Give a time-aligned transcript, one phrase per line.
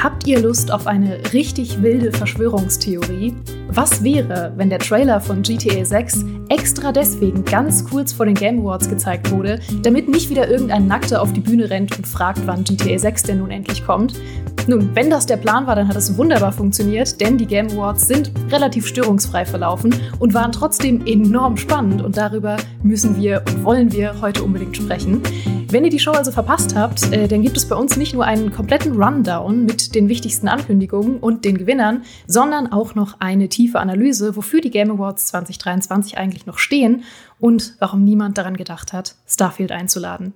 [0.00, 3.34] Habt ihr Lust auf eine richtig wilde Verschwörungstheorie?
[3.66, 8.60] Was wäre, wenn der Trailer von GTA 6 extra deswegen ganz kurz vor den Game
[8.60, 12.62] Awards gezeigt wurde, damit nicht wieder irgendein Nackter auf die Bühne rennt und fragt, wann
[12.62, 14.14] GTA 6 denn nun endlich kommt?
[14.68, 18.06] Nun, wenn das der Plan war, dann hat es wunderbar funktioniert, denn die Game Awards
[18.06, 23.90] sind relativ störungsfrei verlaufen und waren trotzdem enorm spannend und darüber müssen wir und wollen
[23.90, 25.22] wir heute unbedingt sprechen.
[25.70, 28.24] Wenn ihr die Show also verpasst habt, äh, dann gibt es bei uns nicht nur
[28.24, 33.78] einen kompletten Rundown mit den wichtigsten Ankündigungen und den Gewinnern, sondern auch noch eine tiefe
[33.78, 37.04] Analyse, wofür die Game Awards 2023 eigentlich noch stehen
[37.38, 40.32] und warum niemand daran gedacht hat, Starfield einzuladen.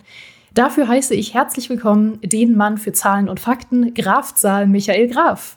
[0.53, 5.57] Dafür heiße ich herzlich willkommen den Mann für Zahlen und Fakten, Graf Zahl Michael Graf.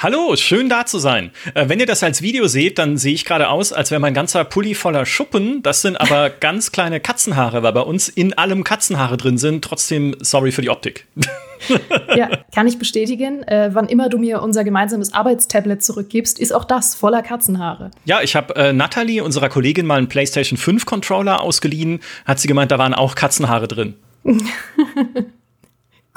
[0.00, 1.32] Hallo, schön da zu sein.
[1.54, 4.14] Äh, wenn ihr das als Video seht, dann sehe ich gerade aus, als wäre mein
[4.14, 5.60] ganzer Pulli voller Schuppen.
[5.64, 9.64] Das sind aber ganz kleine Katzenhaare, weil bei uns in allem Katzenhaare drin sind.
[9.64, 11.08] Trotzdem sorry für die Optik.
[12.16, 13.42] ja, kann ich bestätigen.
[13.42, 17.90] Äh, wann immer du mir unser gemeinsames Arbeitstablet zurückgibst, ist auch das voller Katzenhaare.
[18.04, 21.98] Ja, ich habe äh, Natalie, unserer Kollegin, mal einen PlayStation 5 Controller ausgeliehen.
[22.24, 23.94] Hat sie gemeint, da waren auch Katzenhaare drin.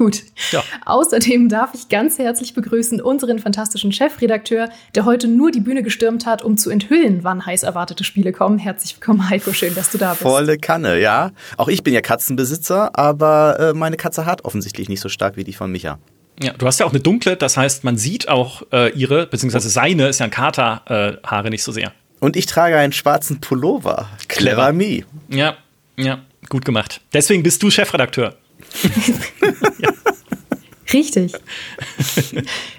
[0.01, 0.23] Gut.
[0.49, 0.63] Ja.
[0.87, 6.25] Außerdem darf ich ganz herzlich begrüßen unseren fantastischen Chefredakteur, der heute nur die Bühne gestürmt
[6.25, 8.57] hat, um zu enthüllen, wann heiß erwartete Spiele kommen.
[8.57, 9.53] Herzlich willkommen, Heiko.
[9.53, 10.23] Schön, dass du da bist.
[10.23, 11.29] Volle Kanne, ja.
[11.55, 15.43] Auch ich bin ja Katzenbesitzer, aber äh, meine Katze hat offensichtlich nicht so stark wie
[15.43, 15.99] die von Micha.
[16.41, 19.69] Ja, du hast ja auch eine dunkle, das heißt, man sieht auch äh, ihre, beziehungsweise
[19.69, 20.81] seine, ist ja ein Kater,
[21.23, 21.91] äh, Haare nicht so sehr.
[22.19, 24.09] Und ich trage einen schwarzen Pullover.
[24.27, 25.03] Clever me.
[25.29, 25.57] Ja,
[25.95, 27.01] ja, gut gemacht.
[27.13, 28.33] Deswegen bist du Chefredakteur.
[30.93, 31.33] Richtig.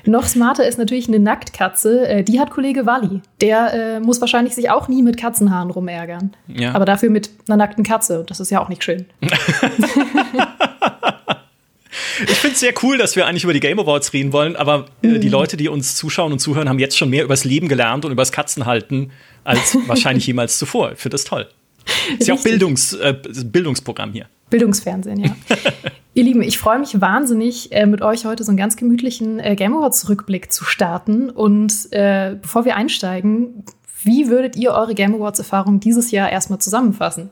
[0.05, 2.07] Noch smarter ist natürlich eine Nacktkatze.
[2.07, 3.23] Äh, die hat Kollege Walli.
[3.41, 6.35] Der äh, muss wahrscheinlich sich auch nie mit Katzenhaaren rumärgern.
[6.47, 6.75] Ja.
[6.75, 8.21] Aber dafür mit einer nackten Katze.
[8.21, 9.07] Und das ist ja auch nicht schön.
[12.29, 14.87] Ich finde es sehr cool, dass wir eigentlich über die Game Awards reden wollen, aber
[15.03, 15.21] äh, mhm.
[15.21, 18.13] die Leute, die uns zuschauen und zuhören, haben jetzt schon mehr übers Leben gelernt und
[18.13, 19.11] übers Katzenhalten
[19.45, 20.93] als wahrscheinlich jemals zuvor.
[20.93, 21.49] Ich finde das toll.
[22.19, 23.15] Ist ja auch Bildungs, äh,
[23.45, 24.27] Bildungsprogramm hier.
[24.53, 25.35] Bildungsfernsehen, ja.
[26.15, 29.57] Ihr Lieben, ich freue mich wahnsinnig, äh, mit euch heute so einen ganz gemütlichen äh,
[29.57, 31.31] Game Awards Rückblick zu starten.
[31.31, 33.65] Und äh, bevor wir einsteigen,
[34.05, 37.31] wie würdet ihr eure Game Awards Erfahrung dieses Jahr erstmal zusammenfassen?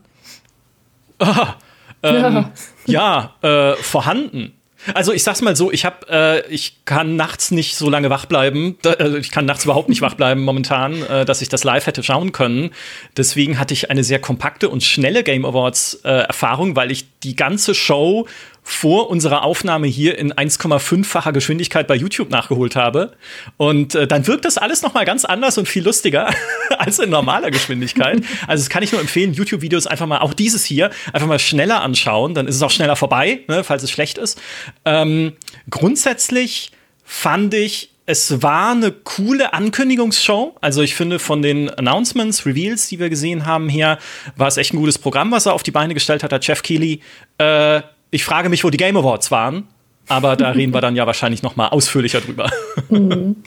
[1.18, 1.56] Ah,
[2.02, 2.46] ähm,
[2.86, 4.54] ja, ja äh, vorhanden.
[4.94, 8.26] Also ich sag's mal so, ich hab, äh, ich kann nachts nicht so lange wach
[8.26, 8.78] bleiben.
[8.84, 12.02] Äh, ich kann nachts überhaupt nicht wach bleiben momentan, äh, dass ich das live hätte
[12.02, 12.70] schauen können.
[13.16, 17.36] Deswegen hatte ich eine sehr kompakte und schnelle Game Awards äh, Erfahrung, weil ich die
[17.36, 18.26] ganze Show
[18.70, 23.12] vor unserer Aufnahme hier in 1,5-facher Geschwindigkeit bei YouTube nachgeholt habe.
[23.56, 26.32] Und äh, dann wirkt das alles noch mal ganz anders und viel lustiger
[26.78, 28.22] als in normaler Geschwindigkeit.
[28.46, 31.82] Also das kann ich nur empfehlen, YouTube-Videos einfach mal, auch dieses hier, einfach mal schneller
[31.82, 32.34] anschauen.
[32.34, 34.40] Dann ist es auch schneller vorbei, ne, falls es schlecht ist.
[34.84, 35.32] Ähm,
[35.68, 36.70] grundsätzlich
[37.04, 40.56] fand ich, es war eine coole Ankündigungsshow.
[40.60, 43.98] Also ich finde von den Announcements, Reveals, die wir gesehen haben her,
[44.36, 46.62] war es echt ein gutes Programm, was er auf die Beine gestellt hat, der Jeff
[46.62, 47.00] Keighley.
[47.38, 49.68] Äh, ich frage mich, wo die Game Awards waren,
[50.08, 52.50] aber da reden wir dann ja wahrscheinlich noch mal ausführlicher drüber.
[52.88, 53.36] Mhm.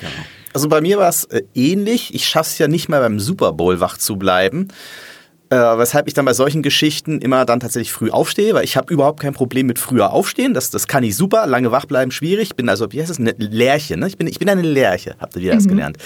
[0.00, 0.12] Genau.
[0.54, 2.14] Also bei mir war es äh, ähnlich.
[2.14, 4.68] Ich schaffe es ja nicht mal beim Super Bowl wach zu bleiben.
[5.50, 8.92] Äh, weshalb ich dann bei solchen Geschichten immer dann tatsächlich früh aufstehe, weil ich habe
[8.92, 10.54] überhaupt kein Problem mit früher aufstehen.
[10.54, 11.46] Das, das kann ich super.
[11.48, 12.50] Lange wach bleiben schwierig.
[12.50, 13.96] Ich bin also, wie heißt das, eine Lerche.
[13.96, 14.06] Ne?
[14.06, 15.58] Ich, bin, ich bin eine Lerche, habt ihr wieder mhm.
[15.58, 15.96] das gelernt.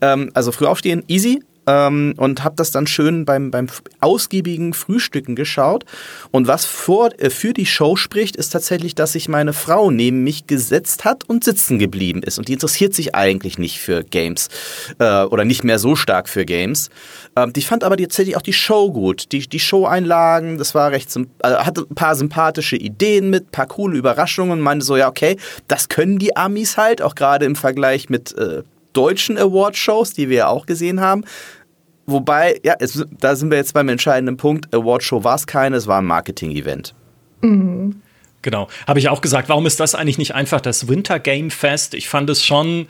[0.00, 3.68] Ähm, also früh aufstehen, easy ähm, und habe das dann schön beim, beim
[4.00, 5.84] ausgiebigen Frühstücken geschaut.
[6.30, 10.24] Und was vor, äh, für die Show spricht, ist tatsächlich, dass sich meine Frau neben
[10.24, 12.38] mich gesetzt hat und sitzen geblieben ist.
[12.38, 14.48] Und die interessiert sich eigentlich nicht für Games
[14.98, 16.90] äh, oder nicht mehr so stark für Games.
[17.36, 19.32] Ähm, die fand aber tatsächlich auch die Show gut.
[19.32, 21.08] Die, die Show-Einlagen, das war recht,
[21.40, 25.36] also hatte ein paar sympathische Ideen mit, paar coole Überraschungen und meinte so, ja, okay,
[25.68, 30.36] das können die Amis halt, auch gerade im Vergleich mit äh, deutschen Award-Shows, die wir
[30.36, 31.24] ja auch gesehen haben.
[32.06, 34.74] Wobei, ja, es, da sind wir jetzt beim entscheidenden Punkt.
[34.74, 36.94] Award-Show war es keine, es war ein Marketing-Event.
[37.42, 38.02] Mhm.
[38.42, 38.68] Genau.
[38.86, 41.94] Habe ich auch gesagt, warum ist das eigentlich nicht einfach das Winter Game Fest?
[41.94, 42.88] Ich fand es schon,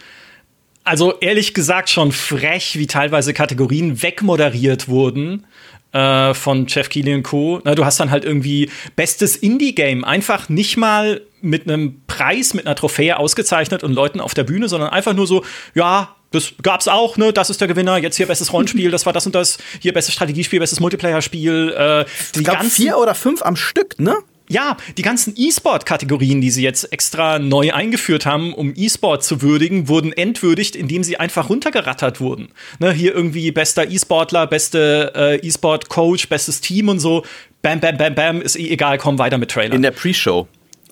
[0.83, 5.45] also ehrlich gesagt, schon frech, wie teilweise Kategorien wegmoderiert wurden
[5.93, 7.61] äh, von Jeff und Co.
[7.65, 12.67] Na, du hast dann halt irgendwie bestes Indie-Game einfach nicht mal mit einem Preis, mit
[12.67, 15.45] einer Trophäe ausgezeichnet und Leuten auf der Bühne, sondern einfach nur so,
[15.75, 17.33] ja, das gab's auch, ne?
[17.33, 17.99] Das ist der Gewinner.
[17.99, 19.59] Jetzt hier bestes Rollenspiel, das war das und das.
[19.81, 21.75] Hier bestes Strategiespiel, bestes Multiplayer-Spiel.
[21.77, 22.05] Äh,
[22.35, 24.17] die ganzen vier oder fünf am Stück, ne?
[24.49, 29.89] Ja, die ganzen E-Sport-Kategorien, die sie jetzt extra neu eingeführt haben, um E-Sport zu würdigen,
[29.89, 32.49] wurden entwürdigt, indem sie einfach runtergerattert wurden.
[32.79, 37.25] Ne, hier irgendwie bester E-Sportler, beste äh, E-Sport-Coach, bestes Team und so.
[37.63, 39.75] Bam, bam, bam, bam, ist eh egal, komm weiter mit Trailer.
[39.75, 40.49] In der Pre-Show.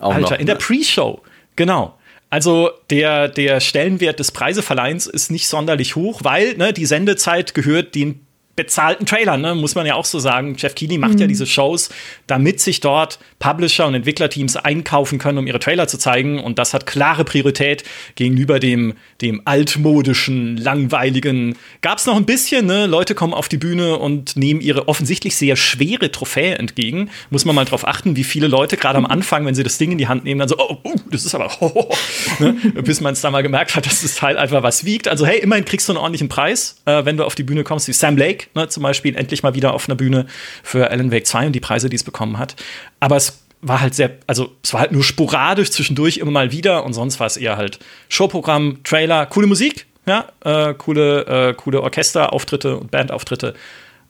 [0.09, 1.21] Alter, noch, in der Pre-Show,
[1.55, 1.97] genau.
[2.29, 7.93] Also der, der Stellenwert des Preiseverleihens ist nicht sonderlich hoch, weil ne, die Sendezeit gehört
[7.93, 8.25] den
[8.55, 9.55] bezahlten Trailern, ne?
[9.55, 10.55] muss man ja auch so sagen.
[10.57, 11.19] Jeff Keighley macht mhm.
[11.21, 11.89] ja diese Shows,
[12.27, 16.39] damit sich dort Publisher und Entwicklerteams einkaufen können, um ihre Trailer zu zeigen.
[16.39, 17.83] Und das hat klare Priorität
[18.15, 21.55] gegenüber dem, dem altmodischen, langweiligen.
[21.81, 22.87] Gab es noch ein bisschen, ne?
[22.87, 27.09] Leute kommen auf die Bühne und nehmen ihre offensichtlich sehr schwere Trophäe entgegen.
[27.29, 29.93] Muss man mal drauf achten, wie viele Leute gerade am Anfang, wenn sie das Ding
[29.93, 31.95] in die Hand nehmen, dann so, oh, oh das ist aber, oh, oh,
[32.39, 32.53] ne?
[32.83, 35.07] bis man es da mal gemerkt hat, dass das Teil einfach was wiegt.
[35.07, 37.87] Also hey, immerhin kriegst du einen ordentlichen Preis, äh, wenn du auf die Bühne kommst,
[37.87, 40.25] wie Sam Lake ne, zum Beispiel endlich mal wieder auf einer Bühne
[40.63, 42.55] für Alan Wake 2 und die Preise, die es bekommen hat.
[42.99, 46.83] Aber es war halt sehr, also es war halt nur sporadisch zwischendurch immer mal wieder
[46.83, 47.79] und sonst war es eher halt
[48.09, 53.53] Showprogramm, Trailer, coole Musik, ja, äh, coole, äh, coole Orchesterauftritte und Bandauftritte.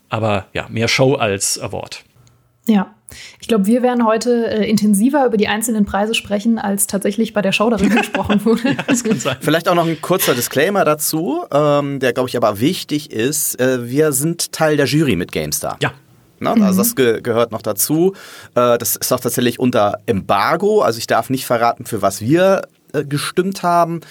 [0.10, 2.04] Aber ja, mehr Show als Award.
[2.68, 2.94] Ja,
[3.40, 7.42] ich glaube, wir werden heute äh, intensiver über die einzelnen Preise sprechen, als tatsächlich bei
[7.42, 8.69] der Show darüber gesprochen wurde.
[8.69, 9.38] ja, das kann sein.
[9.42, 13.60] Vielleicht auch noch ein kurzer Disclaimer dazu, ähm, der, glaube ich, aber wichtig ist.
[13.60, 15.78] Äh, wir sind Teil der Jury mit GameStar.
[15.81, 15.92] Ja.
[16.42, 16.56] Ne?
[16.56, 16.63] Mhm.
[16.63, 18.13] Also das ge gehört noch dazu.
[18.56, 20.81] Äh, das ist auch tatsächlich unter Embargo.
[20.81, 22.63] Also ich darf nicht verraten, für was wir
[22.94, 24.02] äh, gestimmt haben.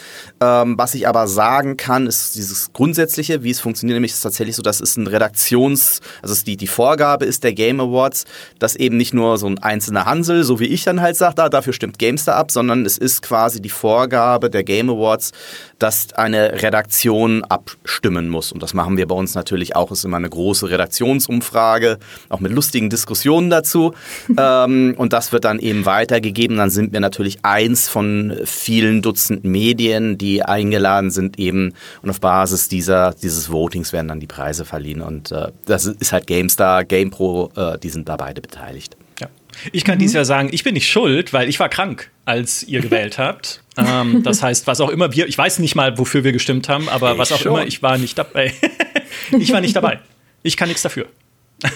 [0.41, 4.57] Ähm, was ich aber sagen kann, ist dieses Grundsätzliche, wie es funktioniert, nämlich ist tatsächlich
[4.57, 8.25] so, dass es ein Redaktions-, also die, die Vorgabe ist der Game Awards,
[8.59, 11.49] dass eben nicht nur so ein einzelner Hansel, so wie ich dann halt sage, da,
[11.49, 15.33] dafür stimmt GameStar ab, sondern es ist quasi die Vorgabe der Game Awards,
[15.79, 18.53] dass eine Redaktion abstimmen muss.
[18.53, 19.91] Und das machen wir bei uns natürlich auch.
[19.91, 21.99] Es ist immer eine große Redaktionsumfrage,
[22.29, 23.93] auch mit lustigen Diskussionen dazu.
[24.39, 26.57] ähm, und das wird dann eben weitergegeben.
[26.57, 32.11] Dann sind wir natürlich eins von vier vielen Dutzend Medien, die eingeladen sind eben und
[32.11, 36.29] auf Basis dieser, dieses Votings werden dann die Preise verliehen und äh, das ist halt
[36.29, 38.97] GameStar, GamePro, äh, die sind da beide beteiligt.
[39.21, 39.27] Ja.
[39.73, 40.03] Ich kann mhm.
[40.03, 43.65] dieses Jahr sagen, ich bin nicht schuld, weil ich war krank, als ihr gewählt habt.
[43.77, 46.89] ähm, das heißt, was auch immer wir, ich weiß nicht mal, wofür wir gestimmt haben,
[46.89, 47.51] aber ich was auch schon.
[47.51, 48.55] immer, ich war nicht dabei.
[49.33, 49.99] ich war nicht dabei.
[50.45, 51.07] Ich kann nichts dafür.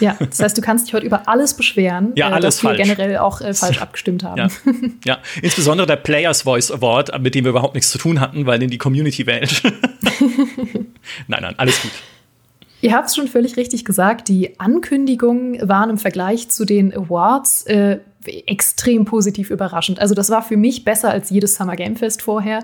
[0.01, 2.75] Ja, das heißt, du kannst dich heute über alles beschweren, ja, äh, alles dass wir
[2.75, 4.39] generell auch äh, falsch abgestimmt haben.
[4.39, 4.49] Ja.
[5.05, 5.19] ja.
[5.43, 8.71] insbesondere der Players Voice Award, mit dem wir überhaupt nichts zu tun hatten, weil den
[8.71, 9.63] die Community wählt.
[11.29, 11.91] nein, nein, alles gut.
[12.81, 17.63] Ihr habt es schon völlig richtig gesagt, die Ankündigungen waren im Vergleich zu den Awards
[17.63, 20.01] äh, extrem positiv überraschend.
[20.01, 22.63] Also das war für mich besser als jedes Summer Game Fest vorher.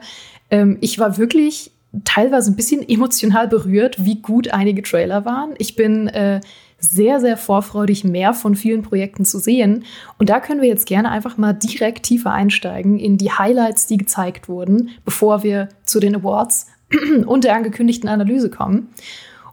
[0.51, 1.71] Ähm, ich war wirklich
[2.05, 5.55] teilweise ein bisschen emotional berührt, wie gut einige Trailer waren.
[5.59, 6.41] Ich bin äh,
[6.81, 9.85] sehr, sehr vorfreudig, mehr von vielen Projekten zu sehen.
[10.19, 13.99] Und da können wir jetzt gerne einfach mal direkt tiefer einsteigen in die Highlights, die
[13.99, 16.67] gezeigt wurden, bevor wir zu den Awards
[17.27, 18.89] und der angekündigten Analyse kommen.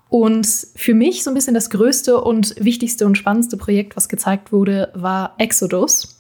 [0.10, 4.52] Und für mich so ein bisschen das größte und wichtigste und spannendste Projekt, was gezeigt
[4.52, 6.17] wurde, war Exodus.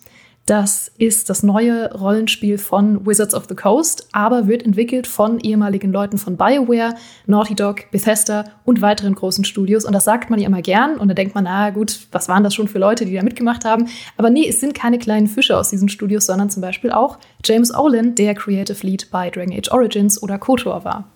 [0.48, 5.92] Das ist das neue Rollenspiel von Wizards of the Coast, aber wird entwickelt von ehemaligen
[5.92, 9.84] Leuten von BioWare, Naughty Dog, Bethesda und weiteren großen Studios.
[9.84, 10.96] Und das sagt man ja immer gern.
[11.00, 13.66] Und da denkt man, na gut, was waren das schon für Leute, die da mitgemacht
[13.66, 13.90] haben?
[14.16, 17.76] Aber nee, es sind keine kleinen Fische aus diesen Studios, sondern zum Beispiel auch James
[17.76, 21.10] Olin, der Creative Lead bei Dragon Age Origins oder KOTOR war.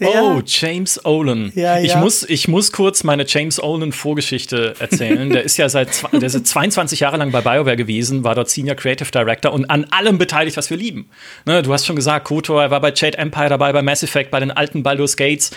[0.00, 1.52] Oh, James Olin.
[1.54, 1.98] Ja, ich, ja.
[1.98, 5.30] Muss, ich muss kurz meine James Olin-Vorgeschichte erzählen.
[5.30, 8.76] der ist ja seit der ist 22 Jahre lang bei BioWare gewesen, war dort Senior
[8.76, 11.08] Creative Director und an allem beteiligt, was wir lieben.
[11.44, 14.30] Ne, du hast schon gesagt, KOTOR, er war bei Jade Empire dabei, bei Mass Effect,
[14.30, 15.50] bei den alten Baldur's Gates.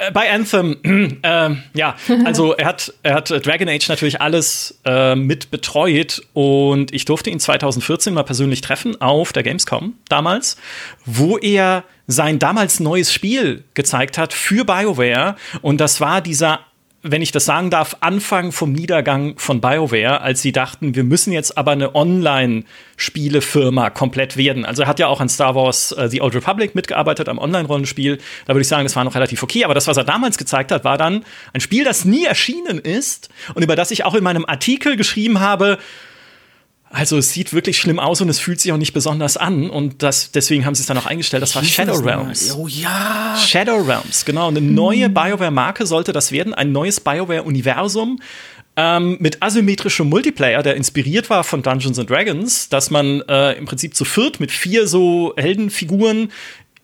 [0.00, 0.78] Äh, Bei Anthem,
[1.22, 6.22] ähm, ja, also er hat, er hat äh, Dragon Age natürlich alles äh, mit betreut
[6.32, 10.56] und ich durfte ihn 2014 mal persönlich treffen auf der Gamescom damals,
[11.04, 16.60] wo er sein damals neues Spiel gezeigt hat für BioWare und das war dieser
[17.02, 21.32] wenn ich das sagen darf, Anfang vom Niedergang von BioWare, als sie dachten, wir müssen
[21.32, 24.66] jetzt aber eine Online-Spielefirma komplett werden.
[24.66, 28.18] Also er hat ja auch an Star Wars äh, The Old Republic mitgearbeitet, am Online-Rollenspiel.
[28.46, 29.64] Da würde ich sagen, das war noch relativ okay.
[29.64, 33.30] Aber das, was er damals gezeigt hat, war dann ein Spiel, das nie erschienen ist
[33.54, 35.78] und über das ich auch in meinem Artikel geschrieben habe,
[36.92, 39.70] also es sieht wirklich schlimm aus und es fühlt sich auch nicht besonders an.
[39.70, 41.40] Und das, deswegen haben sie es dann auch eingestellt.
[41.40, 42.04] Das war Hieß Shadow das?
[42.04, 42.56] Realms.
[42.56, 43.36] Oh ja.
[43.38, 44.48] Shadow Realms, genau.
[44.48, 48.18] Eine neue BioWare-Marke sollte das werden, ein neues BioWare-Universum
[48.76, 53.66] ähm, mit asymmetrischem Multiplayer, der inspiriert war von Dungeons and Dragons, dass man äh, im
[53.66, 56.32] Prinzip zu viert mit vier so Heldenfiguren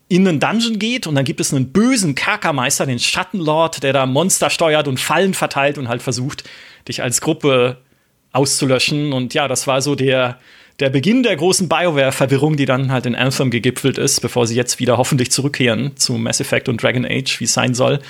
[0.09, 4.07] in einen Dungeon geht und dann gibt es einen bösen Kerkermeister, den Schattenlord, der da
[4.07, 6.45] Monster steuert und Fallen verteilt und halt versucht,
[6.87, 7.79] dich als Gruppe
[8.33, 9.13] auszulöschen.
[9.13, 10.39] Und ja, das war so der,
[10.81, 14.79] der Beginn der großen BioWare-Verwirrung, die dann halt in Anthem gegipfelt ist, bevor sie jetzt
[14.79, 18.01] wieder hoffentlich zurückkehren zu Mass Effect und Dragon Age, wie es sein soll.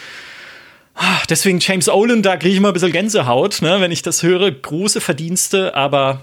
[0.95, 4.23] Ah, Deswegen James Olin, da kriege ich immer ein bisschen Gänsehaut, ne, wenn ich das
[4.23, 4.51] höre.
[4.51, 6.23] Große Verdienste, aber,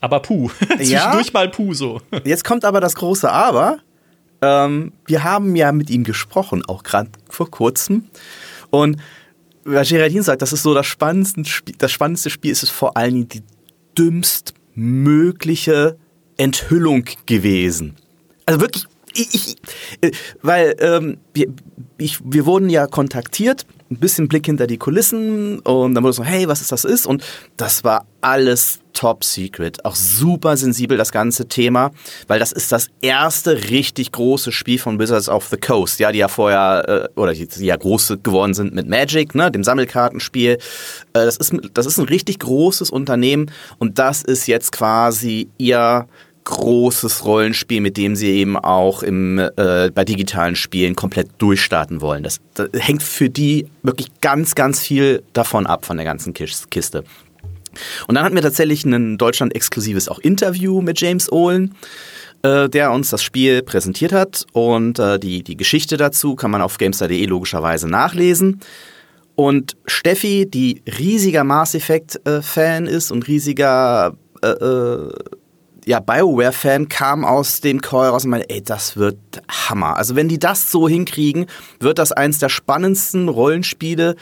[0.00, 0.50] aber puh.
[0.76, 2.00] Zwischendurch mal puh so.
[2.24, 3.78] Jetzt kommt aber das große Aber.
[4.40, 8.04] Ähm, wir haben ja mit ihm gesprochen, auch gerade vor kurzem.
[8.70, 8.98] Und
[9.72, 12.96] was Geraldine sagt, das ist so das spannendste Spiel, das spannendste Spiel ist es vor
[12.96, 13.42] allen Dingen die
[13.96, 15.98] dümmst mögliche
[16.36, 17.96] Enthüllung gewesen.
[18.46, 18.84] Also wirklich,
[19.14, 19.56] ich, ich
[20.00, 20.10] äh,
[20.42, 21.48] weil ähm, wir,
[21.98, 26.24] ich, wir wurden ja kontaktiert, ein bisschen Blick hinter die Kulissen und dann wurde so,
[26.24, 27.06] hey, was ist das ist?
[27.06, 27.24] Und
[27.56, 31.92] das war alles top secret, auch super sensibel das ganze Thema,
[32.26, 36.18] weil das ist das erste richtig große Spiel von Wizards of the Coast, ja, die
[36.18, 40.52] ja vorher äh, oder die, die ja groß geworden sind mit Magic, ne, dem Sammelkartenspiel.
[40.52, 40.58] Äh,
[41.12, 46.08] das ist das ist ein richtig großes Unternehmen und das ist jetzt quasi ihr
[46.44, 52.22] großes Rollenspiel, mit dem sie eben auch im, äh, bei digitalen Spielen komplett durchstarten wollen.
[52.22, 56.68] Das, das hängt für die wirklich ganz, ganz viel davon ab, von der ganzen Kis-
[56.70, 57.04] Kiste.
[58.06, 61.74] Und dann hatten wir tatsächlich ein Deutschland-exklusives auch Interview mit James Ohlen,
[62.42, 64.46] äh, der uns das Spiel präsentiert hat.
[64.52, 68.60] Und äh, die, die Geschichte dazu kann man auf gamestar.de logischerweise nachlesen.
[69.34, 75.12] Und Steffi, die riesiger Mass Effect-Fan ist und riesiger äh, äh,
[75.88, 79.16] ja, BioWare-Fan kam aus dem Call raus und meinte, ey, das wird
[79.50, 79.96] Hammer.
[79.96, 81.46] Also wenn die das so hinkriegen,
[81.80, 84.14] wird das eins der spannendsten Rollenspiele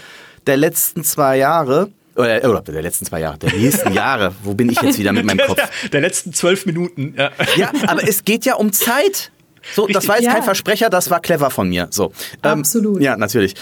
[0.47, 1.91] der letzten zwei Jahre.
[2.15, 4.33] Oder, oder der letzten zwei Jahre, der nächsten Jahre.
[4.45, 5.57] Wo bin ich jetzt wieder mit meinem Kopf?
[5.57, 7.15] Der, der letzten zwölf Minuten.
[7.19, 7.33] Ja.
[7.57, 9.33] Ja, aber es geht ja um Zeit.
[9.75, 10.09] So, das Richtig.
[10.09, 10.33] war jetzt Ja.
[10.35, 11.89] kein Versprecher, das war clever von mir.
[11.91, 12.13] So,
[12.45, 13.03] ähm, Absolut.
[13.03, 13.55] Ja, natürlich.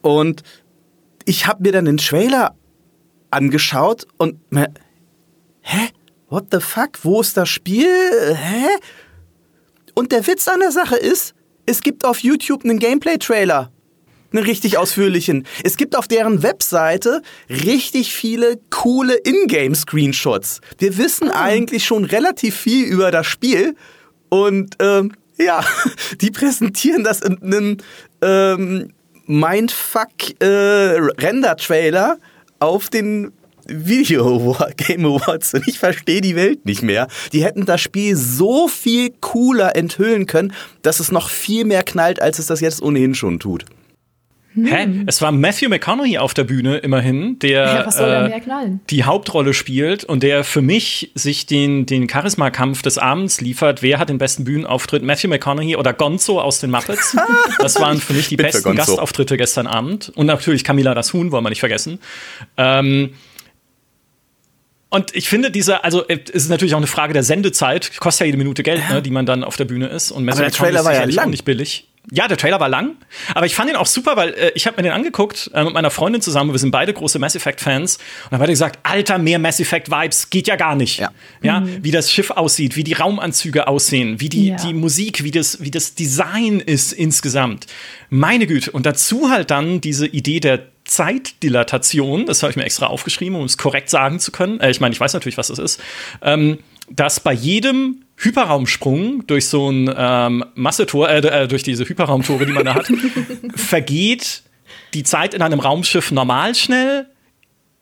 [0.00, 0.42] Und
[1.26, 2.54] ich habe mir dann den Trailer
[3.30, 4.68] angeschaut und mir,
[5.60, 5.88] hä?
[6.32, 6.98] What the fuck?
[7.02, 8.34] Wo ist das Spiel?
[8.34, 8.64] Hä?
[9.92, 11.34] Und der Witz an der Sache ist,
[11.66, 13.70] es gibt auf YouTube einen Gameplay-Trailer.
[14.32, 15.46] Einen richtig ausführlichen.
[15.62, 17.20] Es gibt auf deren Webseite
[17.50, 20.62] richtig viele coole Ingame-Screenshots.
[20.78, 23.76] Wir wissen eigentlich schon relativ viel über das Spiel.
[24.30, 25.62] Und ähm, ja,
[26.22, 27.76] die präsentieren das in einem
[28.22, 28.94] ähm,
[29.26, 32.16] Mindfuck-Render-Trailer
[32.58, 33.32] auf den
[33.72, 37.08] Video Game Awards und ich verstehe die Welt nicht mehr.
[37.32, 40.52] Die hätten das Spiel so viel cooler enthüllen können,
[40.82, 43.64] dass es noch viel mehr knallt, als es das jetzt ohnehin schon tut.
[44.54, 45.04] Hä?
[45.06, 48.40] Es war Matthew McConaughey auf der Bühne immerhin, der Ja, was soll da äh, mehr
[48.40, 48.80] knallen?
[48.90, 53.82] die Hauptrolle spielt und der für mich sich den, den Charisma-Kampf des Abends liefert.
[53.82, 55.02] Wer hat den besten Bühnenauftritt?
[55.02, 57.16] Matthew McConaughey oder Gonzo aus den Muppets?
[57.58, 58.78] Das waren für mich die besten Gonzo.
[58.78, 60.10] Gastauftritte gestern Abend.
[60.14, 61.98] Und natürlich Camilla das Huhn, wollen wir nicht vergessen.
[62.56, 63.10] Ähm,
[64.92, 68.20] und ich finde, dieser, also äh, es ist natürlich auch eine Frage der Sendezeit, kostet
[68.20, 70.10] ja jede Minute Geld, ne, die man dann auf der Bühne ist.
[70.10, 71.30] Und Matthew der Trailer ist war ja lang.
[71.30, 71.88] nicht billig.
[72.10, 72.96] Ja, der Trailer war lang,
[73.32, 75.72] aber ich fand ihn auch super, weil äh, ich habe mir den angeguckt äh, mit
[75.72, 76.50] meiner Freundin zusammen.
[76.50, 79.60] Wir sind beide große Mass Effect Fans und dann hat er gesagt, Alter, mehr Mass
[79.60, 80.98] Effect Vibes geht ja gar nicht.
[80.98, 81.10] Ja.
[81.42, 84.56] ja, wie das Schiff aussieht, wie die Raumanzüge aussehen, wie die Ja.
[84.56, 87.66] die Musik, wie das wie das Design ist insgesamt.
[88.10, 92.86] Meine Güte und dazu halt dann diese Idee der Zeitdilatation, das habe ich mir extra
[92.86, 94.60] aufgeschrieben, um es korrekt sagen zu können.
[94.60, 95.80] Äh, ich meine, ich weiß natürlich, was das ist.
[96.20, 96.58] Ähm,
[96.90, 102.52] dass bei jedem Hyperraumsprung durch so ein ähm, Massetor, äh, äh, durch diese Hyperraumtore, die
[102.52, 102.92] man da hat,
[103.54, 104.42] vergeht
[104.92, 107.06] die Zeit in einem Raumschiff normal schnell,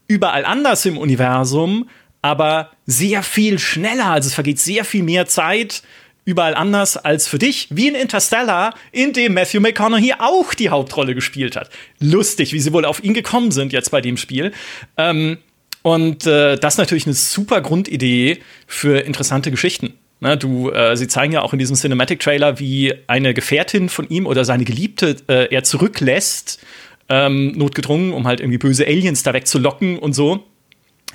[0.07, 1.89] überall anders im Universum,
[2.23, 4.07] aber sehr viel schneller.
[4.07, 5.83] Also es vergeht sehr viel mehr Zeit
[6.25, 11.15] überall anders als für dich, wie in Interstellar, in dem Matthew McConaughey auch die Hauptrolle
[11.15, 11.71] gespielt hat.
[11.99, 14.53] Lustig, wie sie wohl auf ihn gekommen sind jetzt bei dem Spiel.
[14.97, 15.39] Ähm,
[15.83, 19.95] und äh, das ist natürlich eine super Grundidee für interessante Geschichten.
[20.23, 24.27] Ne, du, äh, sie zeigen ja auch in diesem Cinematic-Trailer, wie eine Gefährtin von ihm
[24.27, 26.61] oder seine Geliebte äh, er zurücklässt,
[27.09, 30.45] ähm, notgedrungen, um halt irgendwie böse Aliens da wegzulocken und so.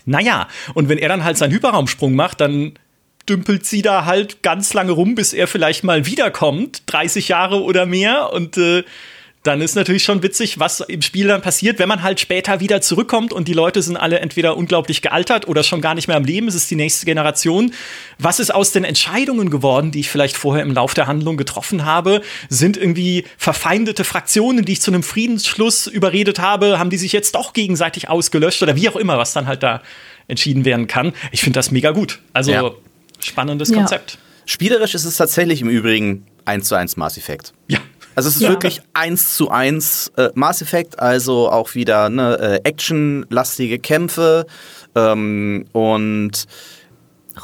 [0.06, 2.74] Naja, und wenn er dann halt seinen Hyperraumsprung macht, dann
[3.28, 7.86] dümpelt sie da halt ganz lange rum, bis er vielleicht mal wiederkommt, 30 Jahre oder
[7.86, 8.32] mehr.
[8.34, 8.84] Und äh,
[9.46, 12.82] dann ist natürlich schon witzig, was im Spiel dann passiert, wenn man halt später wieder
[12.82, 16.26] zurückkommt und die Leute sind alle entweder unglaublich gealtert oder schon gar nicht mehr am
[16.26, 16.48] Leben.
[16.48, 17.72] Es ist die nächste Generation.
[18.18, 21.86] Was ist aus den Entscheidungen geworden, die ich vielleicht vorher im Lauf der Handlung getroffen
[21.86, 22.22] habe?
[22.50, 27.36] Sind irgendwie verfeindete Fraktionen, die ich zu einem Friedensschluss überredet habe, haben die sich jetzt
[27.36, 29.84] doch gegenseitig ausgelöscht oder wie auch immer, was dann halt da
[30.28, 31.14] entschieden werden kann.
[31.32, 32.20] Ich finde das mega gut.
[32.34, 32.72] Also ja.
[33.26, 33.78] Spannendes ja.
[33.78, 34.18] Konzept.
[34.46, 37.54] Spielerisch ist es tatsächlich im Übrigen 1 zu 1 Mass Effect.
[37.68, 37.80] Ja.
[38.16, 38.50] Also es ist ja.
[38.50, 44.46] wirklich eins zu eins äh, Mass Effect, also auch wieder ne, äh, actionlastige Kämpfe
[44.96, 46.46] ähm, und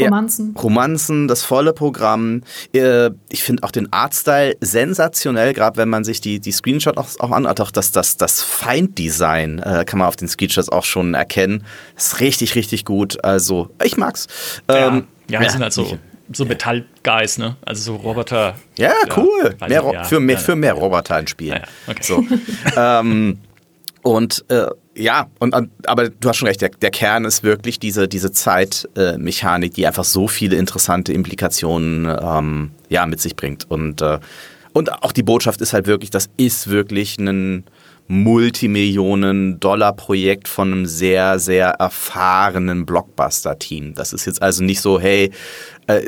[0.06, 0.54] Romanzen.
[0.56, 2.42] Ja, Romanzen, das volle Programm.
[2.74, 7.08] Äh, ich finde auch den Artstyle sensationell, gerade wenn man sich die, die Screenshots auch,
[7.20, 7.62] auch anhat.
[7.62, 11.64] Auch das, das, das Feinddesign äh, kann man auf den Screenshots auch schon erkennen.
[11.96, 13.24] ist richtig, richtig gut.
[13.24, 14.28] Also, ich mag's.
[14.68, 15.98] Ähm, ja, ja, wir sind halt so
[16.34, 17.58] so Metallguys, ne?
[17.66, 18.56] Also so Roboter.
[18.78, 19.56] Ja, cool.
[19.68, 21.50] Mehr, ja, für, mehr, für mehr Roboter ein Spiel.
[21.50, 22.04] Ja, okay.
[22.04, 22.26] so.
[22.78, 23.40] ähm,
[24.02, 25.54] und äh, ja, und,
[25.86, 29.86] aber du hast schon recht, der, der Kern ist wirklich diese, diese Zeitmechanik, äh, die
[29.88, 33.70] einfach so viele interessante Implikationen ähm, ja, mit sich bringt.
[33.70, 34.20] Und, äh,
[34.74, 37.66] und auch die Botschaft ist halt wirklich, das ist wirklich ein
[38.08, 43.94] Multimillionen-Dollar-Projekt von einem sehr, sehr erfahrenen Blockbuster-Team.
[43.94, 45.32] Das ist jetzt also nicht so, hey,
[45.88, 46.02] äh,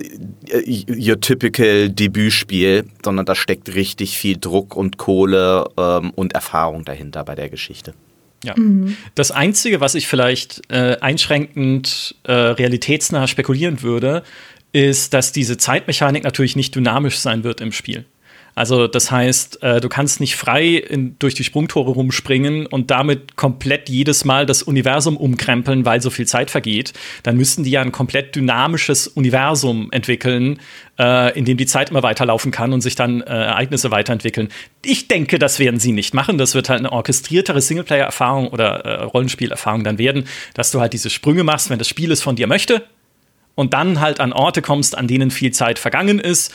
[0.89, 7.23] your typical Debütspiel, sondern da steckt richtig viel Druck und Kohle ähm, und Erfahrung dahinter
[7.23, 7.93] bei der Geschichte.
[8.43, 8.53] Ja.
[8.57, 8.97] Mhm.
[9.15, 14.23] Das Einzige, was ich vielleicht äh, einschränkend äh, realitätsnah spekulieren würde,
[14.71, 18.05] ist, dass diese Zeitmechanik natürlich nicht dynamisch sein wird im Spiel.
[18.55, 23.35] Also das heißt, äh, du kannst nicht frei in, durch die Sprungtore rumspringen und damit
[23.35, 26.93] komplett jedes Mal das Universum umkrempeln, weil so viel Zeit vergeht.
[27.23, 30.59] Dann müssten die ja ein komplett dynamisches Universum entwickeln,
[30.99, 34.49] äh, in dem die Zeit immer weiterlaufen kann und sich dann äh, Ereignisse weiterentwickeln.
[34.85, 36.37] Ich denke, das werden sie nicht machen.
[36.37, 41.09] Das wird halt eine orchestriertere Singleplayer-Erfahrung oder äh, Rollenspielerfahrung dann werden, dass du halt diese
[41.09, 42.83] Sprünge machst, wenn das Spiel es von dir möchte
[43.55, 46.53] und dann halt an Orte kommst, an denen viel Zeit vergangen ist,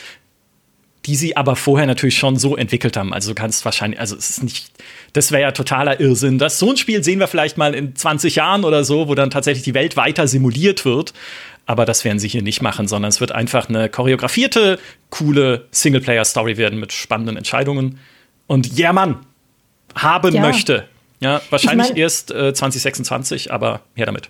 [1.05, 3.13] die sie aber vorher natürlich schon so entwickelt haben.
[3.13, 4.71] Also du kannst wahrscheinlich, also es ist nicht,
[5.13, 6.39] das wäre ja totaler Irrsinn.
[6.39, 9.29] Das, so ein Spiel sehen wir vielleicht mal in 20 Jahren oder so, wo dann
[9.29, 11.13] tatsächlich die Welt weiter simuliert wird.
[11.65, 16.57] Aber das werden sie hier nicht machen, sondern es wird einfach eine choreografierte, coole Singleplayer-Story
[16.57, 17.99] werden mit spannenden Entscheidungen.
[18.47, 19.19] Und ja, Mann,
[19.95, 20.41] haben ja.
[20.41, 20.87] möchte.
[21.19, 24.29] Ja, wahrscheinlich ich mein, erst äh, 2026, aber her damit.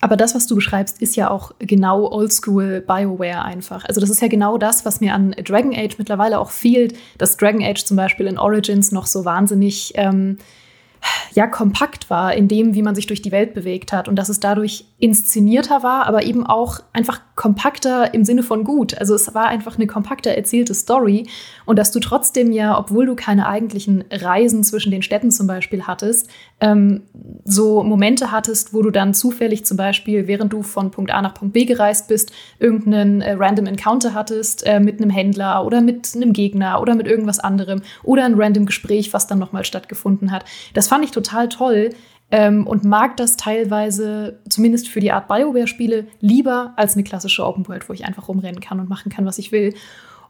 [0.00, 3.84] Aber das, was du beschreibst, ist ja auch genau Oldschool BioWare einfach.
[3.86, 7.36] Also das ist ja genau das, was mir an Dragon Age mittlerweile auch fehlt, dass
[7.36, 10.38] Dragon Age zum Beispiel in Origins noch so wahnsinnig ähm,
[11.34, 14.28] ja, kompakt war in dem, wie man sich durch die Welt bewegt hat und dass
[14.28, 18.96] es dadurch inszenierter war, aber eben auch einfach kompakter im Sinne von gut.
[18.98, 21.28] Also es war einfach eine kompakter erzählte Story
[21.66, 25.82] und dass du trotzdem ja, obwohl du keine eigentlichen Reisen zwischen den Städten zum Beispiel
[25.86, 27.02] hattest, ähm,
[27.44, 31.34] so Momente hattest, wo du dann zufällig zum Beispiel, während du von Punkt A nach
[31.34, 36.14] Punkt B gereist bist, irgendeinen äh, random Encounter hattest äh, mit einem Händler oder mit
[36.16, 40.46] einem Gegner oder mit irgendwas anderem oder ein random Gespräch, was dann nochmal stattgefunden hat.
[40.72, 41.90] Das fand ich total toll,
[42.30, 47.68] ähm, und mag das teilweise, zumindest für die Art Bioware-Spiele, lieber als eine klassische Open
[47.68, 49.74] World, wo ich einfach rumrennen kann und machen kann, was ich will.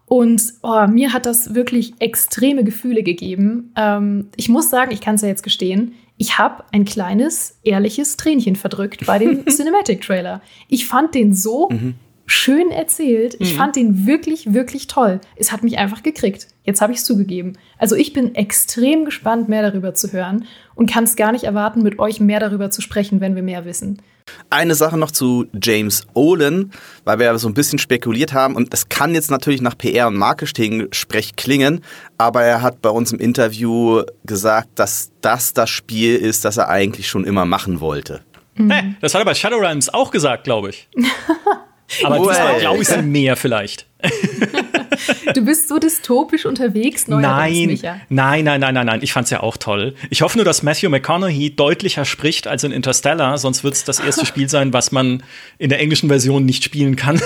[0.05, 3.73] Und oh, mir hat das wirklich extreme Gefühle gegeben.
[3.77, 8.17] Ähm, ich muss sagen, ich kann es ja jetzt gestehen, ich habe ein kleines, ehrliches
[8.17, 10.41] Tränchen verdrückt bei dem Cinematic-Trailer.
[10.69, 11.95] Ich fand den so mhm.
[12.25, 13.37] schön erzählt.
[13.39, 13.57] Ich mhm.
[13.57, 15.21] fand den wirklich, wirklich toll.
[15.37, 16.49] Es hat mich einfach gekriegt.
[16.67, 17.57] Jetzt habe ich es zugegeben.
[17.79, 21.83] Also ich bin extrem gespannt, mehr darüber zu hören und kann es gar nicht erwarten,
[21.83, 24.03] mit euch mehr darüber zu sprechen, wenn wir mehr wissen.
[24.51, 26.73] Eine Sache noch zu James Olin,
[27.05, 30.09] weil wir ja so ein bisschen spekuliert haben und es kann jetzt natürlich nach PR
[30.09, 31.83] und Marketing-Sprech klingen,
[32.19, 36.69] aber er hat bei uns im Interview gesagt, dass das das Spiel ist, das er
[36.69, 38.23] eigentlich schon immer machen wollte.
[38.57, 38.71] Mhm.
[38.71, 40.89] Hey, das hat er bei Shadowruns auch gesagt, glaube ich.
[42.03, 43.87] Aber diesmal glaube ich mehr vielleicht.
[45.35, 48.01] Du bist so dystopisch unterwegs, nein, Micha.
[48.09, 49.01] nein, nein, nein, nein, nein.
[49.03, 49.95] Ich fand's ja auch toll.
[50.11, 54.27] Ich hoffe nur, dass Matthew McConaughey deutlicher spricht als in Interstellar, sonst wird's das erste
[54.27, 55.23] Spiel sein, was man
[55.59, 57.21] in der englischen Version nicht spielen kann.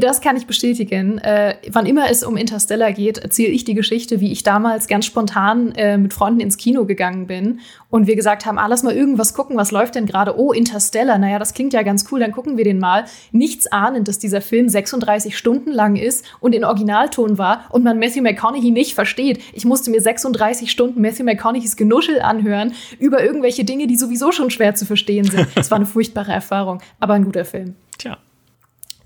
[0.00, 1.18] Das kann ich bestätigen.
[1.18, 5.06] Äh, wann immer es um Interstellar geht, erzähle ich die Geschichte, wie ich damals ganz
[5.06, 7.60] spontan äh, mit Freunden ins Kino gegangen bin
[7.90, 10.38] und wir gesagt haben, ah, lass mal irgendwas gucken, was läuft denn gerade?
[10.38, 13.04] Oh, Interstellar, naja, das klingt ja ganz cool, dann gucken wir den mal.
[13.30, 17.98] Nichts ahnend, dass dieser Film 36 Stunden lang ist und in Originalton war und man
[17.98, 19.40] Matthew McConaughey nicht versteht.
[19.52, 24.50] Ich musste mir 36 Stunden Matthew McConaughey's Genuschel anhören über irgendwelche Dinge, die sowieso schon
[24.50, 25.46] schwer zu verstehen sind.
[25.54, 27.74] Es war eine furchtbare Erfahrung, aber ein guter Film.
[27.96, 28.18] Tja.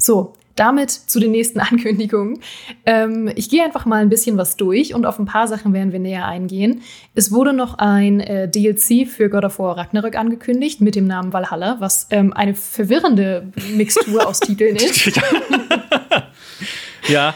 [0.03, 2.41] So, damit zu den nächsten Ankündigungen.
[2.85, 5.93] Ähm, ich gehe einfach mal ein bisschen was durch und auf ein paar Sachen werden
[5.93, 6.83] wir näher eingehen.
[7.15, 11.33] Es wurde noch ein äh, DLC für God of War Ragnarök angekündigt mit dem Namen
[11.33, 15.13] Valhalla, was ähm, eine verwirrende Mixtur aus Titeln ist.
[17.09, 17.35] ja.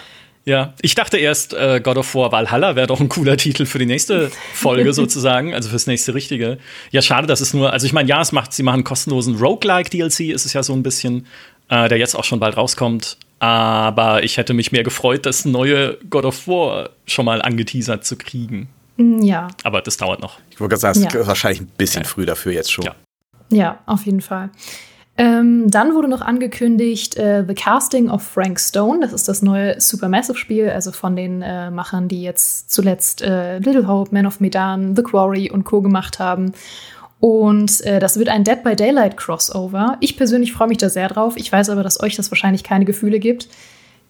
[0.48, 3.80] Ja, ich dachte erst, äh, God of War Valhalla wäre doch ein cooler Titel für
[3.80, 6.58] die nächste Folge sozusagen, also fürs nächste Richtige.
[6.92, 9.90] Ja, schade, dass es nur, also ich meine, ja, es macht, sie machen kostenlosen Roguelike
[9.90, 11.26] DLC, ist es ja so ein bisschen,
[11.68, 13.18] äh, der jetzt auch schon bald rauskommt.
[13.38, 18.16] Aber ich hätte mich mehr gefreut, das neue God of War schon mal angeteasert zu
[18.16, 18.68] kriegen.
[18.96, 19.48] Mm, ja.
[19.62, 20.38] Aber das dauert noch.
[20.50, 22.08] Ich wollte gerade sagen, es ist wahrscheinlich ein bisschen ja.
[22.08, 22.84] früh dafür jetzt schon.
[22.84, 22.94] Ja,
[23.50, 24.50] ja auf jeden Fall.
[25.18, 29.00] Ähm, dann wurde noch angekündigt äh, The Casting of Frank Stone.
[29.00, 33.88] Das ist das neue Supermassive-Spiel, also von den äh, Machern, die jetzt zuletzt äh, Little
[33.88, 35.80] Hope, Man of Medan, The Quarry und Co.
[35.80, 36.52] gemacht haben.
[37.20, 39.96] Und äh, das wird ein Dead by Daylight Crossover.
[40.00, 41.34] Ich persönlich freue mich da sehr drauf.
[41.36, 43.48] Ich weiß aber, dass euch das wahrscheinlich keine Gefühle gibt.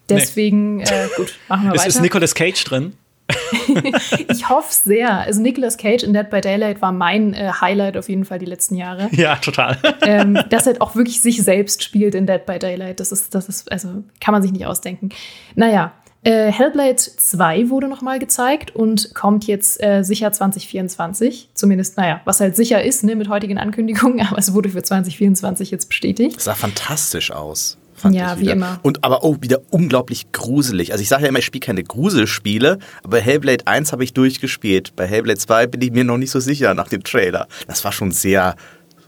[0.09, 0.83] Deswegen, nee.
[0.83, 1.87] äh, gut, machen wir weiter.
[1.87, 2.93] Ist Nicolas Cage drin?
[4.29, 5.19] ich hoffe sehr.
[5.19, 8.45] Also Nicolas Cage in Dead by Daylight war mein äh, Highlight auf jeden Fall die
[8.45, 9.09] letzten Jahre.
[9.17, 9.77] Ja, total.
[10.01, 12.99] ähm, dass er auch wirklich sich selbst spielt in Dead by Daylight.
[12.99, 15.09] Das ist, das ist, also kann man sich nicht ausdenken.
[15.55, 15.91] Naja,
[16.27, 21.51] äh, Hellblade 2 wurde nochmal gezeigt und kommt jetzt äh, sicher 2024.
[21.53, 25.71] Zumindest, naja, was halt sicher ist, ne, mit heutigen Ankündigungen, aber es wurde für 2024
[25.71, 26.35] jetzt bestätigt.
[26.35, 27.77] Das sah fantastisch aus.
[28.11, 28.77] ja, wie immer.
[28.83, 30.91] Und aber auch wieder unglaublich gruselig.
[30.91, 34.97] Also ich sage ja immer, ich spiele keine Gruselspiele, aber Hellblade 1 habe ich durchgespielt.
[34.97, 37.47] Bei Hellblade 2 bin ich mir noch nicht so sicher nach dem Trailer.
[37.67, 38.55] Das war schon sehr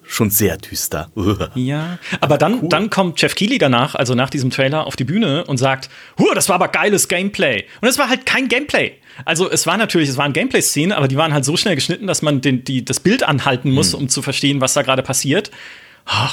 [0.10, 1.12] schon sehr düster.
[1.56, 2.69] ja, aber dann, cool.
[2.69, 6.34] dann kommt Jeff Keighley danach, also nach diesem Trailer, auf die Bühne und sagt, Huh,
[6.34, 7.65] das war aber geiles Gameplay.
[7.82, 8.93] Und es war halt kein Gameplay.
[9.26, 12.22] Also es war natürlich, es waren Gameplay-Szenen, aber die waren halt so schnell geschnitten, dass
[12.22, 14.00] man den, die, das Bild anhalten muss, hm.
[14.00, 15.52] um zu verstehen, was da gerade passiert.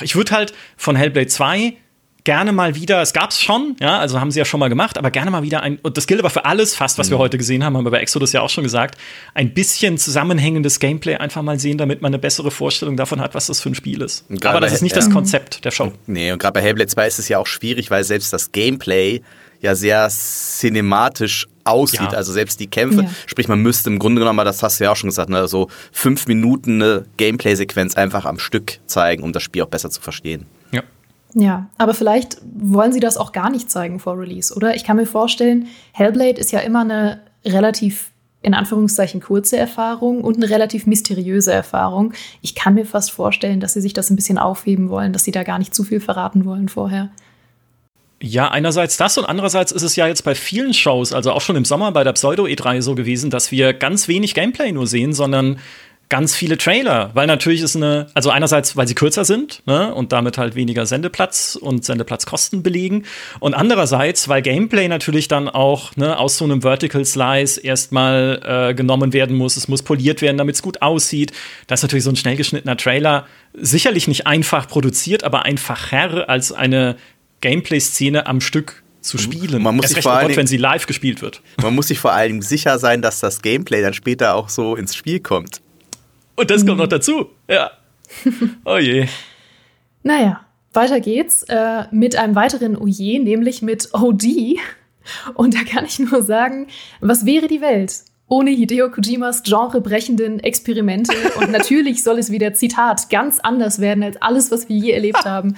[0.01, 1.75] Ich würde halt von Hellblade 2
[2.27, 4.99] gerne mal wieder, es gab es schon, ja, also haben sie ja schon mal gemacht,
[4.99, 7.13] aber gerne mal wieder ein, und das gilt aber für alles fast, was mhm.
[7.13, 8.99] wir heute gesehen haben, haben wir bei Exodus ja auch schon gesagt,
[9.33, 13.47] ein bisschen zusammenhängendes Gameplay einfach mal sehen, damit man eine bessere Vorstellung davon hat, was
[13.47, 14.27] das für ein Spiel ist.
[14.45, 15.93] Aber das ist nicht das Konzept der Show.
[16.07, 19.23] Nee, und gerade bei Hellblade 2 ist es ja auch schwierig, weil selbst das Gameplay
[19.61, 22.01] ja sehr cinematisch aussieht.
[22.01, 22.19] Ja.
[22.19, 23.11] Also selbst die Kämpfe, ja.
[23.27, 25.69] sprich, man müsste im Grunde genommen, das hast du ja auch schon gesagt, ne, so
[25.93, 30.47] fünf Minuten eine Gameplay-Sequenz einfach am Stück zeigen, um das Spiel auch besser zu verstehen.
[31.39, 31.69] Ja.
[31.77, 34.75] Aber vielleicht wollen sie das auch gar nicht zeigen vor Release, oder?
[34.75, 40.37] Ich kann mir vorstellen, Hellblade ist ja immer eine relativ in Anführungszeichen kurze Erfahrung und
[40.37, 42.15] eine relativ mysteriöse Erfahrung.
[42.41, 45.31] Ich kann mir fast vorstellen, dass sie sich das ein bisschen aufheben wollen, dass sie
[45.31, 47.11] da gar nicht zu viel verraten wollen vorher.
[48.23, 51.57] Ja, einerseits das und andererseits ist es ja jetzt bei vielen Shows, also auch schon
[51.57, 55.13] im Sommer bei der Pseudo E3 so gewesen, dass wir ganz wenig Gameplay nur sehen,
[55.13, 55.59] sondern
[56.09, 60.13] ganz viele Trailer, weil natürlich ist eine, also einerseits, weil sie kürzer sind ne, und
[60.13, 63.05] damit halt weniger Sendeplatz und Sendeplatzkosten belegen
[63.41, 68.41] und andererseits, weil Gameplay natürlich dann auch ne, aus so einem Vertical Slice erstmal
[68.71, 71.33] äh, genommen werden muss, es muss poliert werden, damit es gut aussieht.
[71.67, 76.53] Das ist natürlich so ein schnell geschnittener Trailer sicherlich nicht einfach produziert, aber einfacher als
[76.53, 76.97] eine
[77.41, 79.63] Gameplay-Szene am Stück zu spielen.
[79.63, 81.41] Man muss sich vor allem, wenn sie live gespielt wird.
[81.63, 84.95] Man muss sich vor allem sicher sein, dass das Gameplay dann später auch so ins
[84.95, 85.63] Spiel kommt.
[86.37, 87.27] Und das kommt noch dazu.
[87.49, 87.71] Ja.
[88.65, 89.07] Oh je.
[90.05, 94.59] Naja, weiter geht's äh, mit einem weiteren Oje, nämlich mit OD.
[95.35, 96.69] Und da kann ich nur sagen,
[97.01, 101.13] was wäre die Welt ohne Hideo Kojimas genrebrechenden Experimente?
[101.41, 105.25] Und natürlich soll es wieder, Zitat, ganz anders werden als alles, was wir je erlebt
[105.25, 105.57] haben.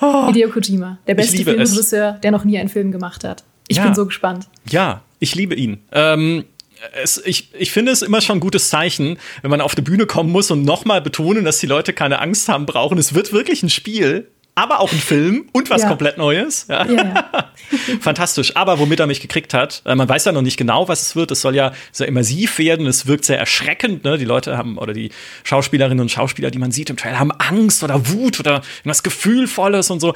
[0.00, 0.28] Ach.
[0.28, 3.44] Hideo Kojima, der beste Filmregisseur, der noch nie einen Film gemacht hat.
[3.68, 3.84] Ich ja.
[3.84, 4.48] bin so gespannt.
[4.68, 5.78] Ja, ich liebe ihn.
[5.92, 6.44] Ähm,
[6.92, 10.06] es, ich, ich finde es immer schon ein gutes Zeichen, wenn man auf die Bühne
[10.06, 12.98] kommen muss und nochmal betonen, dass die Leute keine Angst haben brauchen.
[12.98, 15.88] Es wird wirklich ein Spiel, aber auch ein Film und was ja.
[15.88, 16.66] komplett Neues.
[16.68, 16.84] Ja.
[16.84, 17.30] Ja,
[18.00, 18.56] Fantastisch.
[18.56, 21.16] Aber womit er mich gekriegt hat, äh, man weiß ja noch nicht genau, was es
[21.16, 21.30] wird.
[21.30, 22.86] Es soll ja sehr immersiv werden.
[22.86, 24.02] Es wirkt sehr erschreckend.
[24.02, 24.18] Ne?
[24.18, 25.10] Die Leute haben, oder die
[25.44, 29.90] Schauspielerinnen und Schauspieler, die man sieht im Trailer, haben Angst oder Wut oder irgendwas Gefühlvolles
[29.90, 30.14] und so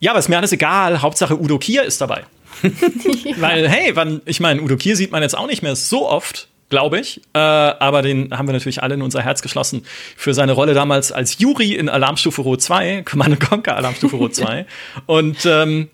[0.00, 1.00] Ja, aber ist mir alles egal.
[1.00, 2.24] Hauptsache Udo Kier ist dabei.
[3.36, 6.48] Weil, hey, wann, ich meine, Udo Kier sieht man jetzt auch nicht mehr so oft,
[6.68, 7.20] glaube ich.
[7.34, 9.84] Äh, aber den haben wir natürlich alle in unser Herz geschlossen
[10.16, 14.66] für seine Rolle damals als Juri in Alarmstufe Rot 2, Command Conquer Alarmstufe Rot 2.
[15.06, 15.88] Und, ähm,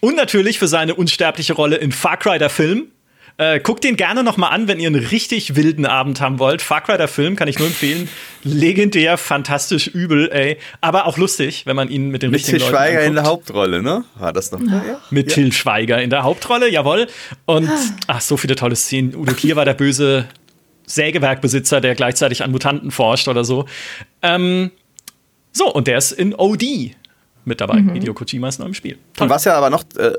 [0.00, 2.88] und natürlich für seine unsterbliche Rolle in Far Cry, der Film.
[3.38, 6.62] Äh, guckt den gerne noch mal an, wenn ihr einen richtig wilden Abend haben wollt.
[6.62, 8.08] Far Cry, der Film, kann ich nur empfehlen.
[8.44, 10.58] Legendär, fantastisch, übel, ey.
[10.80, 13.16] Aber auch lustig, wenn man ihn mit den Mit richtigen Til Leuten Schweiger in anguckt.
[13.16, 14.04] der Hauptrolle, ne?
[14.16, 14.60] War das noch?
[14.60, 15.00] Ja.
[15.10, 17.06] Mit Till Schweiger in der Hauptrolle, jawohl.
[17.46, 17.70] Und
[18.06, 19.14] ach, so viele tolle Szenen.
[19.14, 20.26] Udo Kier war der böse
[20.86, 23.66] Sägewerkbesitzer, der gleichzeitig an Mutanten forscht oder so.
[24.20, 24.70] Ähm,
[25.52, 26.94] so, und der ist in OD
[27.44, 27.82] mit dabei.
[27.92, 28.98] Hideo Kojima ist noch im Spiel.
[29.18, 30.12] Und was ja aber noch, äh,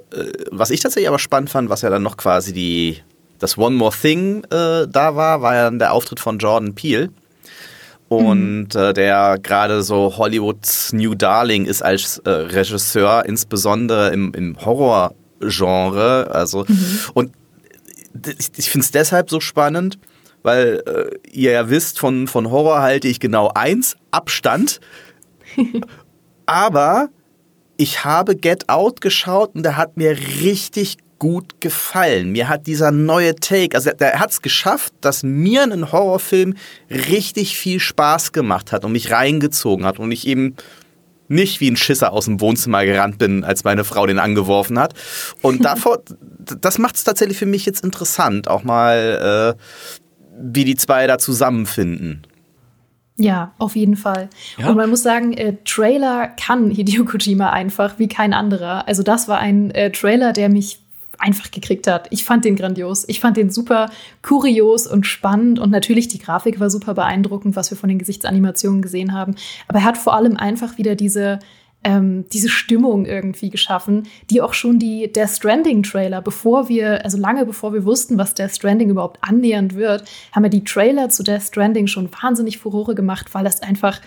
[0.51, 2.97] was ich tatsächlich aber spannend fand, was ja dann noch quasi die,
[3.39, 7.09] das One More Thing äh, da war, war ja dann der Auftritt von Jordan Peele.
[8.09, 14.55] Und äh, der gerade so Hollywoods New Darling ist als äh, Regisseur, insbesondere im, im
[14.63, 16.29] Horror-Genre.
[16.31, 16.65] Also,
[17.15, 17.31] und
[18.37, 19.97] ich, ich finde es deshalb so spannend,
[20.43, 24.79] weil äh, ihr ja wisst, von, von Horror halte ich genau eins, Abstand.
[26.45, 27.09] Aber
[27.77, 32.33] ich habe Get Out geschaut und der hat mir richtig gut gefallen.
[32.33, 36.55] Mir hat dieser neue Take, also der, hat es geschafft, dass mir ein Horrorfilm
[36.89, 40.55] richtig viel Spaß gemacht hat und mich reingezogen hat und ich eben
[41.29, 44.93] nicht wie ein Schisser aus dem Wohnzimmer gerannt bin, als meine Frau den angeworfen hat.
[45.41, 46.01] Und davor,
[46.59, 49.63] das macht es tatsächlich für mich jetzt interessant, auch mal, äh,
[50.41, 52.23] wie die zwei da zusammenfinden.
[53.15, 54.29] Ja, auf jeden Fall.
[54.57, 54.69] Ja.
[54.69, 58.87] Und man muss sagen, äh, Trailer kann Hideo Kojima einfach wie kein anderer.
[58.87, 60.79] Also das war ein äh, Trailer, der mich
[61.19, 62.07] einfach gekriegt hat.
[62.09, 63.07] Ich fand den grandios.
[63.07, 63.91] Ich fand den super
[64.23, 68.81] kurios und spannend und natürlich die Grafik war super beeindruckend, was wir von den Gesichtsanimationen
[68.81, 69.35] gesehen haben.
[69.67, 71.39] Aber er hat vor allem einfach wieder diese
[71.83, 77.17] ähm, diese Stimmung irgendwie geschaffen, die auch schon die Death Stranding Trailer, bevor wir, also
[77.17, 81.23] lange bevor wir wussten, was Death Stranding überhaupt annähernd wird, haben wir die Trailer zu
[81.23, 83.99] Death Stranding schon wahnsinnig Furore gemacht, weil das einfach,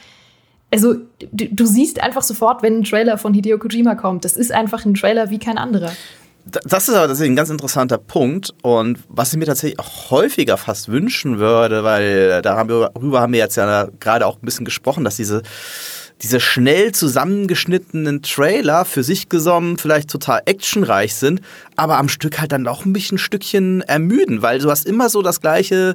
[0.71, 0.95] also
[1.33, 4.85] du, du siehst einfach sofort, wenn ein Trailer von Hideo Kojima kommt, das ist einfach
[4.85, 5.93] ein Trailer wie kein anderer.
[6.49, 10.57] Das ist aber tatsächlich ein ganz interessanter Punkt und was ich mir tatsächlich auch häufiger
[10.57, 15.17] fast wünschen würde, weil darüber haben wir jetzt ja gerade auch ein bisschen gesprochen, dass
[15.17, 15.43] diese
[16.23, 21.43] diese schnell zusammengeschnittenen Trailer für sich genommen vielleicht total actionreich sind,
[21.77, 25.11] aber am Stück halt dann auch ein bisschen ein Stückchen ermüden, weil du hast immer
[25.11, 25.95] so das gleiche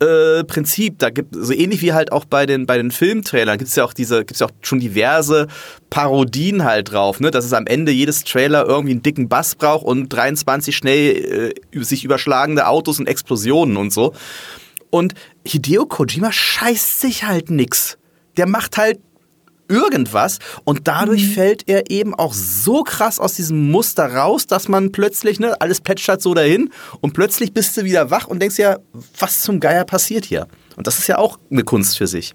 [0.00, 0.98] äh, Prinzip.
[0.98, 3.84] Da gibt so ähnlich wie halt auch bei den bei den Filmtrailern gibt es ja
[3.84, 5.48] auch diese gibt's ja auch schon diverse
[5.90, 9.84] Parodien halt drauf, ne, dass es am Ende jedes Trailer irgendwie einen dicken Bass braucht
[9.84, 14.14] und 23 schnell äh, sich überschlagende Autos und Explosionen und so.
[14.90, 15.12] Und
[15.44, 17.98] Hideo Kojima scheißt sich halt nix.
[18.38, 19.00] Der macht halt
[19.68, 24.92] irgendwas und dadurch fällt er eben auch so krass aus diesem Muster raus, dass man
[24.92, 28.78] plötzlich, ne, alles plätschert so dahin und plötzlich bist du wieder wach und denkst ja,
[29.18, 30.48] was zum Geier passiert hier?
[30.76, 32.34] Und das ist ja auch eine Kunst für sich.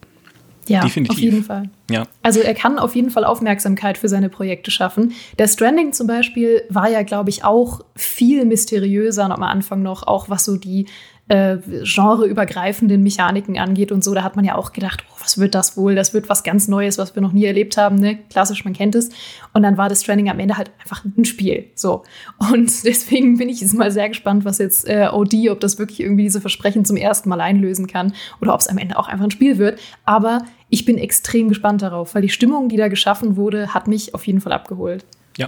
[0.67, 1.17] Ja, Definitiv.
[1.17, 1.69] auf jeden Fall.
[1.89, 2.05] Ja.
[2.21, 5.13] Also er kann auf jeden Fall Aufmerksamkeit für seine Projekte schaffen.
[5.37, 10.29] Der Stranding zum Beispiel war ja, glaube ich, auch viel mysteriöser am Anfang noch, auch
[10.29, 10.85] was so die
[11.29, 14.13] äh, genreübergreifenden Mechaniken angeht und so.
[14.13, 15.95] Da hat man ja auch gedacht, oh, was wird das wohl?
[15.95, 17.95] Das wird was ganz Neues, was wir noch nie erlebt haben.
[17.95, 18.19] Ne?
[18.29, 19.09] Klassisch, man kennt es.
[19.53, 21.67] Und dann war das Stranding am Ende halt einfach ein Spiel.
[21.75, 22.03] So.
[22.51, 26.01] Und deswegen bin ich jetzt mal sehr gespannt, was jetzt äh, OD, ob das wirklich
[26.01, 29.25] irgendwie diese Versprechen zum ersten Mal einlösen kann oder ob es am Ende auch einfach
[29.25, 29.79] ein Spiel wird.
[30.05, 34.13] Aber ich bin extrem gespannt darauf, weil die Stimmung, die da geschaffen wurde, hat mich
[34.13, 35.05] auf jeden Fall abgeholt.
[35.37, 35.47] Ja,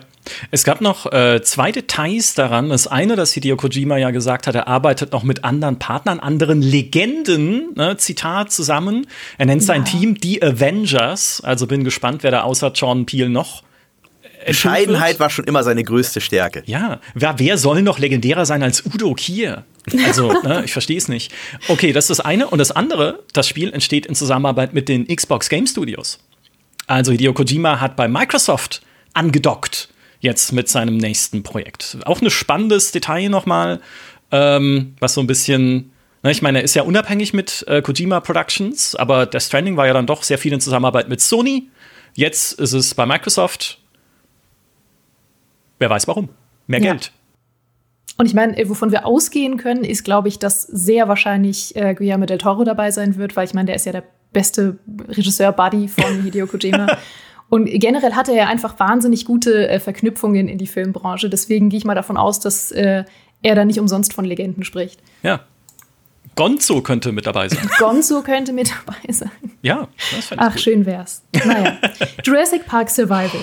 [0.49, 2.69] es gab noch äh, zwei Details daran.
[2.69, 6.61] Das eine, dass Hideo Kojima ja gesagt hat, er arbeitet noch mit anderen Partnern, anderen
[6.61, 9.05] Legenden, ne, Zitat zusammen.
[9.37, 9.91] Er nennt sein Ja.
[9.91, 11.41] Team die Avengers.
[11.43, 13.63] Also bin gespannt, wer da außer John Peel noch.
[14.45, 16.63] Bescheidenheit war schon immer seine größte Stärke.
[16.65, 19.65] Ja, wer, wer soll noch legendärer sein als Udo Kier?
[20.05, 21.31] Also, ne, ich verstehe es nicht.
[21.67, 22.47] Okay, das ist das eine.
[22.47, 26.19] Und das andere, das Spiel entsteht in Zusammenarbeit mit den Xbox Game Studios.
[26.87, 28.81] Also Hideo Kojima hat bei Microsoft
[29.15, 31.97] angedockt jetzt mit seinem nächsten Projekt.
[32.06, 33.80] Auch ein spannendes Detail nochmal,
[34.32, 35.91] ähm, was so ein bisschen,
[36.23, 39.88] ne, ich meine, er ist ja unabhängig mit äh, Kojima Productions, aber der Stranding war
[39.88, 41.69] ja dann doch sehr viel in Zusammenarbeit mit Sony.
[42.15, 43.80] Jetzt ist es bei Microsoft.
[45.80, 46.30] Wer weiß warum?
[46.67, 46.91] Mehr Ja.
[46.93, 47.12] Geld.
[48.17, 51.93] Und ich meine, äh, wovon wir ausgehen können, ist, glaube ich, dass sehr wahrscheinlich äh,
[51.93, 54.78] Guillermo del Toro dabei sein wird, weil ich meine, der ist ja der beste
[55.10, 56.88] Regisseur-Buddy von Hideo Kojima.
[57.55, 61.29] Und generell hat er ja einfach wahnsinnig gute äh, Verknüpfungen in die Filmbranche.
[61.29, 63.05] Deswegen gehe ich mal davon aus, dass äh,
[63.43, 64.99] er da nicht umsonst von Legenden spricht.
[65.23, 65.39] Ja.
[66.35, 67.65] Gonzo könnte mit dabei sein.
[67.79, 69.31] Gonzo könnte mit dabei sein.
[69.61, 70.61] Ja, das fände ich Ach, gut.
[70.63, 71.21] schön wär's.
[71.45, 71.77] Naja.
[72.25, 73.39] Jurassic Park Survival.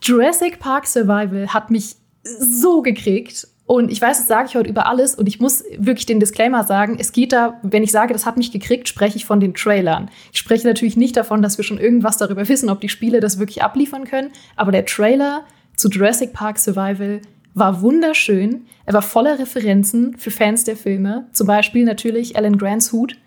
[0.00, 3.48] Jurassic Park Survival hat mich so gekriegt.
[3.70, 5.14] Und ich weiß, das sage ich heute über alles.
[5.14, 6.96] Und ich muss wirklich den Disclaimer sagen.
[6.98, 10.10] Es geht da, wenn ich sage, das hat mich gekriegt, spreche ich von den Trailern.
[10.32, 13.38] Ich spreche natürlich nicht davon, dass wir schon irgendwas darüber wissen, ob die Spiele das
[13.38, 14.32] wirklich abliefern können.
[14.56, 15.44] Aber der Trailer
[15.76, 17.20] zu Jurassic Park Survival
[17.54, 18.66] war wunderschön.
[18.86, 21.28] Er war voller Referenzen für Fans der Filme.
[21.30, 23.18] Zum Beispiel natürlich Alan Grants Hut.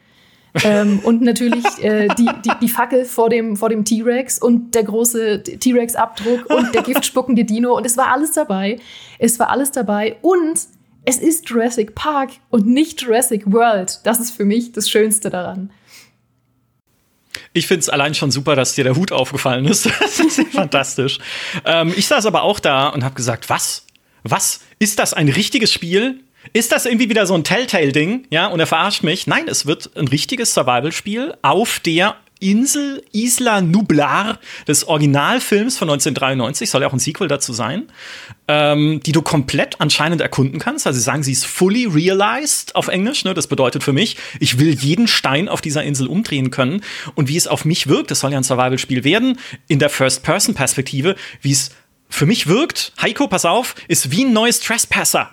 [0.63, 4.83] Ähm, und natürlich äh, die, die, die Fackel vor dem, vor dem T-Rex und der
[4.83, 7.75] große T-Rex-Abdruck und der giftspuckende Dino.
[7.75, 8.79] Und es war alles dabei.
[9.17, 10.17] Es war alles dabei.
[10.21, 10.59] Und
[11.05, 13.99] es ist Jurassic Park und nicht Jurassic World.
[14.03, 15.71] Das ist für mich das Schönste daran.
[17.51, 19.89] Ich finde es allein schon super, dass dir der Hut aufgefallen ist.
[19.99, 21.19] Das ist fantastisch.
[21.65, 23.85] Ähm, ich saß aber auch da und habe gesagt, was?
[24.23, 24.61] Was?
[24.79, 26.23] Ist das ein richtiges Spiel?
[26.51, 28.25] Ist das irgendwie wieder so ein Telltale-Ding?
[28.29, 29.27] Ja, und er verarscht mich.
[29.27, 36.69] Nein, es wird ein richtiges Survival-Spiel auf der Insel Isla Nublar des Originalfilms von 1993,
[36.69, 37.87] soll ja auch ein Sequel dazu sein,
[38.49, 40.85] ähm, die du komplett anscheinend erkunden kannst.
[40.85, 43.23] Also sie sagen, sie ist fully realized auf Englisch.
[43.23, 43.33] Ne?
[43.33, 46.83] Das bedeutet für mich, ich will jeden Stein auf dieser Insel umdrehen können.
[47.15, 51.15] Und wie es auf mich wirkt, das soll ja ein Survival-Spiel werden, in der First-Person-Perspektive,
[51.41, 51.71] wie es
[52.09, 55.31] für mich wirkt, Heiko, pass auf, ist wie ein neues Trespasser.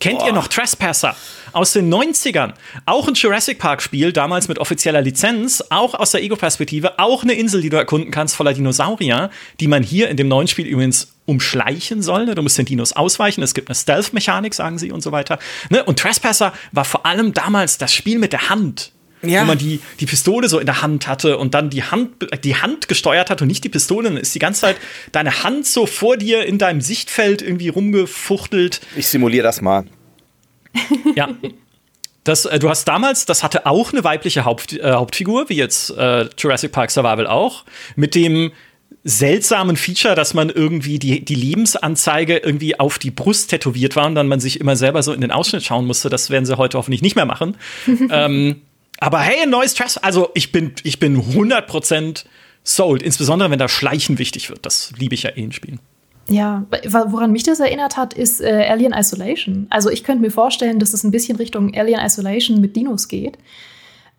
[0.00, 0.28] Kennt Boah.
[0.28, 1.14] ihr noch Trespasser
[1.52, 2.54] aus den 90ern?
[2.86, 7.34] Auch ein Jurassic Park Spiel, damals mit offizieller Lizenz, auch aus der Ego-Perspektive, auch eine
[7.34, 11.12] Insel, die du erkunden kannst voller Dinosaurier, die man hier in dem neuen Spiel übrigens
[11.26, 12.24] umschleichen soll.
[12.24, 12.34] Ne?
[12.34, 15.38] Du musst den Dinos ausweichen, es gibt eine Stealth-Mechanik, sagen sie und so weiter.
[15.68, 15.84] Ne?
[15.84, 19.42] Und Trespasser war vor allem damals das Spiel mit der Hand ja.
[19.42, 22.56] wo man die, die Pistole so in der Hand hatte und dann die Hand, die
[22.56, 24.08] Hand gesteuert hat und nicht die Pistole.
[24.08, 24.76] Dann ist die ganze Zeit
[25.12, 28.80] deine Hand so vor dir in deinem Sichtfeld irgendwie rumgefuchtelt.
[28.96, 29.84] Ich simuliere das mal.
[31.16, 31.28] Ja.
[32.24, 35.90] Das, äh, du hast damals, das hatte auch eine weibliche Haupt, äh, Hauptfigur, wie jetzt
[35.90, 37.64] äh, Jurassic Park Survival auch,
[37.96, 38.52] mit dem
[39.02, 44.14] seltsamen Feature, dass man irgendwie die, die Lebensanzeige irgendwie auf die Brust tätowiert war und
[44.14, 46.10] dann man sich immer selber so in den Ausschnitt schauen musste.
[46.10, 47.56] Das werden sie heute hoffentlich nicht mehr machen.
[48.10, 48.60] ähm,
[49.00, 49.96] aber hey, ein neues Stress.
[49.96, 52.24] Also ich bin, ich bin 100%
[52.62, 53.02] sold.
[53.02, 54.64] Insbesondere, wenn da Schleichen wichtig wird.
[54.66, 55.80] Das liebe ich ja eh in Spielen.
[56.28, 56.66] Ja,
[57.06, 59.66] woran mich das erinnert hat, ist äh, Alien Isolation.
[59.70, 63.36] Also ich könnte mir vorstellen, dass es ein bisschen Richtung Alien Isolation mit Dinos geht.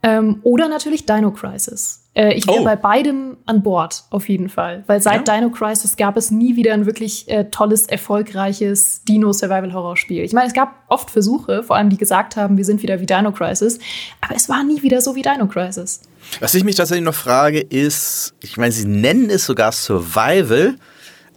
[0.04, 2.01] Ähm, oder natürlich Dino Crisis.
[2.14, 2.64] Äh, ich wäre oh.
[2.66, 4.84] bei beidem an Bord, auf jeden Fall.
[4.88, 5.38] Weil seit ja?
[5.38, 10.24] Dino Crisis gab es nie wieder ein wirklich äh, tolles, erfolgreiches Dino-Survival-Horror-Spiel.
[10.24, 13.06] Ich meine, es gab oft Versuche, vor allem die gesagt haben, wir sind wieder wie
[13.06, 13.80] Dino Crisis,
[14.20, 16.02] aber es war nie wieder so wie Dino Crisis.
[16.42, 20.76] Was ich mich tatsächlich noch frage, ist, ich meine, sie nennen es sogar Survival.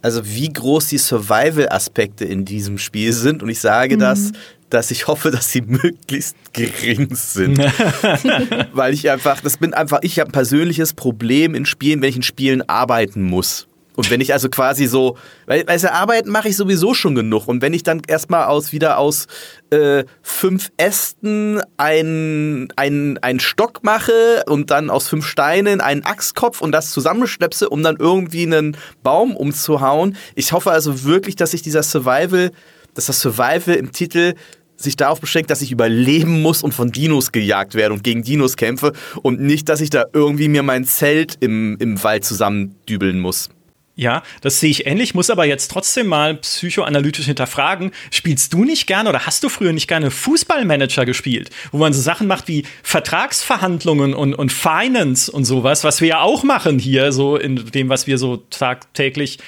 [0.02, 3.42] Also wie groß die Survival-Aspekte in diesem Spiel sind.
[3.42, 4.00] Und ich sage mhm.
[4.00, 4.32] das,
[4.74, 7.58] dass ich hoffe, dass sie möglichst gering sind.
[8.72, 12.16] Weil ich einfach, das bin einfach, ich habe ein persönliches Problem in Spielen, wenn ich
[12.16, 13.66] in Spielen arbeiten muss.
[13.96, 17.46] Und wenn ich also quasi so, weil, weil arbeiten mache ich sowieso schon genug.
[17.46, 19.26] Und wenn ich dann erstmal aus wieder aus
[19.70, 26.72] äh, fünf Ästen einen ein Stock mache und dann aus fünf Steinen einen Axtkopf und
[26.72, 30.16] das zusammenschlepse, um dann irgendwie einen Baum umzuhauen.
[30.34, 32.50] Ich hoffe also wirklich, dass sich dieser Survival,
[32.94, 34.34] dass das Survival im Titel
[34.76, 38.56] sich darauf beschränkt, dass ich überleben muss und von Dinos gejagt werde und gegen Dinos
[38.56, 43.50] kämpfe und nicht, dass ich da irgendwie mir mein Zelt im, im Wald zusammendübeln muss.
[43.96, 47.92] Ja, das sehe ich ähnlich, muss aber jetzt trotzdem mal psychoanalytisch hinterfragen.
[48.10, 52.00] Spielst du nicht gerne oder hast du früher nicht gerne Fußballmanager gespielt, wo man so
[52.00, 57.12] Sachen macht wie Vertragsverhandlungen und, und Finance und sowas, was wir ja auch machen hier,
[57.12, 59.38] so in dem, was wir so tagtäglich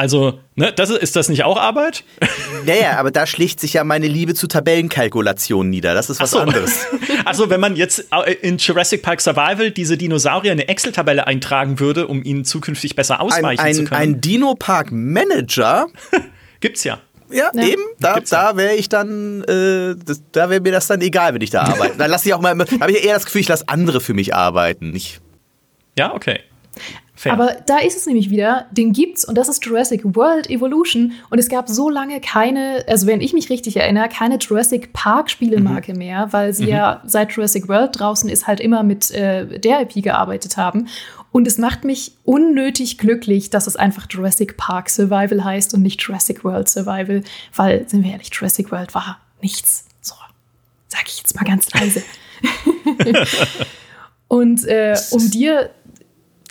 [0.00, 2.04] also, ne, das ist, ist das nicht auch Arbeit?
[2.64, 5.94] Naja, aber da schlicht sich ja meine Liebe zu Tabellenkalkulationen nieder.
[5.94, 6.40] Das ist was Ach so.
[6.40, 6.86] anderes.
[7.26, 11.80] Also, wenn man jetzt äh, in Jurassic Park Survival diese Dinosaurier in eine Excel-Tabelle eintragen
[11.80, 14.00] würde, um ihnen zukünftig besser ausweichen ein, ein, zu können.
[14.00, 15.88] Ein Dino-Park-Manager
[16.60, 16.98] gibt's ja.
[17.30, 17.82] Ja, ja, eben.
[17.98, 21.50] Da, da wäre ich dann, äh, das, da wäre mir das dann egal, wenn ich
[21.50, 21.96] da arbeite.
[21.98, 24.34] da lasse ich auch mal, habe ich eher das Gefühl, ich lasse andere für mich
[24.34, 24.90] arbeiten.
[24.90, 25.20] Nicht.
[25.98, 26.40] Ja, okay.
[27.20, 27.34] Fair.
[27.34, 31.38] Aber da ist es nämlich wieder, den gibt's und das ist Jurassic World Evolution und
[31.38, 35.92] es gab so lange keine, also wenn ich mich richtig erinnere, keine Jurassic Park Spielemarke
[35.92, 35.98] mhm.
[35.98, 36.70] mehr, weil sie mhm.
[36.70, 40.88] ja seit Jurassic World draußen ist halt immer mit äh, der IP gearbeitet haben
[41.30, 46.00] und es macht mich unnötig glücklich, dass es einfach Jurassic Park Survival heißt und nicht
[46.00, 47.22] Jurassic World Survival,
[47.54, 49.84] weil, sind wir ehrlich, Jurassic World war nichts.
[50.00, 50.14] So,
[50.88, 52.02] sag ich jetzt mal ganz leise.
[54.28, 55.68] und äh, um dir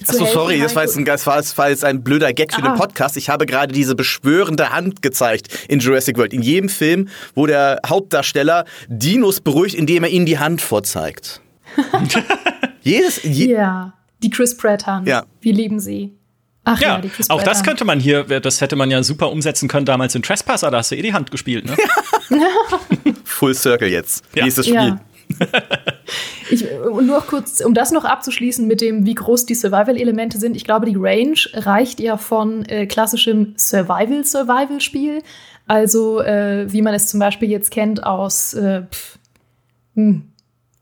[0.08, 2.70] Achso, sorry, das war, jetzt ein, das war jetzt ein blöder Gag für ah.
[2.70, 3.18] den Podcast.
[3.18, 6.34] Ich habe gerade diese beschwörende Hand gezeigt in Jurassic World.
[6.34, 11.42] In jedem Film, wo der Hauptdarsteller Dinos beruhigt, indem er ihnen die Hand vorzeigt.
[12.82, 13.22] Jedes.
[13.24, 13.94] Je ja,
[14.24, 15.08] die Chris Pratt Hand.
[15.08, 15.26] Ja.
[15.42, 16.14] Wir lieben sie.
[16.66, 19.86] Ach ja, ja auch das könnte man hier, das hätte man ja super umsetzen können
[19.86, 21.76] damals in Trespasser, da hast du eh die Hand gespielt, ne?
[23.24, 24.24] Full Circle jetzt.
[24.36, 24.44] Ja.
[24.44, 24.76] Nächstes Spiel.
[24.76, 25.00] Ja.
[26.50, 30.56] ich, nur kurz, um das noch abzuschließen mit dem, wie groß die Survival-Elemente sind.
[30.56, 35.22] Ich glaube, die Range reicht ja von äh, klassischem Survival-Survival-Spiel.
[35.68, 39.20] Also, äh, wie man es zum Beispiel jetzt kennt aus äh, pff,
[39.96, 40.24] hm,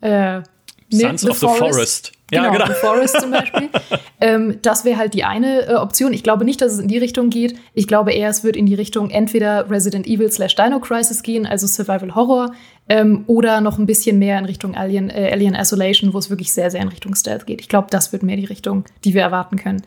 [0.01, 0.41] äh,
[0.89, 2.16] Sons the of the Forest.
[2.31, 2.65] Ja, genau, genau.
[2.67, 3.69] The Forest zum Beispiel.
[4.21, 6.11] ähm, das wäre halt die eine äh, Option.
[6.11, 7.57] Ich glaube nicht, dass es in die Richtung geht.
[7.73, 11.45] Ich glaube eher, es wird in die Richtung entweder Resident Evil slash Dino Crisis gehen,
[11.45, 12.53] also Survival Horror,
[12.89, 16.51] ähm, oder noch ein bisschen mehr in Richtung Alien, äh, Alien Isolation, wo es wirklich
[16.51, 17.61] sehr, sehr in Richtung Stealth geht.
[17.61, 19.83] Ich glaube, das wird mehr die Richtung, die wir erwarten können.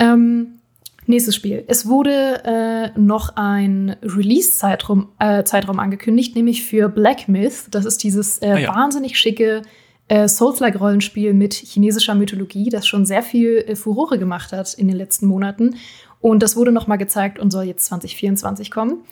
[0.00, 0.58] Ähm,
[1.06, 1.62] nächstes Spiel.
[1.68, 7.66] Es wurde äh, noch ein Release-Zeitraum äh, Zeitraum angekündigt, nämlich für Black Myth.
[7.70, 8.74] Das ist dieses äh, ah, ja.
[8.74, 9.62] wahnsinnig schicke
[10.08, 14.96] äh, Souls-like-Rollenspiel mit chinesischer Mythologie, das schon sehr viel äh, Furore gemacht hat in den
[14.96, 15.76] letzten Monaten.
[16.20, 19.04] Und das wurde noch mal gezeigt und soll jetzt 2024 kommen.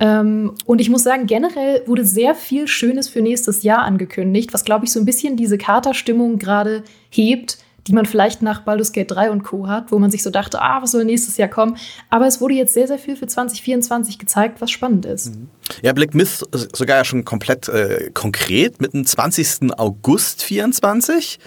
[0.00, 4.64] Ähm, und ich muss sagen, generell wurde sehr viel Schönes für nächstes Jahr angekündigt, was,
[4.64, 7.58] glaube ich, so ein bisschen diese Katerstimmung gerade hebt,
[7.88, 9.66] die man vielleicht nach Baldur's Gate 3 und Co.
[9.66, 11.76] hat, wo man sich so dachte, ah, was soll nächstes Jahr kommen?
[12.10, 15.34] Aber es wurde jetzt sehr, sehr viel für 2024 gezeigt, was spannend ist.
[15.34, 15.48] Mhm.
[15.82, 19.72] Ja, Black Myth sogar ja schon komplett äh, konkret mit dem 20.
[19.78, 21.38] August 24.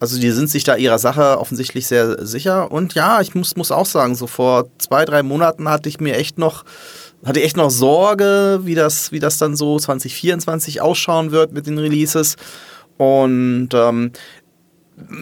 [0.00, 2.72] Also die sind sich da ihrer Sache offensichtlich sehr sicher.
[2.72, 6.16] Und ja, ich muss, muss auch sagen, so vor zwei, drei Monaten hatte ich mir
[6.16, 6.64] echt noch
[7.24, 11.78] hatte echt noch Sorge, wie das, wie das dann so 2024 ausschauen wird mit den
[11.78, 12.36] Releases.
[12.98, 14.12] Und ähm,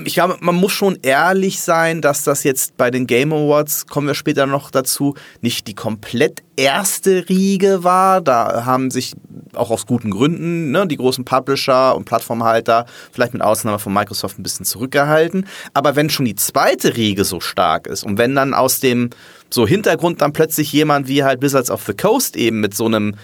[0.04, 4.06] ich glaube, man muss schon ehrlich sein, dass das jetzt bei den Game Awards, kommen
[4.06, 8.20] wir später noch dazu, nicht die komplett erste Riege war.
[8.20, 9.14] Da haben sich
[9.54, 14.38] auch aus guten Gründen ne, die großen Publisher und Plattformhalter, vielleicht mit Ausnahme von Microsoft,
[14.38, 15.46] ein bisschen zurückgehalten.
[15.72, 19.10] Aber wenn schon die zweite Riege so stark ist und wenn dann aus dem
[19.48, 23.14] so Hintergrund dann plötzlich jemand wie halt Wizards of the Coast eben mit so einem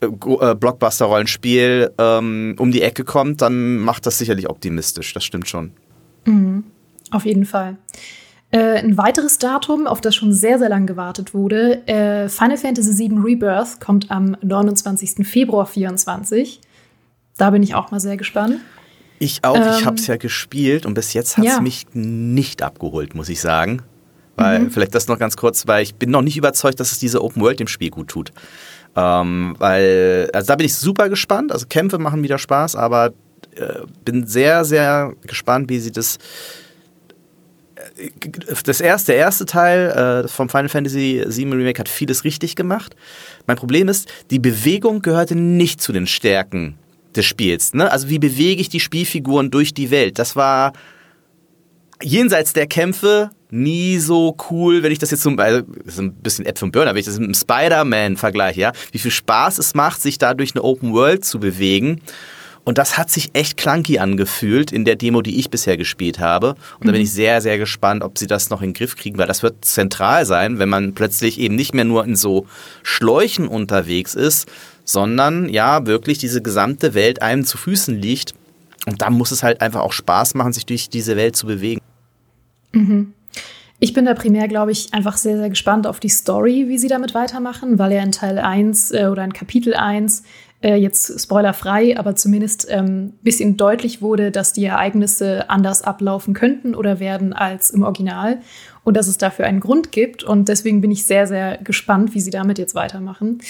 [0.00, 5.12] äh, äh, Blockbuster-Rollenspiel ähm, um die Ecke kommt, dann macht das sicherlich optimistisch.
[5.12, 5.72] Das stimmt schon.
[6.26, 6.64] Mhm.
[7.10, 7.76] Auf jeden Fall.
[8.50, 13.08] Äh, ein weiteres Datum, auf das schon sehr, sehr lang gewartet wurde, äh, Final Fantasy
[13.08, 15.26] VII Rebirth kommt am 29.
[15.26, 16.60] Februar 2024.
[17.36, 18.60] Da bin ich auch mal sehr gespannt.
[19.18, 21.60] Ich auch, ähm, ich habe es ja gespielt und bis jetzt hat es ja.
[21.60, 23.82] mich nicht abgeholt, muss ich sagen.
[24.36, 24.70] Weil, mhm.
[24.70, 27.40] vielleicht das noch ganz kurz, weil ich bin noch nicht überzeugt, dass es diese Open
[27.42, 28.32] World dem Spiel gut tut.
[28.94, 31.52] Ähm, weil, also da bin ich super gespannt.
[31.52, 33.12] Also Kämpfe machen wieder Spaß, aber
[33.56, 36.18] äh, bin sehr, sehr gespannt, wie sie das.
[37.96, 38.10] Äh,
[38.64, 42.96] das erste, der erste Teil äh, vom Final Fantasy VII Remake hat vieles richtig gemacht.
[43.46, 46.78] Mein Problem ist, die Bewegung gehörte nicht zu den Stärken
[47.14, 47.74] des Spiels.
[47.74, 47.90] Ne?
[47.90, 50.18] Also wie bewege ich die Spielfiguren durch die Welt?
[50.18, 50.72] Das war
[52.02, 56.14] jenseits der Kämpfe nie so cool, wenn ich das jetzt zum also, das ist ein
[56.14, 59.58] bisschen Äpfel und Burner, wenn ich das mit einem Spider-Man vergleiche, ja, wie viel Spaß
[59.58, 62.02] es macht, sich da durch eine Open World zu bewegen
[62.66, 66.56] und das hat sich echt clunky angefühlt in der Demo, die ich bisher gespielt habe.
[66.80, 67.14] Und da bin ich mhm.
[67.14, 70.26] sehr, sehr gespannt, ob sie das noch in den Griff kriegen, weil das wird zentral
[70.26, 72.48] sein, wenn man plötzlich eben nicht mehr nur in so
[72.82, 74.48] Schläuchen unterwegs ist,
[74.84, 78.34] sondern ja, wirklich diese gesamte Welt einem zu Füßen liegt.
[78.84, 81.80] Und da muss es halt einfach auch Spaß machen, sich durch diese Welt zu bewegen.
[82.72, 83.12] Mhm.
[83.78, 86.88] Ich bin da primär, glaube ich, einfach sehr, sehr gespannt auf die Story, wie sie
[86.88, 90.22] damit weitermachen, weil ja in Teil 1 äh, oder in Kapitel 1
[90.62, 96.34] äh, jetzt spoilerfrei, aber zumindest ein ähm, bisschen deutlich wurde, dass die Ereignisse anders ablaufen
[96.34, 98.38] könnten oder werden als im Original
[98.82, 100.24] und dass es dafür einen Grund gibt.
[100.24, 103.40] Und deswegen bin ich sehr, sehr gespannt, wie sie damit jetzt weitermachen.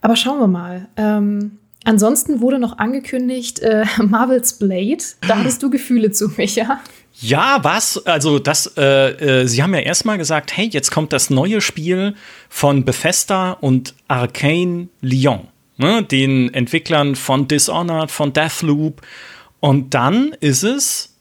[0.00, 0.88] Aber schauen wir mal.
[0.96, 5.02] Ähm, ansonsten wurde noch angekündigt äh, Marvel's Blade.
[5.26, 6.80] Da hattest du Gefühle zu, Micha.
[7.20, 8.06] Ja, was?
[8.06, 12.14] Also, das, äh, äh, Sie haben ja erstmal gesagt, hey, jetzt kommt das neue Spiel
[12.48, 15.48] von Bethesda und Arcane Lyon
[15.78, 19.00] ne, den Entwicklern von Dishonored, von Deathloop.
[19.60, 21.16] Und dann ist es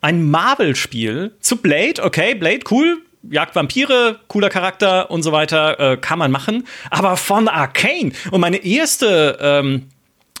[0.00, 2.02] ein Marvel-Spiel zu Blade.
[2.02, 2.98] Okay, Blade, cool.
[3.30, 6.66] Jagd Vampire, cooler Charakter und so weiter, äh, kann man machen.
[6.90, 8.12] Aber von Arcane.
[8.32, 9.88] Und meine erste ähm,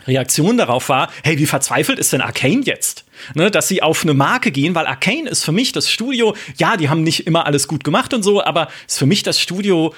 [0.06, 3.04] Reaktion darauf war, hey, wie verzweifelt ist denn Arcane jetzt?
[3.34, 6.76] Ne, dass sie auf eine Marke gehen, weil Arcane ist für mich das Studio, ja,
[6.76, 9.94] die haben nicht immer alles gut gemacht und so, aber ist für mich das Studio,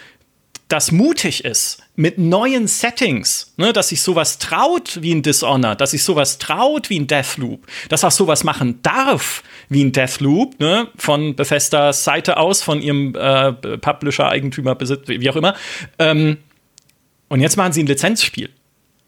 [0.75, 5.93] das mutig ist mit neuen Settings, ne, dass sich sowas traut wie ein Dishonored, dass
[5.93, 10.89] sich sowas traut wie ein Deathloop, dass auch sowas machen darf wie ein Deathloop, ne,
[10.97, 15.55] von Bethesdas Seite aus, von ihrem äh, Publisher, Eigentümer, Besitz, wie auch immer.
[16.01, 16.39] Ähm,
[17.29, 18.51] und jetzt machen sie ein Lizenzspiel.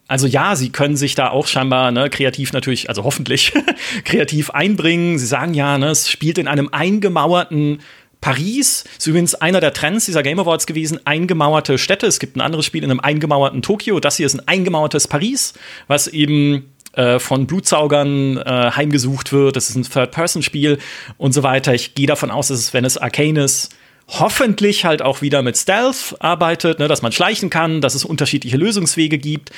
[0.07, 3.53] Also ja, sie können sich da auch scheinbar ne, kreativ natürlich, also hoffentlich
[4.05, 5.19] kreativ einbringen.
[5.19, 7.81] Sie sagen ja, ne, es spielt in einem eingemauerten
[8.21, 12.07] Paris ist übrigens einer der Trends dieser Game Awards gewesen, eingemauerte Städte.
[12.07, 14.01] Es gibt ein anderes Spiel in einem eingemauerten Tokio.
[14.01, 15.55] Das hier ist ein eingemauertes Paris,
[15.87, 19.55] was eben äh, von Blutsaugern äh, heimgesucht wird.
[19.57, 20.79] Das ist ein Third-Person-Spiel
[21.19, 21.75] und so weiter.
[21.75, 23.77] Ich gehe davon aus, dass es, wenn es Arcane ist,
[24.09, 28.57] hoffentlich halt auch wieder mit Stealth arbeitet, ne, dass man schleichen kann, dass es unterschiedliche
[28.57, 29.51] Lösungswege gibt.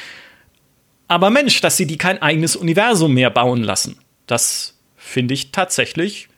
[1.06, 6.28] Aber Mensch, dass sie die kein eigenes Universum mehr bauen lassen, das finde ich tatsächlich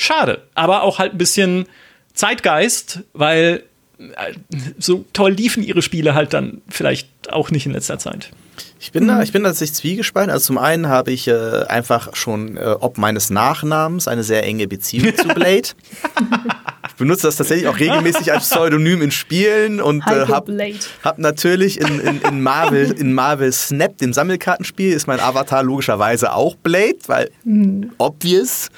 [0.00, 0.42] schade.
[0.54, 1.66] Aber auch halt ein bisschen
[2.14, 3.64] Zeitgeist, weil
[3.98, 4.32] äh,
[4.78, 8.30] so toll liefen ihre Spiele halt dann vielleicht auch nicht in letzter Zeit.
[8.78, 9.08] Ich bin, mhm.
[9.08, 10.30] da, ich bin tatsächlich zwiegespalten.
[10.30, 14.66] Also zum einen habe ich äh, einfach schon äh, ob meines Nachnamens eine sehr enge
[14.66, 15.68] Beziehung zu Blade.
[16.90, 21.80] ich benutze das tatsächlich auch regelmäßig als Pseudonym in Spielen und äh, habe hab natürlich
[21.80, 26.98] in, in, in, Marvel, in Marvel Snap, dem Sammelkartenspiel, ist mein Avatar logischerweise auch Blade,
[27.06, 27.92] weil mhm.
[27.98, 28.68] obvious.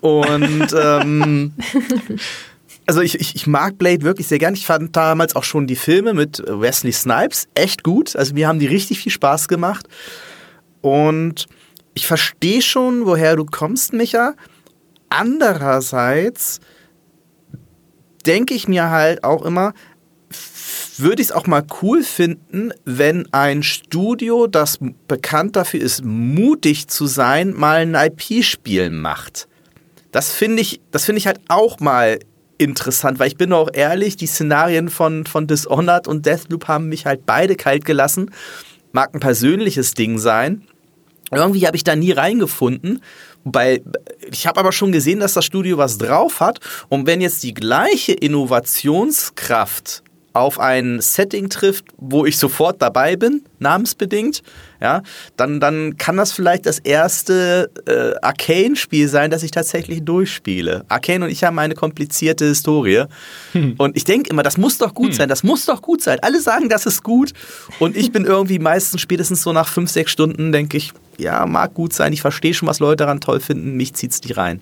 [0.00, 1.52] Und ähm,
[2.86, 4.54] also ich, ich, ich, mag Blade wirklich sehr gern.
[4.54, 8.16] Ich fand damals auch schon die Filme mit Wesley Snipes echt gut.
[8.16, 9.86] Also mir haben die richtig viel Spaß gemacht.
[10.80, 11.46] Und
[11.94, 14.34] ich verstehe schon, woher du kommst, Micha.
[15.08, 16.60] Andererseits
[18.26, 19.74] denke ich mir halt auch immer,
[20.98, 26.88] würde ich es auch mal cool finden, wenn ein Studio, das bekannt dafür ist, mutig
[26.88, 29.48] zu sein, mal ein IP-Spiel macht.
[30.12, 32.18] Das finde ich, das finde ich halt auch mal
[32.58, 37.06] interessant, weil ich bin auch ehrlich, die Szenarien von, von Dishonored und Deathloop haben mich
[37.06, 38.30] halt beide kalt gelassen.
[38.92, 40.62] Mag ein persönliches Ding sein.
[41.32, 43.00] Irgendwie habe ich da nie reingefunden.
[43.44, 43.82] Bei,
[44.30, 46.60] ich habe aber schon gesehen, dass das Studio was drauf hat.
[46.88, 50.02] Und wenn jetzt die gleiche Innovationskraft
[50.32, 54.42] auf ein Setting trifft, wo ich sofort dabei bin, namensbedingt,
[54.80, 55.02] ja,
[55.36, 60.84] dann, dann kann das vielleicht das erste äh, Arcane-Spiel sein, das ich tatsächlich durchspiele.
[60.88, 63.04] Arcane und ich haben eine komplizierte Historie.
[63.52, 63.74] Hm.
[63.76, 65.14] Und ich denke immer, das muss doch gut hm.
[65.14, 66.18] sein, das muss doch gut sein.
[66.22, 67.32] Alle sagen, das ist gut.
[67.78, 71.74] Und ich bin irgendwie meistens spätestens so nach fünf, sechs Stunden, denke ich, ja, mag
[71.74, 74.60] gut sein, ich verstehe schon, was Leute daran toll finden, mich zieht's die rein.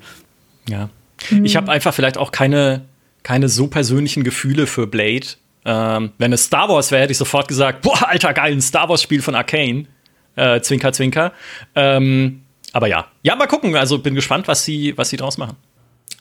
[0.68, 0.88] Ja.
[1.28, 1.44] Hm.
[1.44, 2.86] Ich habe einfach vielleicht auch keine,
[3.22, 5.26] keine so persönlichen Gefühle für Blade
[5.68, 8.88] ähm, wenn es Star Wars wäre, hätte ich sofort gesagt, boah, alter geil, ein Star
[8.88, 9.86] Wars-Spiel von Arcane.
[10.34, 11.32] Äh, zwinker, zwinker.
[11.74, 12.40] Ähm,
[12.72, 13.06] aber ja.
[13.22, 13.76] Ja, mal gucken.
[13.76, 15.56] Also bin gespannt, was sie, was sie draus machen.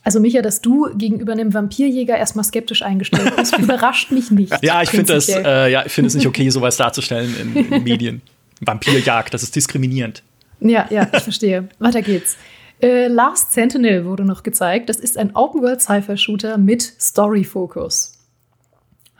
[0.03, 4.53] Also Micha, dass du gegenüber einem Vampirjäger erstmal skeptisch eingestellt bist, überrascht mich nicht.
[4.63, 8.21] Ja, ich finde es äh, ja, find es nicht okay, sowas darzustellen in, in Medien.
[8.59, 10.23] Vampirjagd, das ist diskriminierend.
[10.59, 11.69] Ja, ja, ich verstehe.
[11.79, 12.35] Weiter geht's.
[12.81, 14.89] Äh, Last Sentinel wurde noch gezeigt.
[14.89, 18.16] Das ist ein Open-World-Cypher-Shooter mit Story-Fokus.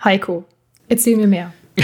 [0.04, 0.46] Heiko,
[0.88, 1.54] erzähl mir mehr.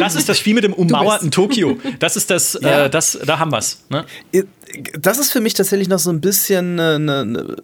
[0.00, 1.78] Das ist das Spiel mit dem ummauerten Tokio.
[2.00, 2.84] Das ist das, äh, ja.
[2.86, 3.84] äh, das, da haben wir's.
[3.90, 4.04] Ne?
[4.98, 7.56] Das ist für mich tatsächlich noch so ein bisschen eine, eine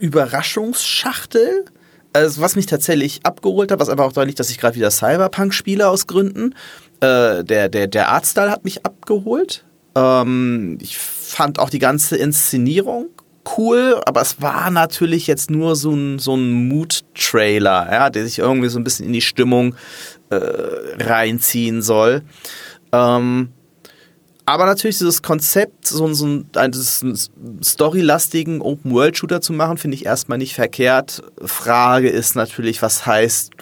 [0.00, 1.64] Überraschungsschachtel.
[2.12, 5.54] Also was mich tatsächlich abgeholt hat, was aber auch deutlich, dass ich gerade wieder Cyberpunk
[5.54, 6.54] spiele aus Gründen.
[7.00, 9.64] Äh, der, der, der Artstyle hat mich abgeholt.
[9.94, 13.08] Ähm, ich fand auch die ganze Inszenierung
[13.56, 18.38] cool, aber es war natürlich jetzt nur so ein, so ein Mood-Trailer, ja, der sich
[18.38, 19.74] irgendwie so ein bisschen in die Stimmung
[20.30, 20.36] äh,
[21.00, 22.22] reinziehen soll.
[22.92, 23.48] Ähm,
[24.44, 26.72] aber natürlich dieses Konzept, so, so ein, einen
[27.62, 31.22] storylastigen Open-World-Shooter zu machen, finde ich erstmal nicht verkehrt.
[31.44, 33.52] Frage ist natürlich, was heißt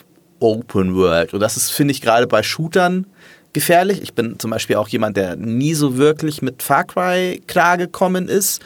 [0.41, 1.35] Open World?
[1.35, 3.07] Und das ist, finde ich, gerade bei Shootern
[3.53, 4.01] gefährlich.
[4.03, 8.63] Ich bin zum Beispiel auch jemand, der nie so wirklich mit Far Cry klargekommen ist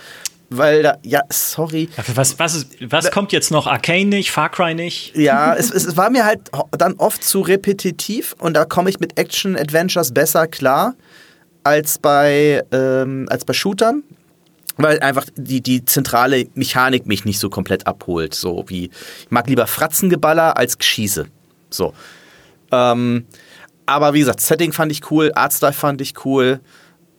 [0.56, 1.88] weil da, ja, sorry.
[2.14, 3.66] Was, was, was kommt jetzt noch?
[3.66, 5.16] Arcane nicht, Far Cry nicht?
[5.16, 6.40] Ja, es, es war mir halt
[6.72, 10.94] dann oft zu repetitiv und da komme ich mit Action-Adventures besser klar
[11.64, 14.02] als bei, ähm, als bei Shootern.
[14.76, 18.34] Weil einfach die, die zentrale Mechanik mich nicht so komplett abholt.
[18.34, 21.26] So wie, ich mag lieber Fratzengeballer als Geschieße.
[21.70, 21.94] So.
[22.72, 23.26] Ähm,
[23.86, 26.60] aber wie gesagt, Setting fand ich cool, Artstyle fand ich cool,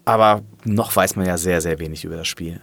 [0.03, 2.59] aber noch weiß man ja sehr, sehr wenig über das Spiel.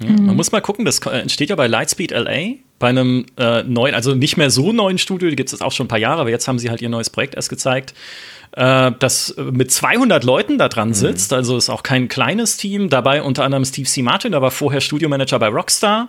[0.00, 0.26] Ja, mhm.
[0.26, 4.14] Man muss mal gucken, das entsteht ja bei Lightspeed LA, bei einem äh, neuen, also
[4.14, 6.46] nicht mehr so neuen Studio, die gibt es auch schon ein paar Jahre, aber jetzt
[6.48, 7.94] haben sie halt ihr neues Projekt erst gezeigt,
[8.52, 10.94] äh, das mit 200 Leuten da dran mhm.
[10.94, 14.02] sitzt, also ist auch kein kleines Team, dabei unter anderem Steve C.
[14.02, 16.08] Martin, der war vorher Studiomanager bei Rockstar,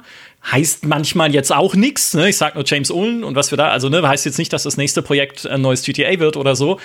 [0.51, 2.29] heißt manchmal jetzt auch nichts, ne?
[2.29, 4.63] ich sag nur James Ullen und was wir da, also ne, heißt jetzt nicht, dass
[4.63, 6.79] das nächste Projekt ein neues GTA wird oder so,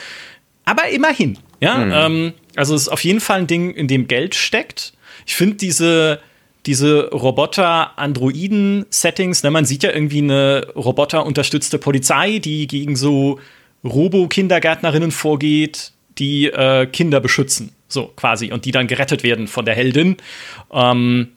[0.65, 1.93] aber immerhin, ja, mhm.
[1.93, 4.93] ähm, also es ist auf jeden Fall ein Ding, in dem Geld steckt.
[5.27, 6.21] Ich finde diese
[6.67, 9.43] diese Roboter-Androiden-Settings.
[9.43, 9.51] Ne?
[9.51, 13.41] Man sieht ja irgendwie eine roboterunterstützte Polizei, die gegen so
[13.85, 17.73] Robo-Kindergärtnerinnen vorgeht, die äh, Kinder beschützen.
[17.89, 18.53] So quasi.
[18.53, 20.17] Und die dann gerettet werden von der Heldin.
[20.73, 21.29] Ähm,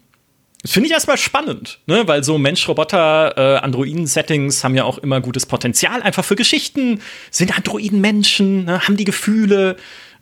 [0.62, 2.08] Das finde ich erstmal spannend, ne?
[2.08, 7.02] weil so Mensch-Roboter, äh, haben ja auch immer gutes Potenzial, einfach für Geschichten.
[7.30, 8.82] Sind Androiden Menschen, ne?
[8.82, 9.78] haben die Gefühle?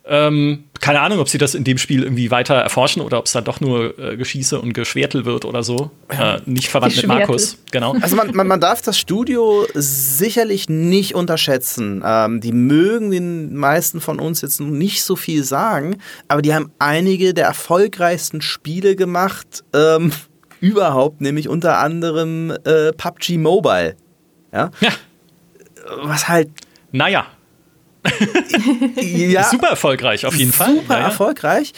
[0.06, 3.32] Ähm, keine Ahnung, ob sie das in dem Spiel irgendwie weiter erforschen oder ob es
[3.32, 5.90] da doch nur äh, Geschieße und Geschwertel wird oder so.
[6.08, 7.94] Äh, nicht verwandt mit Markus, genau.
[8.02, 12.02] Also man, man, man, darf das Studio sicherlich nicht unterschätzen.
[12.04, 15.96] Ähm, die mögen den meisten von uns jetzt nicht so viel sagen,
[16.28, 20.12] aber die haben einige der erfolgreichsten Spiele gemacht ähm,
[20.60, 23.96] überhaupt, nämlich unter anderem äh, PUBG Mobile.
[24.52, 24.70] Ja?
[24.80, 24.90] ja.
[26.02, 26.50] Was halt.
[26.92, 27.26] Naja
[29.00, 30.74] ja, super erfolgreich, auf jeden super Fall.
[30.76, 31.72] Super ja, erfolgreich.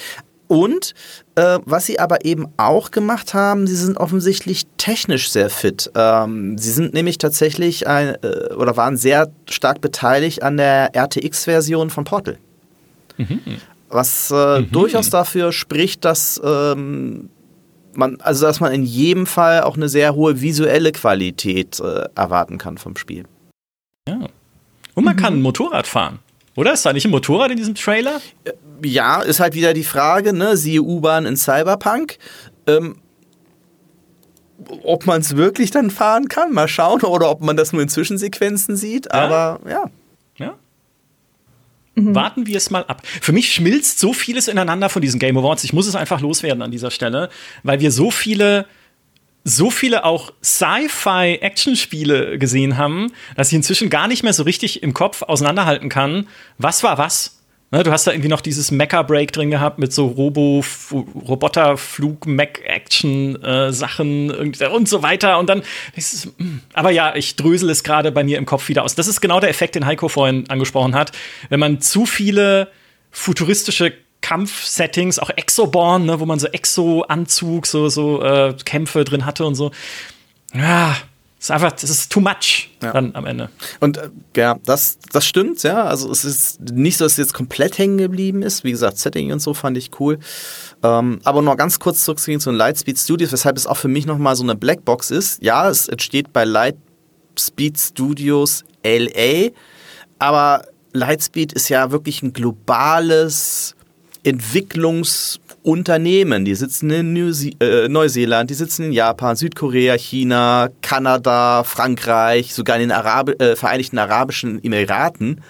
[0.49, 0.95] Und
[1.35, 5.91] äh, was sie aber eben auch gemacht haben, sie sind offensichtlich technisch sehr fit.
[5.95, 11.91] Ähm, sie sind nämlich tatsächlich ein, äh, oder waren sehr stark beteiligt an der RTX-Version
[11.91, 12.39] von Portal.
[13.17, 13.41] Mhm.
[13.89, 14.71] Was äh, mhm.
[14.71, 17.31] durchaus dafür spricht, dass ähm,
[17.95, 22.59] man, also dass man in jedem Fall auch eine sehr hohe visuelle Qualität äh, erwarten
[22.59, 23.25] kann vom Spiel.
[24.09, 24.29] Ja.
[24.97, 25.21] Und man mhm.
[25.21, 26.19] kann ein Motorrad fahren.
[26.57, 26.73] Oder?
[26.73, 28.21] Ist da nicht ein Motorrad in diesem Trailer?
[28.45, 30.57] Äh, ja, ist halt wieder die Frage, ne?
[30.57, 32.19] Siehe U-Bahn in Cyberpunk.
[32.67, 32.97] Ähm,
[34.83, 37.89] ob man es wirklich dann fahren kann, mal schauen, oder ob man das nur in
[37.89, 39.85] Zwischensequenzen sieht, aber ja.
[40.39, 40.55] Ja.
[41.95, 42.15] Mhm.
[42.15, 43.03] Warten wir es mal ab.
[43.05, 45.63] Für mich schmilzt so vieles ineinander von diesen Game Awards.
[45.65, 47.29] Ich muss es einfach loswerden an dieser Stelle,
[47.63, 48.67] weil wir so viele
[49.49, 54.93] so viele auch Sci-Fi-Action-Spiele gesehen haben, dass ich inzwischen gar nicht mehr so richtig im
[54.93, 56.27] Kopf auseinanderhalten kann,
[56.59, 57.45] was war was.
[57.71, 64.31] Ne, du hast da irgendwie noch dieses Mecha-Break drin gehabt mit so Robo, Roboter-Flug, Mac-Action-Sachen
[64.31, 65.39] äh, und so weiter.
[65.39, 65.63] Und dann,
[65.95, 66.59] es, mm.
[66.75, 68.97] aber ja, ich drösel es gerade bei mir im Kopf wieder aus.
[68.97, 71.13] Das ist genau der Effekt, den Heiko vorhin angesprochen hat.
[71.51, 72.73] Wenn man zu viele
[73.13, 73.93] futuristische
[74.27, 79.55] Kampfsettings, auch Exoborn, ne, wo man so Exo-Anzug, so, so äh, Kämpfe drin hatte und
[79.55, 79.71] so.
[80.53, 80.97] Ja,
[81.39, 82.93] ist einfach, das ist too much ja.
[82.93, 83.51] dann am Ende.
[83.79, 85.85] Und äh, ja, das, das stimmt, ja.
[85.85, 88.65] Also es ist nicht so, dass es jetzt komplett hängen geblieben ist.
[88.65, 90.19] Wie gesagt, Setting und so fand ich cool.
[90.83, 94.07] Ähm, aber noch ganz kurz zurückzugehen zu den Lightspeed Studios, weshalb es auch für mich
[94.07, 95.41] nochmal so eine Blackbox ist.
[95.41, 99.51] Ja, es entsteht bei Lightspeed Studios LA,
[100.19, 103.76] aber Lightspeed ist ja wirklich ein globales
[104.27, 106.45] Entwicklungsunternehmen.
[106.45, 107.17] Die sitzen in
[107.61, 113.55] äh, Neuseeland, die sitzen in Japan, Südkorea, China, Kanada, Frankreich, sogar in den Arab äh,
[113.55, 115.43] Vereinigten Arabischen Emiraten.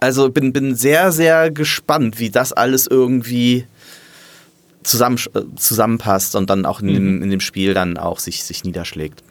[0.00, 3.66] Also bin, bin sehr, sehr gespannt, wie das alles irgendwie
[4.82, 6.94] zusammen, äh, zusammenpasst und dann auch in, mhm.
[6.94, 9.22] dem, in dem Spiel dann auch sich, sich niederschlägt.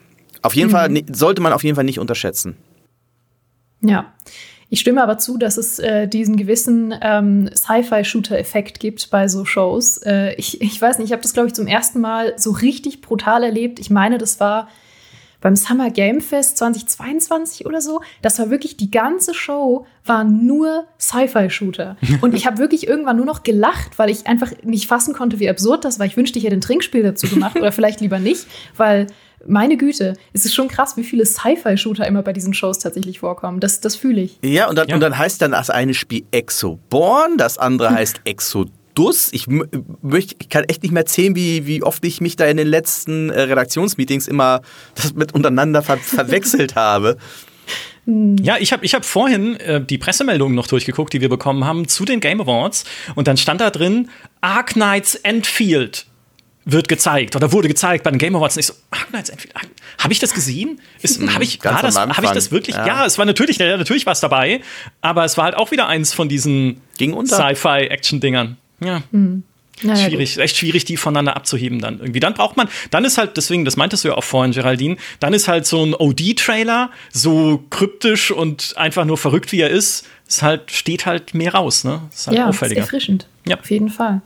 [0.44, 0.74] Auf jeden mhm.
[0.74, 2.56] Fall sollte man auf jeden Fall nicht unterschätzen.
[3.82, 4.14] Ja.
[4.70, 9.98] Ich stimme aber zu, dass es äh, diesen gewissen ähm, Sci-Fi-Shooter-Effekt gibt bei so Shows.
[9.98, 13.02] Äh, ich, ich weiß nicht, ich habe das, glaube ich, zum ersten Mal so richtig
[13.02, 13.80] brutal erlebt.
[13.80, 14.70] Ich meine, das war
[15.42, 18.02] beim Summer Game Fest 2022 oder so.
[18.22, 21.98] Das war wirklich die ganze Show war nur Sci-Fi-Shooter.
[22.22, 25.50] Und ich habe wirklich irgendwann nur noch gelacht, weil ich einfach nicht fassen konnte, wie
[25.50, 26.06] absurd das war.
[26.06, 28.46] Ich wünschte, ich hätte ein Trinkspiel dazu gemacht oder vielleicht lieber nicht,
[28.76, 29.08] weil
[29.48, 33.60] meine Güte, es ist schon krass, wie viele Sci-Fi-Shooter immer bei diesen Shows tatsächlich vorkommen.
[33.60, 34.40] Das, das fühle ich.
[34.44, 34.96] Ja und, dann, ja.
[34.96, 39.30] und dann heißt dann das eine Spiel Exoborn, das andere heißt Exodus.
[39.32, 42.58] Ich, möchte, ich kann echt nicht mehr zählen, wie, wie oft ich mich da in
[42.58, 44.62] den letzten äh, Redaktionsmeetings immer
[44.96, 47.18] das mit untereinander ver verwechselt habe.
[48.06, 48.38] Hm.
[48.42, 51.88] Ja, ich habe ich hab vorhin äh, die Pressemeldungen noch durchgeguckt, die wir bekommen haben
[51.88, 52.84] zu den Game Awards.
[53.16, 54.10] Und dann stand da drin
[54.42, 56.08] Ark Knights Enfield
[56.72, 58.56] wird gezeigt oder wurde gezeigt bei den Game Awards.
[58.56, 58.74] Und ich so,
[59.10, 59.54] Knights Enfield,
[59.98, 60.80] habe ich das gesehen?
[61.02, 62.76] Ist, hab ich, war das, habe ich das wirklich?
[62.76, 62.88] Ja.
[62.88, 64.62] ja, es war natürlich, natürlich was dabei,
[65.02, 68.58] aber es war halt auch wieder eins von diesen Sci-Fi-Action-Dingern.
[68.82, 69.04] Ja.
[69.12, 69.44] Mhm.
[69.82, 70.44] Naja, schwierig, gut.
[70.44, 72.20] echt schwierig, die voneinander abzuheben dann irgendwie.
[72.20, 75.34] Dann braucht man, dann ist halt, deswegen, das meintest du ja auch vorhin, Geraldine, dann
[75.34, 80.42] ist halt so ein OD-Trailer, so kryptisch und einfach nur verrückt, wie er ist, ist
[80.42, 82.02] halt, steht halt mehr raus, ne?
[82.14, 82.82] Ist halt ja, auffälliger.
[82.82, 83.28] Ist erfrischend.
[83.48, 83.58] Ja.
[83.58, 84.22] Auf jeden Fall.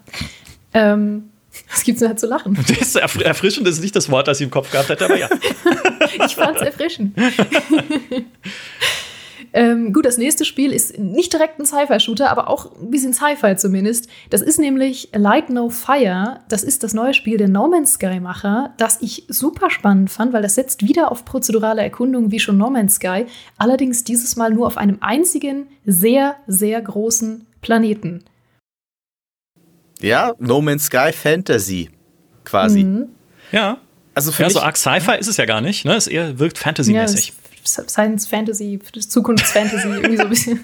[0.74, 1.30] Ähm,
[1.70, 2.58] was gibt's denn da zu lachen?
[2.68, 5.30] Das ist erfrischend ist nicht das Wort, das ich im Kopf gehabt hätte, aber ja.
[6.26, 7.16] ich fand's erfrischend.
[9.54, 13.56] ähm, gut, das nächste Spiel ist nicht direkt ein Sci-Fi-Shooter, aber auch ein bisschen Sci-Fi
[13.56, 14.10] zumindest.
[14.30, 16.40] Das ist nämlich Light No Fire.
[16.50, 20.42] Das ist das neue Spiel der No Man's Sky-Macher, das ich super spannend fand, weil
[20.42, 23.26] das setzt wieder auf prozedurale Erkundung wie schon No Man's Sky.
[23.58, 28.24] Allerdings dieses Mal nur auf einem einzigen, sehr, sehr großen Planeten.
[30.04, 31.90] Ja, No Man's Sky Fantasy
[32.44, 32.84] quasi.
[32.84, 33.08] Mhm.
[33.52, 33.78] Ja.
[34.14, 35.96] Also für ja, so arg Sci-Fi ist es ja gar nicht, ne?
[35.96, 37.30] Es eher wirkt Fantasy-mäßig.
[37.30, 37.34] Ja,
[37.66, 38.78] Science Fantasy,
[39.08, 40.60] Zukunftsfantasy, irgendwie so ein bisschen.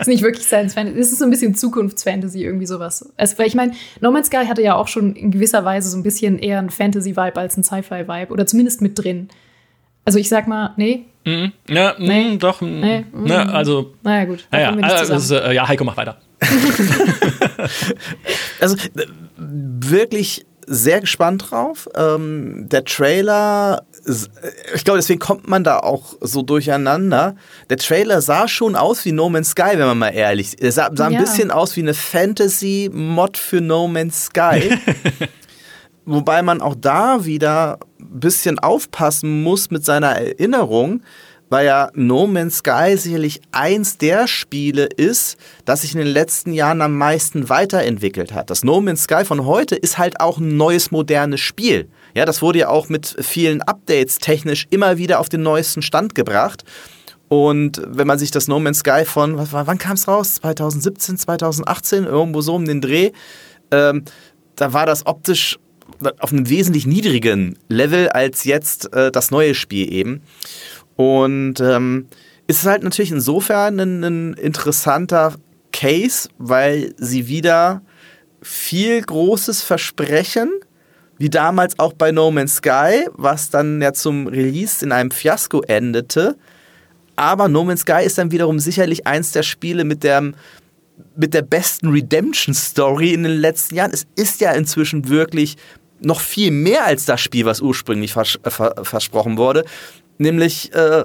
[0.00, 3.12] ist nicht wirklich Science Fantasy, es ist so ein bisschen Zukunftsfantasy, irgendwie sowas.
[3.16, 5.96] Also, weil ich meine, No Man's Sky hatte ja auch schon in gewisser Weise so
[5.96, 9.28] ein bisschen eher ein Fantasy-Vibe als ein Sci-Fi-Vibe oder zumindest mit drin.
[10.04, 11.04] Also ich sag mal, nee.
[11.24, 11.52] Mhm.
[11.68, 12.36] Ja, mm, nee.
[12.38, 12.60] doch.
[12.60, 12.80] Mm.
[12.80, 13.04] Nee.
[13.12, 13.94] Na, also.
[14.02, 14.48] Naja, gut.
[14.50, 16.18] Naja, also, ist, äh, ja, Heiko, mach weiter.
[18.60, 18.76] also
[19.36, 21.88] wirklich sehr gespannt drauf.
[21.94, 23.84] Ähm, der Trailer,
[24.74, 27.36] ich glaube, deswegen kommt man da auch so durcheinander.
[27.68, 30.62] Der Trailer sah schon aus wie No Man's Sky, wenn man mal ehrlich ist.
[30.62, 31.18] Er sah, sah ja.
[31.18, 34.78] ein bisschen aus wie eine Fantasy-Mod für No Man's Sky.
[36.04, 41.02] Wobei man auch da wieder ein bisschen aufpassen muss mit seiner Erinnerung,
[41.52, 45.36] weil ja No Man's Sky sicherlich eins der Spiele ist,
[45.66, 48.48] das sich in den letzten Jahren am meisten weiterentwickelt hat.
[48.48, 51.90] Das No Man's Sky von heute ist halt auch ein neues, modernes Spiel.
[52.14, 56.14] Ja, das wurde ja auch mit vielen Updates technisch immer wieder auf den neuesten Stand
[56.14, 56.64] gebracht.
[57.28, 60.36] Und wenn man sich das No Man's Sky von, wann kam es raus?
[60.36, 63.10] 2017, 2018, irgendwo so um den Dreh,
[63.70, 64.06] ähm,
[64.56, 65.58] da war das optisch
[66.18, 70.22] auf einem wesentlich niedrigen Level als jetzt äh, das neue Spiel eben.
[70.96, 72.06] Und ähm,
[72.46, 75.34] ist halt natürlich insofern ein, ein interessanter
[75.72, 77.82] Case, weil sie wieder
[78.42, 80.50] viel Großes versprechen,
[81.18, 85.62] wie damals auch bei No Man's Sky, was dann ja zum Release in einem Fiasko
[85.62, 86.36] endete.
[87.16, 90.32] Aber No Man's Sky ist dann wiederum sicherlich eins der Spiele mit der,
[91.16, 93.92] mit der besten Redemption-Story in den letzten Jahren.
[93.92, 95.56] Es ist ja inzwischen wirklich
[96.00, 99.64] noch viel mehr als das Spiel, was ursprünglich vers vers versprochen wurde
[100.22, 101.04] nämlich äh,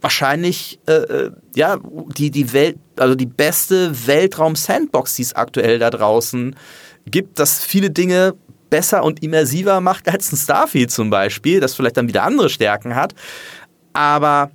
[0.00, 1.78] wahrscheinlich äh, äh, ja
[2.16, 6.54] die die Welt also die beste Weltraum Sandbox, die es aktuell da draußen
[7.06, 8.34] gibt, dass viele Dinge
[8.70, 12.94] besser und immersiver macht als ein Starfield zum Beispiel, das vielleicht dann wieder andere Stärken
[12.94, 13.14] hat.
[13.92, 14.50] Aber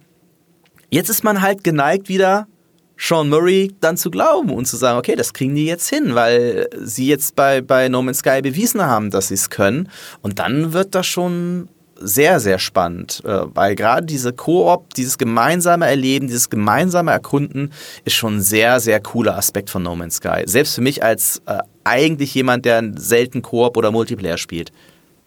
[0.89, 2.47] jetzt ist man halt geneigt wieder
[2.95, 6.69] Sean Murray dann zu glauben und zu sagen, okay, das kriegen die jetzt hin, weil
[6.79, 9.89] sie jetzt bei, bei No Man's Sky bewiesen haben, dass sie es können.
[10.21, 11.69] Und dann wird das schon
[12.03, 17.71] sehr, sehr spannend, äh, weil gerade diese Koop, dieses gemeinsame Erleben, dieses gemeinsame Erkunden
[18.05, 20.43] ist schon ein sehr, sehr cooler Aspekt von No Man's Sky.
[20.45, 24.71] Selbst für mich als äh, eigentlich jemand, der selten Koop oder Multiplayer spielt.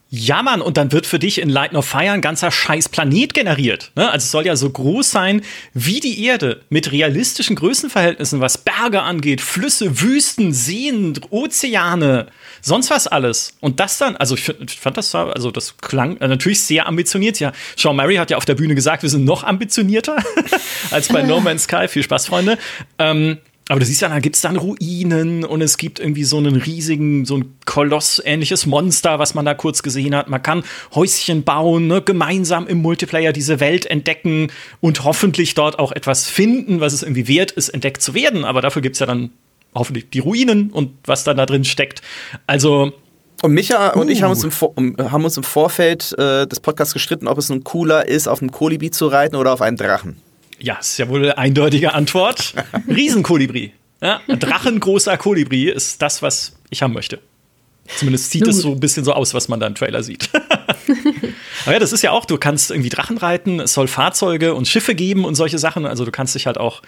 [0.08, 3.34] Ja, Mann, und dann wird für dich in Light of Fire ein ganzer scheiß Planet
[3.34, 3.90] generiert.
[3.96, 4.08] Ne?
[4.08, 5.42] Also es soll ja so groß sein
[5.74, 12.28] wie die Erde, mit realistischen Größenverhältnissen, was Berge angeht, Flüsse, Wüsten, Seen, Ozeane,
[12.62, 13.56] sonst was alles.
[13.60, 17.40] Und das dann, also ich fand das, also das klang äh, natürlich sehr ambitioniert.
[17.40, 20.18] Ja, Sean Mary hat ja auf der Bühne gesagt, wir sind noch ambitionierter
[20.92, 21.88] als bei No Man's Sky.
[21.88, 22.58] Viel Spaß, Freunde.
[23.00, 23.38] Ähm,
[23.68, 26.54] aber du siehst ja, da gibt es dann Ruinen und es gibt irgendwie so einen
[26.54, 30.28] riesigen, so ein Koloss-ähnliches Monster, was man da kurz gesehen hat.
[30.28, 30.62] Man kann
[30.94, 36.80] Häuschen bauen, ne, gemeinsam im Multiplayer diese Welt entdecken und hoffentlich dort auch etwas finden,
[36.80, 38.44] was es irgendwie wert ist, entdeckt zu werden.
[38.44, 39.30] Aber dafür gibt es ja dann
[39.74, 42.02] hoffentlich die Ruinen und was dann da drin steckt.
[42.46, 42.92] Also.
[43.42, 44.00] Und Micha uh.
[44.00, 47.48] und ich haben uns im, haben uns im Vorfeld äh, des Podcasts gestritten, ob es
[47.48, 50.22] nun cooler ist, auf einem Kolibri zu reiten oder auf einem Drachen.
[50.58, 52.54] Ja, ist ja wohl eine eindeutige Antwort.
[52.88, 53.72] Riesenkolibri.
[54.02, 57.20] Ja, ein drachengroßer Kolibri ist das, was ich haben möchte.
[57.98, 60.28] Zumindest sieht es so ein bisschen so aus, was man da im Trailer sieht.
[61.64, 64.66] Aber ja, das ist ja auch, du kannst irgendwie Drachen reiten, es soll Fahrzeuge und
[64.66, 65.86] Schiffe geben und solche Sachen.
[65.86, 66.82] Also du kannst dich halt auch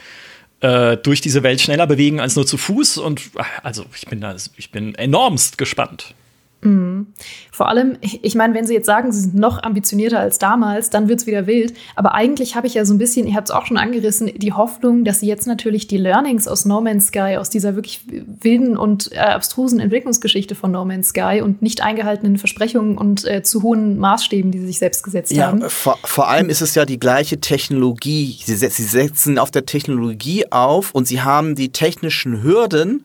[0.61, 2.99] äh, durch diese Welt schneller bewegen als nur zu Fuß.
[2.99, 3.31] Und
[3.63, 6.15] also ich bin da, ich bin enormst gespannt.
[6.61, 7.07] Mhm.
[7.53, 11.09] Vor allem, ich meine, wenn Sie jetzt sagen, Sie sind noch ambitionierter als damals, dann
[11.09, 11.75] wird es wieder wild.
[11.95, 14.53] Aber eigentlich habe ich ja so ein bisschen, ihr habt es auch schon angerissen, die
[14.53, 18.01] Hoffnung, dass Sie jetzt natürlich die Learnings aus No Man's Sky, aus dieser wirklich
[18.41, 23.43] wilden und äh, abstrusen Entwicklungsgeschichte von No Man's Sky und nicht eingehaltenen Versprechungen und äh,
[23.43, 25.63] zu hohen Maßstäben, die Sie sich selbst gesetzt ja, haben.
[25.71, 28.37] Vor, vor allem ist es ja die gleiche Technologie.
[28.45, 33.05] Sie, Sie setzen auf der Technologie auf und Sie haben die technischen Hürden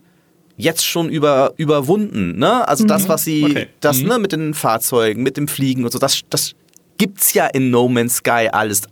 [0.64, 2.38] jetzt schon über, überwunden.
[2.38, 2.68] Ne?
[2.68, 2.88] Also mhm.
[2.88, 3.68] das, was sie, okay.
[3.80, 4.08] das mhm.
[4.08, 6.56] ne, mit den Fahrzeugen, mit dem Fliegen und so, das, das
[6.98, 8.84] gibt's ja in No Man's Sky alles.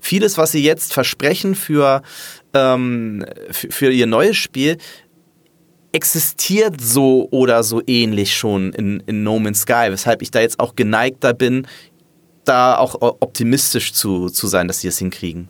[0.00, 2.02] Vieles, was sie jetzt versprechen für,
[2.54, 4.78] ähm, für, für ihr neues Spiel,
[5.92, 10.60] existiert so oder so ähnlich schon in, in No Man's Sky, weshalb ich da jetzt
[10.60, 11.66] auch geneigter bin,
[12.44, 15.48] da auch optimistisch zu, zu sein, dass sie es hinkriegen.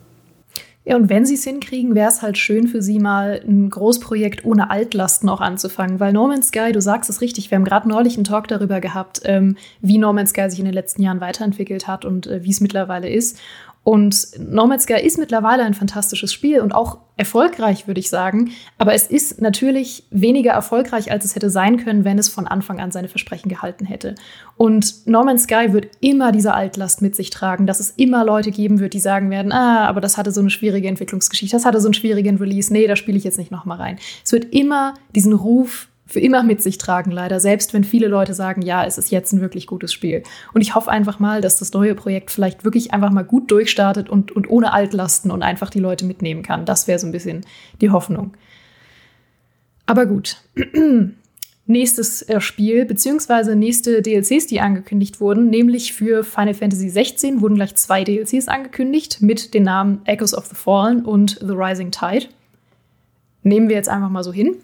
[0.83, 4.45] Ja, und wenn sie es hinkriegen, wäre es halt schön für sie mal ein Großprojekt
[4.45, 5.99] ohne Altlasten auch anzufangen.
[5.99, 8.81] Weil No Man's Sky, du sagst es richtig, wir haben gerade neulich einen Talk darüber
[8.81, 12.43] gehabt, ähm, wie No Man's Sky sich in den letzten Jahren weiterentwickelt hat und äh,
[12.43, 13.37] wie es mittlerweile ist.
[13.83, 18.51] Und No Man's Sky ist mittlerweile ein fantastisches Spiel und auch erfolgreich, würde ich sagen.
[18.77, 22.79] Aber es ist natürlich weniger erfolgreich, als es hätte sein können, wenn es von Anfang
[22.79, 24.13] an seine Versprechen gehalten hätte.
[24.55, 28.51] Und No Man's Sky wird immer diese Altlast mit sich tragen, dass es immer Leute
[28.51, 31.81] geben wird, die sagen werden, ah, aber das hatte so eine schwierige Entwicklungsgeschichte, das hatte
[31.81, 33.97] so einen schwierigen Release, nee, da spiele ich jetzt nicht nochmal rein.
[34.23, 38.33] Es wird immer diesen Ruf für immer mit sich tragen, leider, selbst wenn viele Leute
[38.33, 40.23] sagen, ja, es ist jetzt ein wirklich gutes Spiel.
[40.53, 44.09] Und ich hoffe einfach mal, dass das neue Projekt vielleicht wirklich einfach mal gut durchstartet
[44.09, 46.65] und, und ohne Altlasten und einfach die Leute mitnehmen kann.
[46.65, 47.45] Das wäre so ein bisschen
[47.81, 48.33] die Hoffnung.
[49.85, 50.37] Aber gut.
[51.67, 57.55] Nächstes äh, Spiel, beziehungsweise nächste DLCs, die angekündigt wurden, nämlich für Final Fantasy 16 wurden
[57.55, 62.25] gleich zwei DLCs angekündigt mit den Namen Echoes of the Fallen und The Rising Tide.
[63.43, 64.55] Nehmen wir jetzt einfach mal so hin.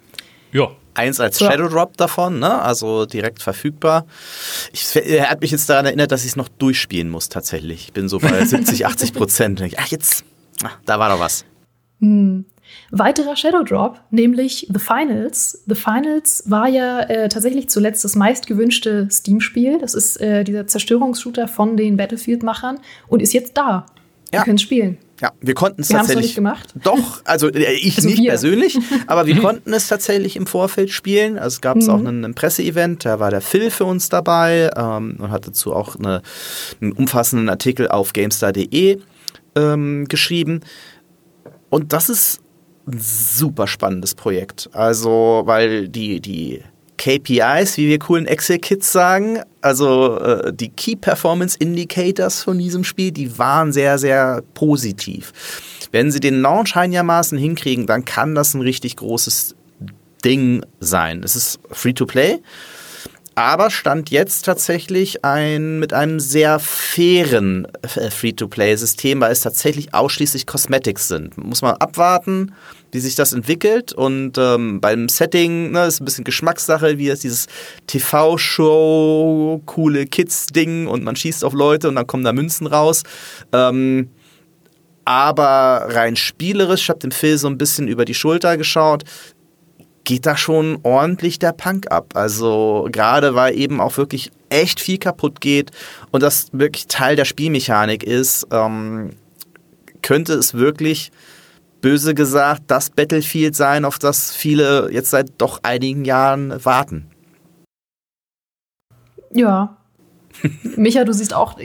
[0.51, 0.71] Ja.
[0.97, 2.59] Eins als Shadow Drop davon, ne?
[2.61, 4.07] also direkt verfügbar.
[4.73, 7.85] Ich, er hat mich jetzt daran erinnert, dass ich es noch durchspielen muss tatsächlich.
[7.85, 9.63] Ich bin so bei 70, 80 Prozent.
[9.77, 10.25] Ach, jetzt,
[10.63, 11.45] ach, da war doch was.
[12.01, 12.45] Hm.
[12.91, 15.63] Weiterer Shadow Drop, nämlich The Finals.
[15.67, 19.77] The Finals war ja äh, tatsächlich zuletzt das meistgewünschte Steam-Spiel.
[19.79, 23.85] Das ist äh, dieser Zerstörungsshooter von den Battlefield-Machern und ist jetzt da.
[24.33, 24.39] Ja.
[24.39, 24.97] Wir können spielen.
[25.19, 26.27] Ja, wir konnten es tatsächlich.
[26.27, 26.73] nicht gemacht.
[26.83, 28.29] Doch, also äh, ich also nicht wir.
[28.29, 31.39] persönlich, aber wir konnten es tatsächlich im Vorfeld spielen.
[31.39, 31.89] Also es gab mhm.
[31.89, 35.73] auch einen, einen Presseevent, da war der Phil für uns dabei ähm, und hat dazu
[35.73, 36.21] auch eine,
[36.81, 38.99] einen umfassenden Artikel auf GameStar.de
[39.55, 40.61] ähm, geschrieben.
[41.69, 42.41] Und das ist
[42.87, 44.69] ein super spannendes Projekt.
[44.71, 46.63] Also, weil die, die
[46.97, 53.11] KPIs, wie wir coolen Excel-Kids sagen, also äh, die Key Performance Indicators von diesem Spiel,
[53.11, 55.31] die waren sehr, sehr positiv.
[55.91, 59.55] Wenn sie den Launch einigermaßen hinkriegen, dann kann das ein richtig großes
[60.25, 61.21] Ding sein.
[61.23, 62.39] Es ist Free-to-Play,
[63.35, 70.47] aber stand jetzt tatsächlich ein, mit einem sehr fairen äh, Free-to-Play-System, weil es tatsächlich ausschließlich
[70.47, 71.37] Cosmetics sind.
[71.37, 72.53] Muss man abwarten
[72.91, 73.93] wie sich das entwickelt.
[73.93, 77.47] Und ähm, beim Setting ne, ist ein bisschen Geschmackssache, wie es dieses
[77.87, 83.03] TV-Show, coole Kids-Ding und man schießt auf Leute und dann kommen da Münzen raus.
[83.51, 84.09] Ähm,
[85.05, 89.03] aber rein spielerisch, ich habe dem Phil so ein bisschen über die Schulter geschaut,
[90.03, 92.13] geht da schon ordentlich der Punk ab.
[92.15, 95.71] Also gerade weil eben auch wirklich echt viel kaputt geht
[96.11, 99.11] und das wirklich Teil der Spielmechanik ist, ähm,
[100.01, 101.11] könnte es wirklich
[101.81, 107.07] böse gesagt, das Battlefield sein, auf das viele jetzt seit doch einigen Jahren warten.
[109.33, 109.77] Ja.
[110.75, 111.57] Micha, du siehst auch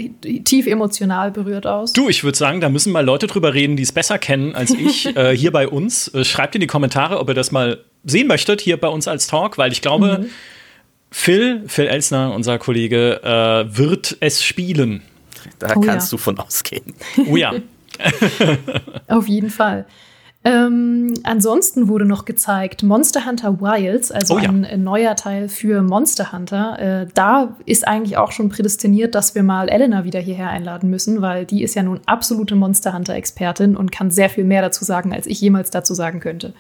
[0.45, 1.93] tief emotional berührt aus.
[1.93, 4.71] Du, ich würde sagen, da müssen mal Leute drüber reden, die es besser kennen als
[4.71, 6.09] ich, äh, hier bei uns.
[6.09, 9.27] Äh, schreibt in die Kommentare, ob ihr das mal sehen möchtet, hier bei uns als
[9.27, 10.31] Talk, weil ich glaube, mhm.
[11.11, 15.03] Phil, Phil Elsner, unser Kollege, äh, wird es spielen.
[15.59, 16.17] Da oh, kannst ja.
[16.17, 16.95] du von ausgehen.
[17.29, 17.53] Oh ja.
[19.09, 19.87] Auf jeden Fall.
[20.45, 24.49] Ähm, ansonsten wurde noch gezeigt Monster Hunter Wilds, also oh, ja.
[24.49, 26.79] ein, ein, neuer Teil für Monster Hunter.
[26.81, 31.23] Äh, da ist eigentlich auch schon prädestiniert, dass wir mal Elena wieder hierher einladen müssen,
[31.23, 35.13] weil die ist ja nun absolute Monster Hunter-Expertin und kann sehr viel mehr dazu sagen,
[35.15, 36.55] als ich jemals dazu sagen könnte.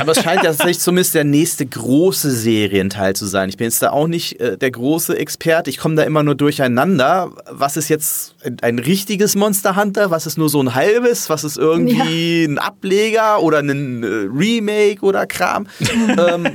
[0.00, 3.48] Aber es scheint ja tatsächlich zumindest der nächste große Serienteil zu sein.
[3.48, 5.68] Ich bin jetzt da auch nicht äh, der große Experte.
[5.70, 7.32] Ich komme da immer nur durcheinander.
[7.50, 10.10] Was ist jetzt ein, ein, richtiges Monster Hunter?
[10.10, 11.28] Was ist nur so ein halbes?
[11.28, 12.48] Was ist irgendwie ja.
[12.48, 15.66] ein Ableger oder ein äh, Remake oder Kram?
[16.18, 16.48] ähm,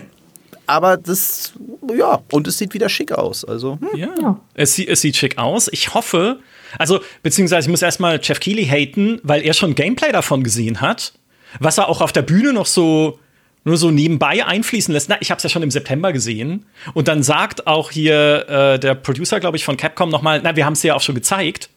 [0.66, 1.54] aber das,
[1.96, 3.44] ja, und es sieht wieder schick aus.
[3.44, 4.00] Also, hm.
[4.00, 5.68] ja, Es, es sieht schick aus.
[5.72, 6.40] Ich hoffe,
[6.78, 11.14] also, beziehungsweise ich muss erstmal Jeff Keighley haten, weil er schon Gameplay davon gesehen hat
[11.60, 13.20] was er auch auf der Bühne noch so
[13.66, 15.10] nur so nebenbei einfließen lässt.
[15.10, 16.66] Na, ich habe es ja schon im September gesehen.
[16.94, 20.66] Und dann sagt auch hier äh, der Producer, glaube ich, von Capcom nochmal, na, wir
[20.66, 21.70] haben es ja auch schon gezeigt.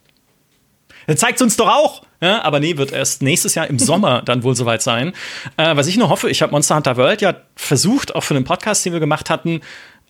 [1.07, 2.03] Dann zeigt es uns doch auch.
[2.21, 5.13] Ja, aber nee, wird erst nächstes Jahr im Sommer dann wohl soweit sein.
[5.57, 8.45] Äh, was ich nur hoffe, ich habe Monster Hunter World ja versucht, auch für den
[8.45, 9.61] Podcast, den wir gemacht hatten,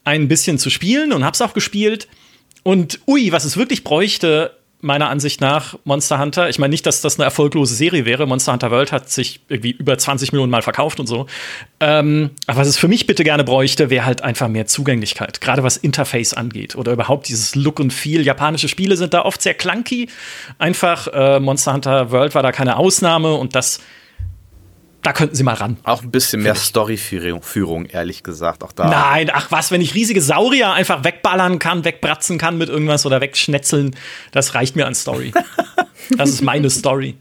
[0.04, 2.08] ein bisschen zu spielen und habe es auch gespielt.
[2.64, 6.49] Und ui, was es wirklich bräuchte, meiner Ansicht nach Monster Hunter.
[6.51, 8.26] Ich meine nicht, dass das eine erfolglose Serie wäre.
[8.26, 11.26] Monster Hunter World hat sich irgendwie über 20 Millionen Mal verkauft und so.
[11.80, 15.41] Ähm, aber was es für mich bitte gerne bräuchte, wäre halt einfach mehr Zugänglichkeit.
[15.41, 18.22] Gerade was Interface angeht oder überhaupt dieses Look und Feel.
[18.22, 20.09] Japanische Spiele sind da oft sehr clunky.
[20.59, 23.80] Einfach äh, Monster Hunter World war da keine Ausnahme und das
[25.03, 25.76] da könnten sie mal ran.
[25.82, 28.62] Auch ein bisschen mehr Storyführung, ehrlich gesagt.
[28.62, 28.88] Auch da.
[28.88, 33.20] Nein, ach was, wenn ich riesige Saurier einfach wegballern kann, wegbratzen kann mit irgendwas oder
[33.20, 33.96] wegschnetzeln,
[34.30, 35.32] das reicht mir an Story.
[36.16, 37.16] das ist meine Story.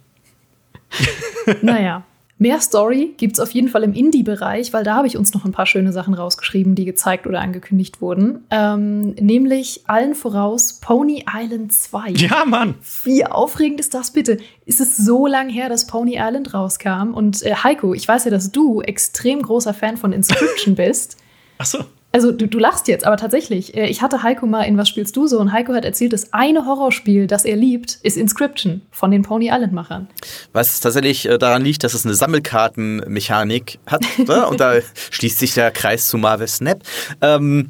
[1.62, 2.04] naja.
[2.42, 5.46] Mehr Story gibt es auf jeden Fall im Indie-Bereich, weil da habe ich uns noch
[5.46, 8.46] ein paar schöne Sachen rausgeschrieben, die gezeigt oder angekündigt wurden.
[8.50, 12.14] Ähm, nämlich allen voraus Pony Island 2.
[12.14, 12.74] Ja, Mann.
[13.04, 14.40] Wie aufregend ist das bitte?
[14.66, 17.14] Ist es so lang her, dass Pony Island rauskam?
[17.14, 21.18] Und äh, Heiko, ich weiß ja, dass du extrem großer Fan von Inscription bist.
[21.60, 21.86] Ach so.
[22.14, 25.16] Also du, du lachst jetzt, aber tatsächlich, äh, ich hatte Heiko mal in Was spielst
[25.16, 25.40] du so?
[25.40, 29.48] Und Heiko hat erzählt, das eine Horrorspiel, das er liebt, ist Inscription von den Pony
[29.48, 30.08] Island-Machern.
[30.52, 34.04] Was tatsächlich äh, daran liegt, dass es eine Sammelkartenmechanik hat.
[34.28, 34.48] ne?
[34.48, 34.74] Und da
[35.12, 36.84] schließt sich der Kreis zu Marvel Snap.
[37.22, 37.70] Ähm,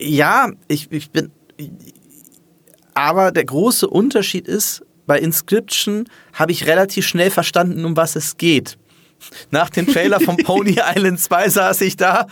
[0.00, 1.32] ja, ich, ich bin.
[2.94, 8.36] Aber der große Unterschied ist, bei Inscription habe ich relativ schnell verstanden, um was es
[8.36, 8.78] geht.
[9.50, 12.26] Nach dem Trailer von Pony Island 2 saß ich da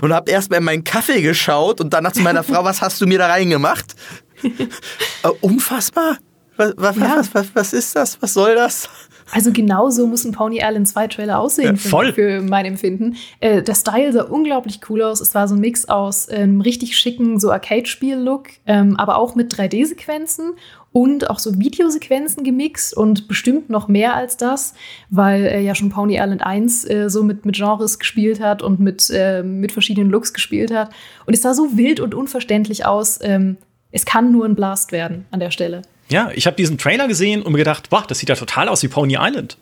[0.00, 3.06] und habe erstmal in meinen Kaffee geschaut und danach zu meiner Frau, was hast du
[3.06, 3.94] mir da reingemacht?
[4.42, 6.18] äh, unfassbar.
[6.56, 7.22] Was, was, Ja.
[7.32, 8.20] was, was, ist das?
[8.22, 8.88] Was soll das?
[9.32, 12.12] Also genauso muss ein Pony Island 2 Trailer aussehen Ja, voll.
[12.12, 13.16] Für, für mein Empfinden.
[13.40, 15.20] Äh, der Style sah unglaublich cool aus.
[15.20, 19.52] Es war so ein Mix aus einem richtig schicken so Arcade-Spiel-Look, ähm, aber auch mit
[19.52, 20.52] 3D-Sequenzen
[20.96, 24.72] und auch so Videosequenzen gemixt und bestimmt noch mehr als das,
[25.10, 28.80] weil äh, ja schon Pony Island 1 äh, so mit, mit Genres gespielt hat und
[28.80, 30.88] mit, äh, mit verschiedenen Looks gespielt hat.
[31.26, 33.18] Und es sah so wild und unverständlich aus.
[33.20, 33.58] Ähm,
[33.90, 35.82] es kann nur ein Blast werden an der Stelle.
[36.08, 38.82] Ja, ich habe diesen Trailer gesehen und mir gedacht, boah, das sieht ja total aus
[38.82, 39.58] wie Pony Island.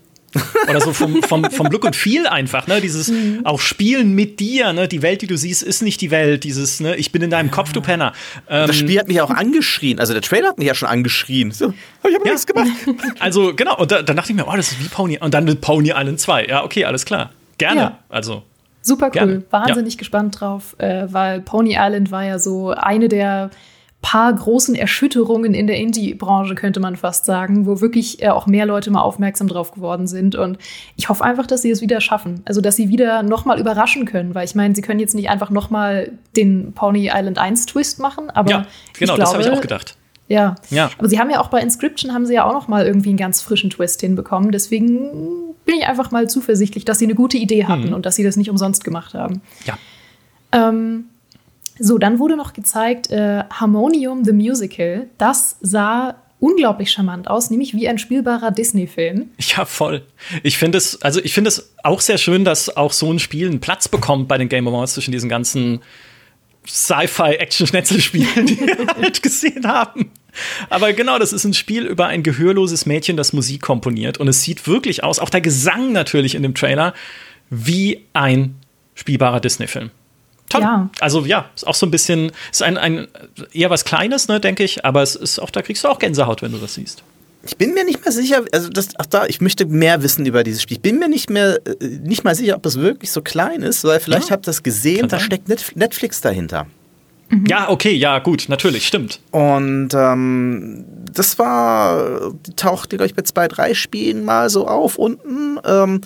[0.69, 2.81] Oder so vom, vom, vom Look und Feel einfach, ne?
[2.81, 3.13] Dieses
[3.45, 4.89] auch Spielen mit dir, ne?
[4.89, 6.45] Die Welt, die du siehst, ist nicht die Welt.
[6.45, 6.97] Dieses, ne?
[6.97, 8.13] Ich bin in deinem Kopf, du Penner.
[8.49, 10.01] Ähm, Das Spiel hat mich auch angeschrien.
[10.01, 11.51] Also der Trailer hat mich ja schon angeschrien.
[11.53, 11.75] So, hab
[12.11, 12.33] ich aber Ja.
[12.33, 12.69] nichts gemacht.
[13.21, 13.77] also, genau.
[13.79, 15.19] Und da, dann dachte ich mir, oh, das ist wie Pony.
[15.19, 16.47] Und dann mit Pony Island 2.
[16.47, 17.31] Ja, okay, alles klar.
[17.59, 17.81] Gerne.
[17.81, 17.99] Ja.
[18.09, 18.43] Also,
[18.83, 19.13] Super cool.
[19.13, 19.45] Gerne.
[19.51, 23.51] Wahnsinnig gespannt drauf, äh, weil Pony Island war ja so eine der
[24.07, 28.67] paar großen Erschütterungen in der Indie-Branche, könnte man fast sagen, wo wirklich äh, auch mehr
[28.67, 30.35] Leute mal aufmerksam drauf geworden sind.
[30.35, 30.59] Und
[30.97, 32.43] ich hoffe einfach, dass sie es wieder schaffen.
[32.45, 35.49] Also, dass sie wieder nochmal überraschen können, weil ich meine, sie können jetzt nicht einfach
[35.49, 39.51] nochmal den Pony Island 1 Twist machen, aber ja, genau, ich das glaube, habe ich
[39.51, 39.97] auch gedacht.
[40.29, 40.55] Ja.
[40.71, 40.91] Ja.
[40.99, 43.19] Aber sie haben ja auch bei Inscription haben sie ja auch noch mal irgendwie einen
[43.19, 44.53] ganz frischen Twist hinbekommen.
[44.53, 47.95] Deswegen bin ich einfach mal zuversichtlich, dass sie eine gute Idee hatten Mhm.
[47.95, 49.41] und dass sie das nicht umsonst gemacht haben.
[49.67, 49.79] Ja.
[50.53, 51.07] Ähm,
[51.79, 55.09] so, dann wurde noch gezeigt äh, Harmonium the Musical.
[55.19, 59.31] Das sah unglaublich charmant aus, nämlich wie ein spielbarer Disney-Film.
[59.39, 60.03] Ja, voll.
[60.43, 63.49] Ich finde es, also ich finde es auch sehr schön, dass auch so ein Spiel
[63.49, 65.81] einen Platz bekommt bei den Game Awards zwischen diesen ganzen
[66.67, 70.11] Sci-Fi-Action-Schnetzelspielen, die wir halt gesehen haben.
[70.69, 74.19] Aber genau, das ist ein Spiel über ein gehörloses Mädchen, das Musik komponiert.
[74.19, 76.93] Und es sieht wirklich aus, auch der Gesang natürlich in dem Trailer,
[77.51, 78.57] wie ein
[78.95, 79.91] spielbarer Disney-Film.
[80.49, 80.61] Toll.
[80.63, 80.89] Ja.
[81.01, 83.09] Also ja, ist auch so ein bisschen, ist ein, ein
[83.53, 86.43] eher was Kleines, ne, denke ich, aber es ist auch, da kriegst du auch Gänsehaut,
[86.43, 87.03] wenn du das siehst.
[87.47, 90.45] Ich bin mir nicht mehr sicher, also das, ach da, ich möchte mehr wissen über
[90.45, 90.77] dieses Spiel.
[90.79, 93.85] Ich bin mir nicht mehr, äh, nicht mal sicher, ob es wirklich so klein ist,
[93.85, 94.33] weil vielleicht Ja.
[94.37, 95.27] habt ihr das gesehen, Kann da sein.
[95.27, 96.67] steckt Netf- Netflix dahinter.
[97.49, 99.19] Ja, okay, ja, gut, natürlich, stimmt.
[99.31, 104.99] Und ähm, das war, die tauchte, glaube ich, bei zwei, drei Spielen mal so auf
[104.99, 105.59] unten.
[105.67, 106.03] Ähm,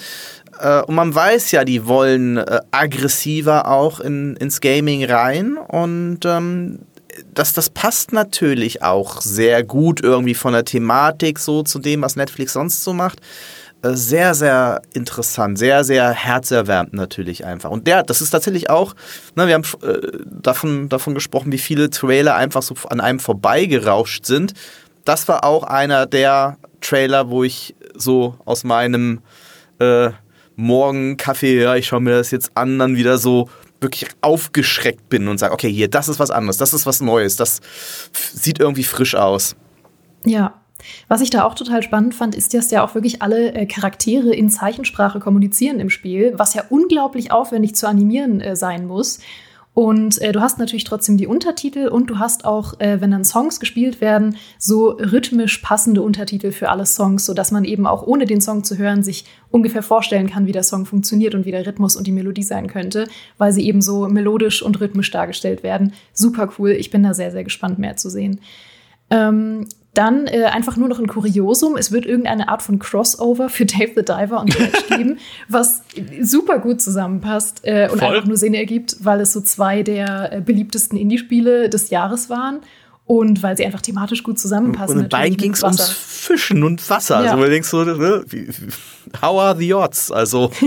[0.59, 5.57] äh, und man weiß ja, die wollen äh, aggressiver auch in, ins Gaming rein.
[5.57, 6.81] Und ähm,
[7.35, 12.17] das, das passt natürlich auch sehr gut irgendwie von der Thematik so zu dem, was
[12.17, 13.21] Netflix sonst so macht.
[13.83, 17.71] Äh, Sehr, sehr interessant, sehr, sehr herzerwärmend natürlich einfach.
[17.71, 18.95] Und der, das ist tatsächlich auch,
[19.37, 24.27] ne, wir haben äh, davon, davon gesprochen, wie viele Trailer einfach so an einem vorbeigerauscht
[24.27, 24.55] sind.
[25.05, 29.21] Das war auch einer der Trailer, wo ich so aus meinem
[29.79, 30.11] äh,
[30.59, 33.49] Morgen-Kaffee, ja, ich schaue mir das jetzt an, dann wieder so
[33.81, 37.37] wirklich aufgeschreckt bin und sage, okay, hier, das ist was anderes, das ist was Neues,
[37.37, 37.61] das
[38.13, 39.55] sieht irgendwie frisch aus.
[40.25, 40.61] Ja.
[41.09, 44.33] Was ich da auch total spannend fand, ist, dass ja auch wirklich alle äh, Charaktere
[44.33, 49.19] in Zeichensprache kommunizieren im Spiel, was ja unglaublich aufwendig zu animieren äh, sein muss.
[49.79, 53.25] Und äh, du hast natürlich trotzdem die Untertitel und du hast auch, äh, wenn dann
[53.25, 58.25] Songs gespielt werden, so rhythmisch passende Untertitel für alle Songs, sodass man eben auch ohne
[58.25, 61.65] den Song zu hören sich ungefähr vorstellen kann, wie der Song funktioniert und wie der
[61.65, 63.07] Rhythmus und die Melodie sein könnte,
[63.37, 65.93] weil sie eben so melodisch und rhythmisch dargestellt werden.
[66.13, 66.71] Super cool.
[66.71, 68.41] Ich bin da sehr, sehr gespannt, mehr zu sehen.
[69.11, 69.69] Ähm,
[69.99, 71.77] dann äh, einfach nur noch ein Kuriosum.
[71.77, 75.19] Es wird irgendeine Art von Crossover für Dave the Diver und Dredge geben,
[75.49, 75.83] was
[76.23, 78.09] super gut zusammenpasst äh, und Voll.
[78.09, 82.61] einfach nur Sinn ergibt, weil es so zwei der äh, beliebtesten Indie-Spiele des Jahres waren
[83.07, 84.99] und weil sie einfach thematisch gut zusammenpassen.
[84.99, 85.89] Und beiden ging es ums.
[85.91, 87.25] Fischen und Wasser.
[87.25, 87.33] Ja.
[87.33, 88.25] Also, du denkst so, ne,
[89.21, 90.13] how are the odds?
[90.13, 90.53] Also,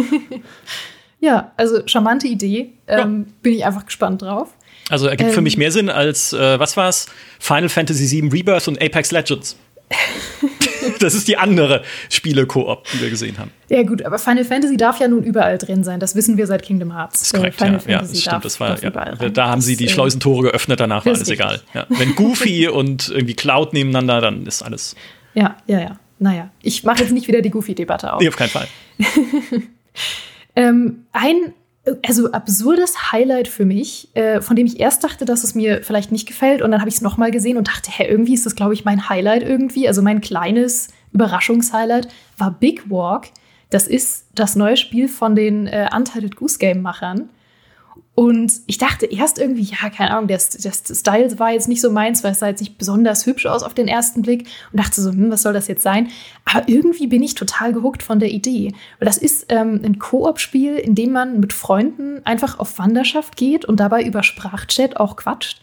[1.21, 2.73] Ja, also charmante Idee.
[2.87, 4.49] Ähm, Bin ich einfach gespannt drauf.
[4.91, 5.45] Also ergibt für Ähm.
[5.45, 7.07] mich mehr Sinn als, äh, was war's?
[7.39, 9.55] Final Fantasy VII Rebirth und Apex Legends.
[10.99, 13.51] das ist die andere Spiele-Koop, die wir gesehen haben.
[13.69, 15.99] Ja, gut, aber Final Fantasy darf ja nun überall drin sein.
[15.99, 17.19] Das wissen wir seit Kingdom Hearts.
[17.19, 17.79] Das ist korrekt, Final ja.
[17.79, 18.45] Fantasy ja, das stimmt.
[18.45, 19.29] Das war, ja.
[19.29, 21.39] Da haben sie die äh, Schleusentore geöffnet, danach war alles richtig.
[21.39, 21.61] egal.
[21.73, 21.85] Ja.
[21.89, 24.95] Wenn Goofy und irgendwie Cloud nebeneinander, dann ist alles.
[25.33, 25.99] Ja, ja, ja.
[26.19, 28.21] Naja, ich mache jetzt nicht wieder die Goofy-Debatte auf.
[28.21, 28.67] Nee, auf keinen Fall.
[30.55, 31.53] ähm, ein
[32.05, 36.11] also absurdes Highlight für mich, äh, von dem ich erst dachte, dass es mir vielleicht
[36.11, 38.55] nicht gefällt und dann habe ich es nochmal gesehen und dachte, hä, irgendwie ist das,
[38.55, 42.07] glaube ich, mein Highlight irgendwie, also mein kleines Überraschungshighlight
[42.37, 43.27] war Big Walk.
[43.71, 47.29] Das ist das neue Spiel von den äh, Untitled Goose Game Machern.
[48.13, 51.89] Und ich dachte erst irgendwie, ja, keine Ahnung, der, der Style war jetzt nicht so
[51.89, 55.01] meins, weil es sah jetzt nicht besonders hübsch aus auf den ersten Blick und dachte
[55.01, 56.09] so, hm, was soll das jetzt sein?
[56.43, 58.73] Aber irgendwie bin ich total gehuckt von der Idee.
[58.99, 63.63] Weil das ist ähm, ein Koop-Spiel, in dem man mit Freunden einfach auf Wanderschaft geht
[63.63, 65.61] und dabei über Sprachchat auch quatscht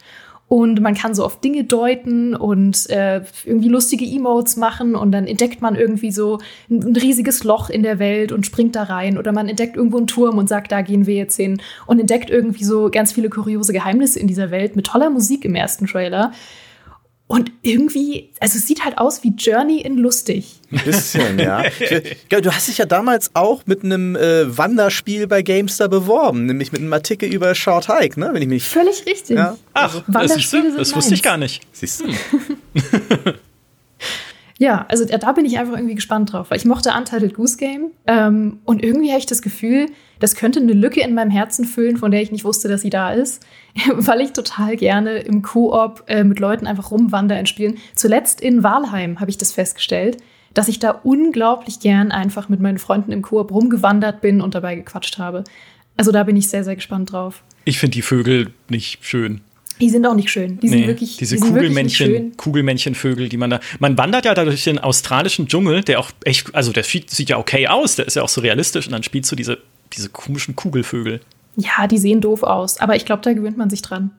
[0.49, 5.27] und man kann so auf Dinge deuten und äh, irgendwie lustige Emotes machen und dann
[5.27, 6.39] entdeckt man irgendwie so
[6.69, 9.97] ein, ein, riesiges Loch in der Welt und springt da rein oder man entdeckt irgendwo
[9.97, 13.29] einen Turm und sagt, da gehen wir jetzt hin und entdeckt irgendwie so ganz viele
[13.29, 16.31] kuriose Geheimnisse in dieser Welt mit toller Musik im ersten Trailer.
[17.31, 20.61] Und irgendwie, also es sieht halt aus wie Journey in lustig.
[20.71, 21.61] Ein bisschen, ja.
[22.29, 26.81] du hast dich ja damals auch mit einem äh, Wanderspiel bei Gamestar beworben, nämlich mit
[26.81, 28.31] einem Artikel über Short Hike, ne?
[28.33, 28.63] Wenn ich mich.
[28.63, 29.37] Völlig richtig.
[29.37, 29.55] Ja.
[29.75, 31.61] Ach, Wanderspiele das, das wusste ich gar nicht.
[31.71, 32.05] Siehst du.
[34.59, 37.91] Ja, also da bin ich einfach irgendwie gespannt drauf, weil ich mochte Untitled Goose Game
[38.07, 39.85] ähm, und irgendwie habe ich das Gefühl,
[40.19, 42.89] das könnte eine Lücke in meinem Herzen füllen, von der ich nicht wusste, dass sie
[42.89, 43.45] da ist,
[43.95, 47.77] weil ich total gerne im Koop äh, mit Leuten einfach rumwandern spielen.
[47.95, 50.17] Zuletzt in Walheim habe ich das festgestellt,
[50.53, 54.75] dass ich da unglaublich gern einfach mit meinen Freunden im Koop rumgewandert bin und dabei
[54.75, 55.45] gequatscht habe.
[55.95, 57.43] Also da bin ich sehr, sehr gespannt drauf.
[57.63, 59.39] Ich finde die Vögel nicht schön.
[59.79, 60.59] Die sind auch nicht schön.
[60.59, 63.59] Die nee, sind wirklich diese die Kugelmännchen, Kugelmännchenvögel, die man da.
[63.79, 67.37] Man wandert ja da durch den australischen Dschungel, der auch echt, also der sieht ja
[67.37, 69.59] okay aus, der ist ja auch so realistisch und dann spielst du diese,
[69.93, 71.21] diese komischen Kugelvögel.
[71.55, 74.11] Ja, die sehen doof aus, aber ich glaube, da gewöhnt man sich dran.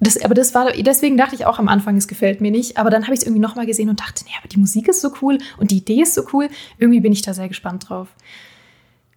[0.00, 2.78] Das, aber das war, deswegen dachte ich auch am Anfang, es gefällt mir nicht.
[2.78, 5.02] Aber dann habe ich es irgendwie nochmal gesehen und dachte, nee, aber die Musik ist
[5.02, 6.48] so cool und die Idee ist so cool.
[6.78, 8.08] Irgendwie bin ich da sehr gespannt drauf.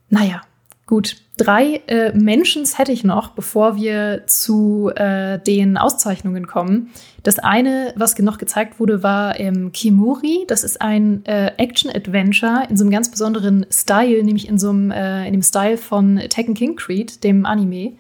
[0.10, 0.42] Naja,
[0.86, 6.90] Gut, drei äh, Mentions hätte ich noch, bevor wir zu äh, den Auszeichnungen kommen.
[7.24, 10.44] Das eine, was noch gezeigt wurde, war ähm, Kimuri.
[10.48, 14.92] Das ist ein äh, Action-Adventure in so einem ganz besonderen Style, nämlich in so einem,
[14.92, 17.94] äh, in dem Style von Tekken King Creed, dem Anime.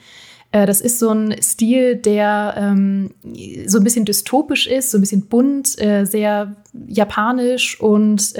[0.51, 3.11] Äh, das ist so ein Stil, der ähm,
[3.65, 6.57] so ein bisschen dystopisch ist, so ein bisschen bunt, äh, sehr
[6.88, 8.34] japanisch und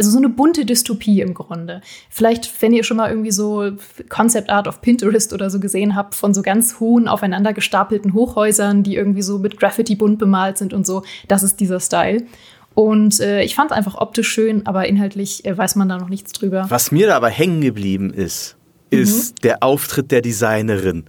[0.00, 1.82] also so eine bunte Dystopie im Grunde.
[2.08, 3.72] Vielleicht, wenn ihr schon mal irgendwie so
[4.08, 8.82] Concept Art auf Pinterest oder so gesehen habt, von so ganz hohen, aufeinander gestapelten Hochhäusern,
[8.82, 12.24] die irgendwie so mit Graffiti bunt bemalt sind und so, das ist dieser Style.
[12.72, 16.08] Und äh, ich fand es einfach optisch schön, aber inhaltlich äh, weiß man da noch
[16.08, 16.64] nichts drüber.
[16.70, 18.56] Was mir da aber hängen geblieben ist,
[18.88, 19.40] ist mhm.
[19.42, 21.04] der Auftritt der Designerin.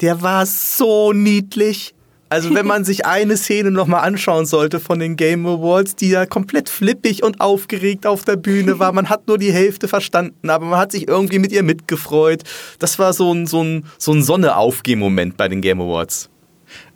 [0.00, 1.94] Der war so niedlich.
[2.30, 6.26] Also wenn man sich eine Szene nochmal anschauen sollte von den Game Awards, die ja
[6.26, 8.92] komplett flippig und aufgeregt auf der Bühne war.
[8.92, 12.44] Man hat nur die Hälfte verstanden, aber man hat sich irgendwie mit ihr mitgefreut.
[12.78, 16.30] Das war so ein, so ein, so ein Sonne-Aufgeh-Moment bei den Game Awards.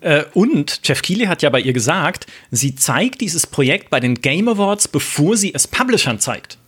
[0.01, 4.15] Äh, und Jeff Keighley hat ja bei ihr gesagt, sie zeigt dieses Projekt bei den
[4.15, 6.59] Game Awards, bevor sie es Publishern zeigt.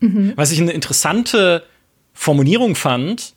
[0.00, 0.32] Mhm.
[0.36, 1.64] Was ich eine interessante
[2.14, 3.34] Formulierung fand,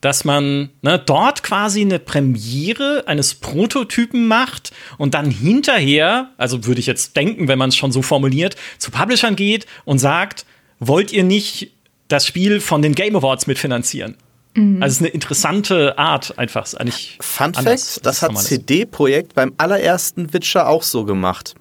[0.00, 6.80] dass man ne, dort quasi eine Premiere eines Prototypen macht und dann hinterher, also würde
[6.80, 10.46] ich jetzt denken, wenn man es schon so formuliert, zu Publishern geht und sagt,
[10.78, 11.72] wollt ihr nicht
[12.08, 14.16] das Spiel von den Game Awards mitfinanzieren?
[14.54, 14.82] Mhm.
[14.82, 16.72] Also es ist eine interessante Art einfach.
[16.74, 21.54] Eigentlich Fun Fact, das hat CD-Projekt beim allerersten Witcher auch so gemacht.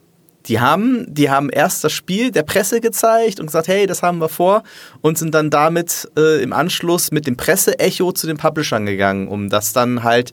[0.45, 4.19] Die haben, die haben erst das Spiel der Presse gezeigt und gesagt, hey, das haben
[4.19, 4.63] wir vor
[5.01, 9.49] und sind dann damit äh, im Anschluss mit dem Presseecho zu den Publishern gegangen, um
[9.49, 10.31] das dann halt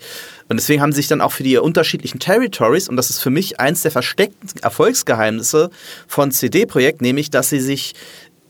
[0.49, 3.31] und deswegen haben sie sich dann auch für die unterschiedlichen Territories und das ist für
[3.31, 5.71] mich eins der versteckten Erfolgsgeheimnisse
[6.07, 7.95] von CD Projekt, nämlich dass sie sich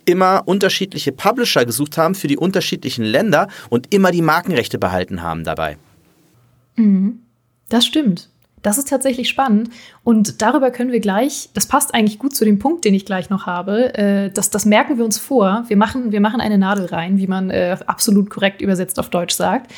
[0.05, 5.43] immer unterschiedliche Publisher gesucht haben für die unterschiedlichen Länder und immer die Markenrechte behalten haben
[5.43, 5.79] dabei.
[6.77, 7.21] Mhm.
[7.69, 8.31] Das stimmt.
[8.67, 9.71] Das ist tatsächlich spannend.
[10.03, 13.31] Und darüber können wir gleich, das passt eigentlich gut zu dem Punkt, den ich gleich
[13.31, 13.95] noch habe.
[13.95, 15.63] Äh, das, das merken wir uns vor.
[15.69, 19.37] Wir machen, wir machen eine Nadel rein, wie man äh, absolut korrekt übersetzt auf Deutsch
[19.37, 19.73] sagt.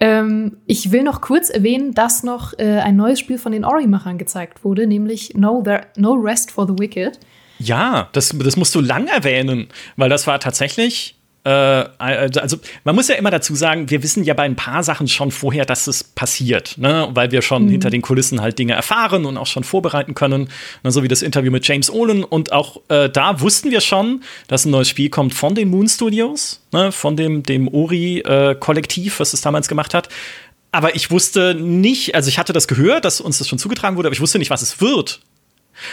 [0.00, 4.18] Ähm, ich will noch kurz erwähnen, dass noch äh, ein neues Spiel von den Ori-Machern
[4.18, 7.20] gezeigt wurde, nämlich No, There, no Rest for the Wicked.
[7.60, 13.16] Ja, das, das musst du lang erwähnen, weil das war tatsächlich also man muss ja
[13.16, 16.78] immer dazu sagen, wir wissen ja bei ein paar Sachen schon vorher, dass es passiert,
[16.78, 17.08] ne?
[17.12, 17.70] weil wir schon mhm.
[17.70, 20.48] hinter den Kulissen halt Dinge erfahren und auch schon vorbereiten können,
[20.82, 20.90] ne?
[20.90, 24.64] so wie das Interview mit James Olin und auch äh, da wussten wir schon, dass
[24.64, 26.92] ein neues Spiel kommt von den Moon Studios, ne?
[26.92, 30.08] von dem, dem Ori-Kollektiv, äh, was es damals gemacht hat.
[30.72, 34.08] Aber ich wusste nicht, also ich hatte das gehört, dass uns das schon zugetragen wurde,
[34.08, 35.20] aber ich wusste nicht, was es wird.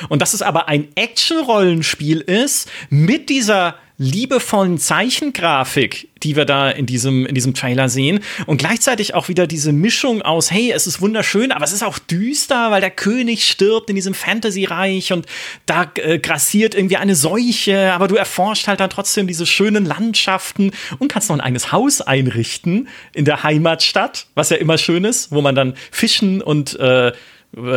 [0.10, 6.88] Und dass es aber ein Action-Rollenspiel ist mit dieser liebevollen Zeichengrafik, die wir da in
[6.88, 8.22] diesem, in diesem Trailer sehen.
[8.48, 12.00] Und gleichzeitig auch wieder diese Mischung aus, hey, es ist wunderschön, aber es ist auch
[12.00, 15.28] düster, weil der König stirbt in diesem Fantasy-Reich und
[15.68, 20.72] da äh, grassiert irgendwie eine Seuche, aber du erforscht halt dann trotzdem diese schönen Landschaften
[20.98, 25.32] und kannst noch ein eigenes Haus einrichten in der Heimatstadt, was ja immer schön ist,
[25.32, 27.12] wo man dann fischen und äh,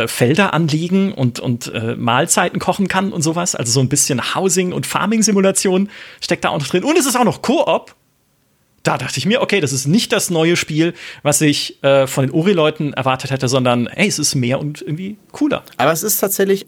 [0.05, 3.55] Felder anlegen und, und äh, Mahlzeiten kochen kann und sowas.
[3.55, 5.89] Also so ein bisschen Housing- und Farming-Simulation
[6.21, 6.83] steckt da auch noch drin.
[6.83, 7.93] Und es ist auch noch Koop.
[8.83, 10.93] Da dachte ich mir, okay, das ist nicht das neue Spiel,
[11.23, 15.17] was ich äh, von den Ori-Leuten erwartet hätte, sondern hey, es ist mehr und irgendwie
[15.31, 15.63] cooler.
[15.77, 16.67] Aber es ist tatsächlich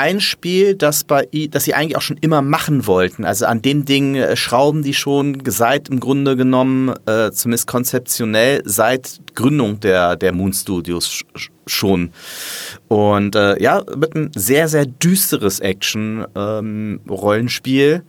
[0.00, 3.26] ein Spiel, das, bei, das sie eigentlich auch schon immer machen wollten.
[3.26, 8.62] Also an dem Ding äh, schrauben die schon seit im Grunde genommen, äh, zumindest konzeptionell,
[8.64, 11.20] seit Gründung der, der Moon Studios
[11.66, 12.12] schon.
[12.88, 17.92] Und äh, ja, mit einem sehr, sehr düsteres Action-Rollenspiel.
[17.92, 18.02] Ähm,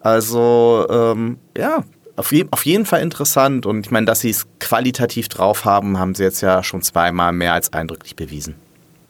[0.00, 1.82] also ähm, ja,
[2.16, 3.64] auf, je auf jeden Fall interessant.
[3.64, 7.32] Und ich meine, dass sie es qualitativ drauf haben, haben sie jetzt ja schon zweimal
[7.32, 8.67] mehr als eindrücklich bewiesen.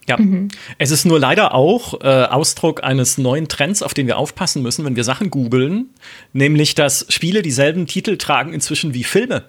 [0.08, 0.48] Ja, mhm.
[0.78, 4.84] es ist nur leider auch äh, Ausdruck eines neuen Trends, auf den wir aufpassen müssen,
[4.86, 5.90] wenn wir Sachen googeln,
[6.32, 9.44] nämlich dass Spiele dieselben Titel tragen inzwischen wie Filme.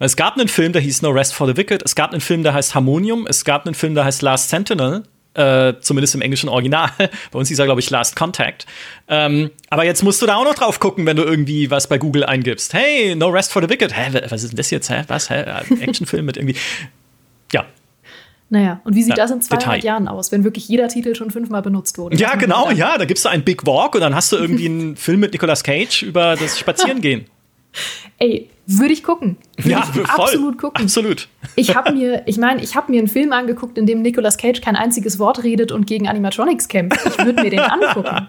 [0.00, 2.42] Es gab einen Film, der hieß No Rest for the Wicked, es gab einen Film,
[2.42, 5.04] der heißt Harmonium, es gab einen Film, der heißt Last Sentinel,
[5.34, 6.90] äh, zumindest im englischen Original.
[7.30, 8.66] Bei uns hieß er, glaube ich, Last Contact.
[9.06, 11.98] Ähm, aber jetzt musst du da auch noch drauf gucken, wenn du irgendwie was bei
[11.98, 12.74] Google eingibst.
[12.74, 13.96] Hey, No Rest for the Wicked.
[13.96, 14.90] Hä, was ist denn das jetzt?
[14.90, 15.30] Hä, was?
[15.30, 15.44] Hä?
[15.80, 16.56] Actionfilm mit irgendwie.
[17.52, 17.64] Ja,
[18.52, 19.82] naja, und wie sieht ja, das in 200 Detail.
[19.82, 22.18] Jahren aus, wenn wirklich jeder Titel schon fünfmal benutzt wurde?
[22.18, 22.98] Ja, genau, ja.
[22.98, 25.64] Da gibst du einen Big Walk und dann hast du irgendwie einen Film mit Nicolas
[25.64, 27.24] Cage über das Spazierengehen.
[28.18, 29.38] Ey, würde ich gucken.
[29.56, 30.04] Würde ja, ich voll.
[30.04, 30.84] absolut gucken.
[30.84, 31.28] Absolut.
[31.56, 34.60] Ich habe mir, ich meine, ich habe mir einen Film angeguckt, in dem Nicolas Cage
[34.60, 37.00] kein einziges Wort redet und gegen Animatronics kämpft.
[37.06, 38.28] Ich würde mir den angucken.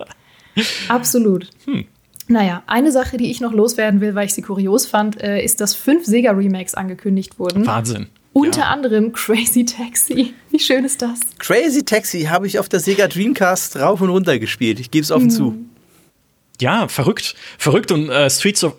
[0.88, 1.50] Absolut.
[1.66, 1.84] Hm.
[2.30, 5.60] Naja, eine Sache, die ich noch loswerden will, weil ich sie kurios fand, äh, ist,
[5.60, 7.68] dass fünf Sega-Remakes angekündigt wurden.
[7.68, 8.08] Wahnsinn.
[8.34, 8.70] Unter ja.
[8.70, 10.34] anderem Crazy Taxi.
[10.50, 11.20] Wie schön ist das?
[11.38, 14.80] Crazy Taxi habe ich auf der Sega Dreamcast rauf und runter gespielt.
[14.80, 15.30] Ich gebe es offen mhm.
[15.30, 15.66] zu.
[16.60, 17.36] Ja, verrückt.
[17.58, 18.76] Verrückt und äh, Streets of.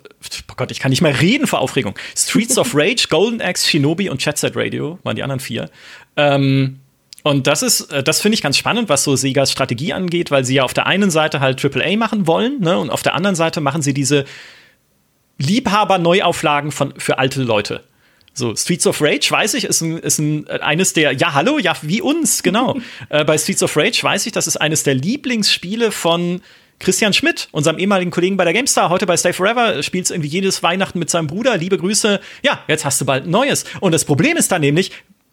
[0.50, 1.94] Oh Gott, ich kann nicht mehr reden vor Aufregung.
[2.16, 5.70] Streets of Rage, Golden Axe, Shinobi und Chat Set Radio waren die anderen vier.
[6.16, 6.80] Ähm,
[7.22, 10.44] und das ist, äh, das finde ich ganz spannend, was so Segas Strategie angeht, weil
[10.44, 13.36] sie ja auf der einen Seite halt AAA machen wollen, ne, und auf der anderen
[13.36, 14.24] Seite machen sie diese
[15.38, 17.82] Liebhaber-Neuauflagen für alte Leute.
[18.36, 21.74] So, Streets of Rage, weiß ich, ist, ein, ist ein, eines der, ja, hallo, ja,
[21.82, 22.76] wie uns, genau.
[23.08, 26.40] äh, bei Streets of Rage weiß ich, das ist eines der Lieblingsspiele von
[26.80, 30.28] Christian Schmidt, unserem ehemaligen Kollegen bei der GameStar, heute bei Stay Forever, spielt es irgendwie
[30.28, 31.56] jedes Weihnachten mit seinem Bruder.
[31.56, 32.20] Liebe Grüße.
[32.42, 33.64] Ja, jetzt hast du bald ein neues.
[33.80, 34.90] Und das Problem ist dann nämlich,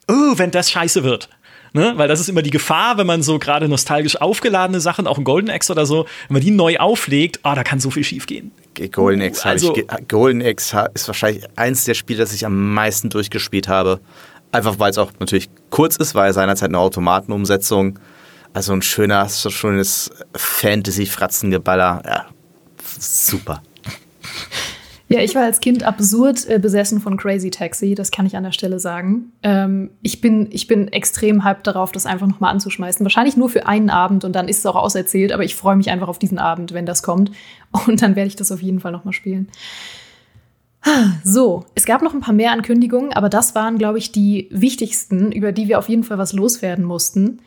[0.08, 1.28] oh, wenn das scheiße wird.
[1.72, 1.94] Ne?
[1.96, 5.24] Weil das ist immer die Gefahr, wenn man so gerade nostalgisch aufgeladene Sachen, auch ein
[5.24, 8.26] Golden Axe oder so, wenn man die neu auflegt, oh, da kann so viel schief
[8.26, 8.52] gehen.
[8.90, 13.10] Golden Axe, also, ich, Golden Axe ist wahrscheinlich eins der Spiele, das ich am meisten
[13.10, 14.00] durchgespielt habe.
[14.50, 17.98] Einfach weil es auch natürlich kurz ist, weil seinerzeit eine Automatenumsetzung.
[18.52, 22.02] Also ein schöner, schönes Fantasy-Fratzengeballer.
[22.04, 22.26] Ja,
[22.98, 23.62] super.
[25.12, 28.44] Ja, ich war als Kind absurd äh, besessen von Crazy Taxi, das kann ich an
[28.44, 29.32] der Stelle sagen.
[29.42, 33.04] Ähm, ich, bin, ich bin extrem hyped darauf, das einfach nochmal anzuschmeißen.
[33.04, 35.90] Wahrscheinlich nur für einen Abend und dann ist es auch auserzählt, aber ich freue mich
[35.90, 37.30] einfach auf diesen Abend, wenn das kommt.
[37.86, 39.48] Und dann werde ich das auf jeden Fall nochmal spielen.
[41.22, 45.30] So, es gab noch ein paar mehr Ankündigungen, aber das waren, glaube ich, die wichtigsten,
[45.30, 47.40] über die wir auf jeden Fall was loswerden mussten.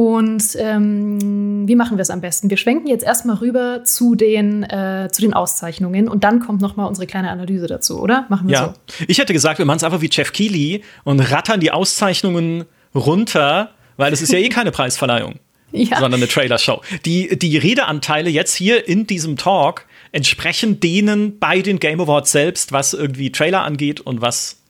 [0.00, 2.48] Und ähm, wie machen wir es am besten?
[2.48, 6.74] Wir schwenken jetzt erstmal rüber zu den, äh, zu den Auszeichnungen und dann kommt noch
[6.74, 8.24] mal unsere kleine Analyse dazu, oder?
[8.30, 8.74] Machen wir ja.
[8.86, 9.04] so.
[9.08, 12.64] Ich hätte gesagt, wir machen es einfach wie Jeff Keighley und rattern die Auszeichnungen
[12.94, 15.34] runter, weil es ist ja eh keine Preisverleihung,
[15.70, 15.98] ja.
[15.98, 16.80] sondern eine Trailer-Show.
[17.04, 22.72] Die, die Redeanteile jetzt hier in diesem Talk entsprechen denen bei den Game Awards selbst,
[22.72, 24.62] was irgendwie Trailer angeht und was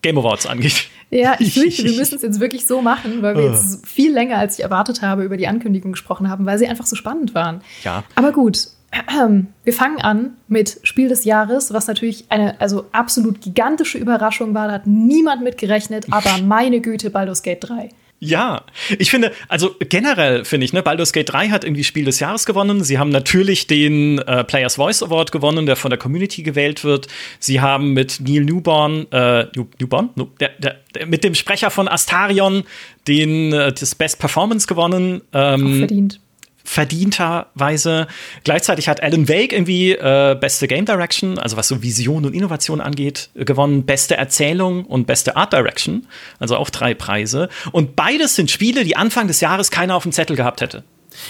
[0.00, 0.88] Game Awards angeht.
[1.16, 3.86] Ja, ich fürchte, wir müssen es jetzt wirklich so machen, weil wir jetzt ah.
[3.86, 6.96] viel länger, als ich erwartet habe, über die Ankündigung gesprochen haben, weil sie einfach so
[6.96, 7.62] spannend waren.
[7.84, 8.04] Ja.
[8.14, 8.68] Aber gut,
[9.64, 14.68] wir fangen an mit Spiel des Jahres, was natürlich eine also absolut gigantische Überraschung war.
[14.68, 17.88] Da hat niemand mit gerechnet, aber meine Güte, Baldur's Gate 3.
[18.18, 18.62] Ja,
[18.98, 22.46] ich finde, also generell finde ich, ne, Baldur's Gate 3 hat irgendwie Spiel des Jahres
[22.46, 22.82] gewonnen.
[22.82, 27.08] Sie haben natürlich den äh, Players Voice Award gewonnen, der von der Community gewählt wird.
[27.38, 29.46] Sie haben mit Neil Newborn, äh,
[29.78, 30.10] Newborn?
[30.14, 32.64] No, der, der, der, mit dem Sprecher von Astarion
[33.06, 35.20] den äh, das Best Performance gewonnen.
[35.34, 36.20] Ähm, Auch verdient
[36.66, 38.08] verdienterweise.
[38.44, 42.80] Gleichzeitig hat Alan Wake irgendwie äh, beste Game Direction, also was so Vision und Innovation
[42.80, 43.86] angeht, gewonnen.
[43.86, 46.06] Beste Erzählung und beste Art Direction,
[46.38, 47.48] also auch drei Preise.
[47.72, 50.82] Und beides sind Spiele, die Anfang des Jahres keiner auf dem Zettel gehabt hätte.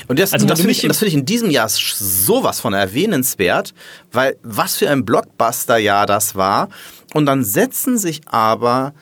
[0.09, 3.73] Und das, also, das finde ich, find ich in diesem Jahr sowas von erwähnenswert,
[4.11, 6.71] weil was für ein Blockbuster-Jahr das war.
[7.15, 8.95] Und dann setzen sich aber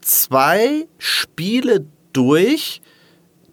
[0.00, 2.80] zwei Spiele durch,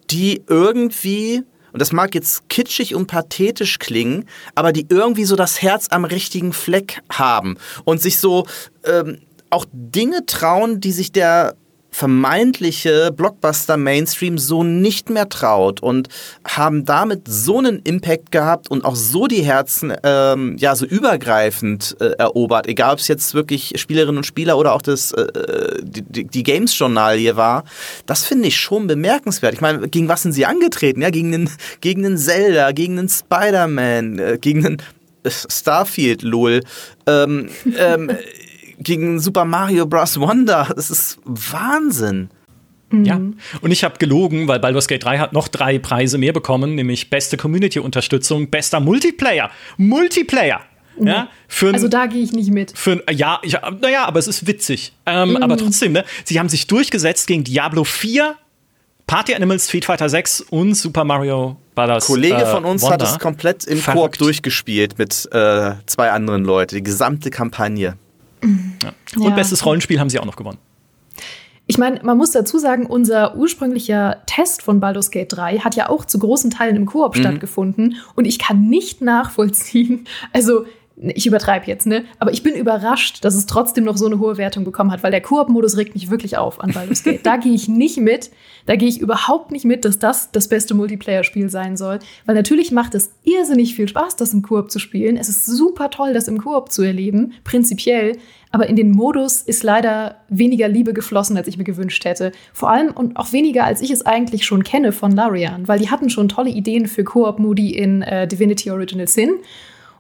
[0.09, 4.25] die irgendwie und das mag jetzt kitschig und pathetisch klingen,
[4.55, 8.45] aber die irgendwie so das Herz am richtigen Fleck haben und sich so
[8.83, 9.19] ähm,
[9.49, 11.55] auch Dinge trauen, die sich der
[11.91, 16.07] vermeintliche Blockbuster-Mainstream so nicht mehr traut und
[16.47, 21.97] haben damit so einen Impact gehabt und auch so die Herzen ähm, ja so übergreifend
[21.99, 26.25] äh, erobert, egal ob es jetzt wirklich Spielerinnen und Spieler oder auch das äh, die,
[26.25, 27.63] die Games-Journalie war,
[28.05, 29.53] das finde ich schon bemerkenswert.
[29.53, 31.01] Ich meine, gegen was sind sie angetreten?
[31.01, 31.49] Ja, gegen den
[31.81, 34.77] gegen den Zelda, gegen den Spider-Man, äh, gegen den
[35.25, 36.61] Starfield, lol.
[37.07, 38.11] Ähm, ähm,
[38.79, 40.19] gegen Super Mario Bros.
[40.19, 40.67] Wonder.
[40.75, 42.29] Das ist Wahnsinn.
[42.91, 43.05] Mhm.
[43.05, 43.21] Ja,
[43.61, 47.09] und ich habe gelogen, weil Baldur's Gate 3 hat noch drei Preise mehr bekommen, nämlich
[47.09, 49.51] beste Community-Unterstützung, bester Multiplayer.
[49.77, 50.61] Multiplayer!
[50.97, 51.07] Mhm.
[51.07, 52.73] Ja, für also da gehe ich nicht mit.
[52.75, 54.93] Für ja, ich, naja, aber es ist witzig.
[55.05, 55.37] Ähm, mhm.
[55.37, 58.35] Aber trotzdem, ne, sie haben sich durchgesetzt gegen Diablo 4,
[59.05, 62.05] Party Animals, Street Fighter 6 und Super Mario Bros.
[62.05, 62.93] Kollege äh, von uns Wonder.
[62.93, 67.97] hat es komplett im Koop durchgespielt mit äh, zwei anderen Leuten, die gesamte Kampagne.
[68.41, 68.93] Ja.
[69.15, 69.35] Und ja.
[69.35, 70.57] bestes Rollenspiel haben sie auch noch gewonnen.
[71.67, 75.89] Ich meine, man muss dazu sagen, unser ursprünglicher Test von Baldur's Gate 3 hat ja
[75.89, 77.19] auch zu großen Teilen im Koop mhm.
[77.19, 77.97] stattgefunden.
[78.15, 80.65] Und ich kann nicht nachvollziehen, also
[81.01, 82.03] ich übertreibe jetzt, ne?
[82.19, 85.11] Aber ich bin überrascht, dass es trotzdem noch so eine hohe Wertung bekommen hat, weil
[85.11, 87.25] der Koop-Modus regt mich wirklich auf an Baldur's Gate.
[87.25, 88.31] da gehe ich nicht mit.
[88.65, 91.99] Da gehe ich überhaupt nicht mit, dass das das beste Multiplayer-Spiel sein soll.
[92.25, 95.15] Weil natürlich macht es irrsinnig viel Spaß, das im Koop zu spielen.
[95.15, 98.17] Es ist super toll, das im Koop zu erleben, prinzipiell.
[98.51, 102.31] Aber in den Modus ist leider weniger Liebe geflossen, als ich mir gewünscht hätte.
[102.51, 105.89] Vor allem und auch weniger, als ich es eigentlich schon kenne von Larian, weil die
[105.89, 109.35] hatten schon tolle Ideen für Koop-Modi in äh, Divinity Original Sin.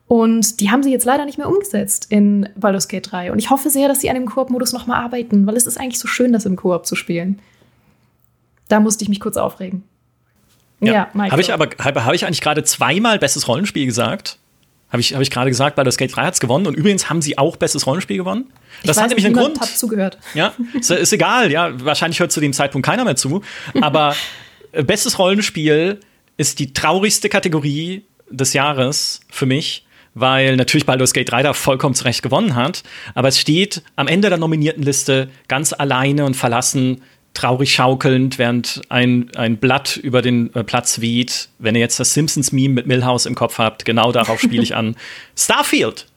[0.09, 3.31] Und die haben sie jetzt leider nicht mehr umgesetzt in Baldur's Gate 3.
[3.31, 5.99] Und ich hoffe sehr, dass sie an dem Koop-Modus nochmal arbeiten, weil es ist eigentlich
[5.99, 7.39] so schön, das im Koop zu spielen.
[8.69, 9.83] Da musste ich mich kurz aufregen.
[10.81, 14.39] Ja, ja Habe ich aber habe hab ich eigentlich gerade zweimal bestes Rollenspiel gesagt?
[14.89, 16.65] Habe ich, hab ich gerade gesagt, Baldur's Gate 3 hat es gewonnen.
[16.65, 18.51] Und übrigens haben sie auch bestes Rollenspiel gewonnen.
[18.83, 19.61] Das ich hat nämlich einen Grund.
[19.61, 20.17] hat zugehört.
[20.33, 21.51] Ja, ist, ist egal.
[21.51, 23.43] Ja, wahrscheinlich hört zu dem Zeitpunkt keiner mehr zu.
[23.79, 24.15] Aber
[24.71, 25.99] bestes Rollenspiel
[26.35, 31.95] ist die traurigste Kategorie des Jahres für mich weil natürlich Baldur's Gate 3 da vollkommen
[31.95, 32.83] zurecht gewonnen hat.
[33.15, 37.01] Aber es steht am Ende der nominierten Liste ganz alleine und verlassen,
[37.33, 41.49] traurig schaukelnd, während ein, ein Blatt über den äh, Platz weht.
[41.59, 44.95] Wenn ihr jetzt das Simpsons-Meme mit Millhouse im Kopf habt, genau darauf spiele ich an.
[45.37, 46.07] Starfield!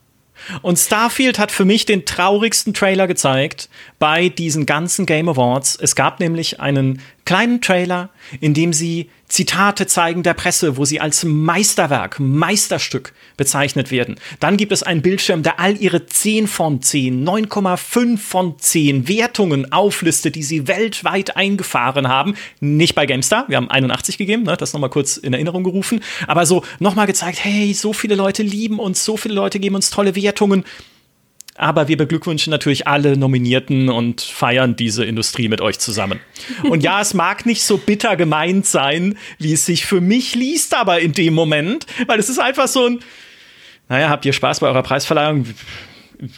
[0.62, 3.68] Und Starfield hat für mich den traurigsten Trailer gezeigt
[4.00, 5.78] bei diesen ganzen Game Awards.
[5.80, 11.00] Es gab nämlich einen kleinen Trailer, in dem sie Zitate zeigen der Presse, wo sie
[11.00, 14.16] als Meisterwerk, Meisterstück bezeichnet werden.
[14.40, 19.72] Dann gibt es einen Bildschirm, der all ihre 10 von 10, 9,5 von 10 Wertungen
[19.72, 22.34] auflistet, die sie weltweit eingefahren haben.
[22.60, 26.44] Nicht bei GameStar, wir haben 81 gegeben, ne, das nochmal kurz in Erinnerung gerufen, aber
[26.44, 30.14] so nochmal gezeigt, hey, so viele Leute lieben uns, so viele Leute geben uns tolle
[30.14, 30.64] Wertungen.
[31.62, 36.18] Aber wir beglückwünschen natürlich alle Nominierten und feiern diese Industrie mit euch zusammen.
[36.64, 40.74] Und ja, es mag nicht so bitter gemeint sein, wie es sich für mich liest,
[40.74, 42.98] aber in dem Moment, weil es ist einfach so ein,
[43.88, 45.46] naja, habt ihr Spaß bei eurer Preisverleihung?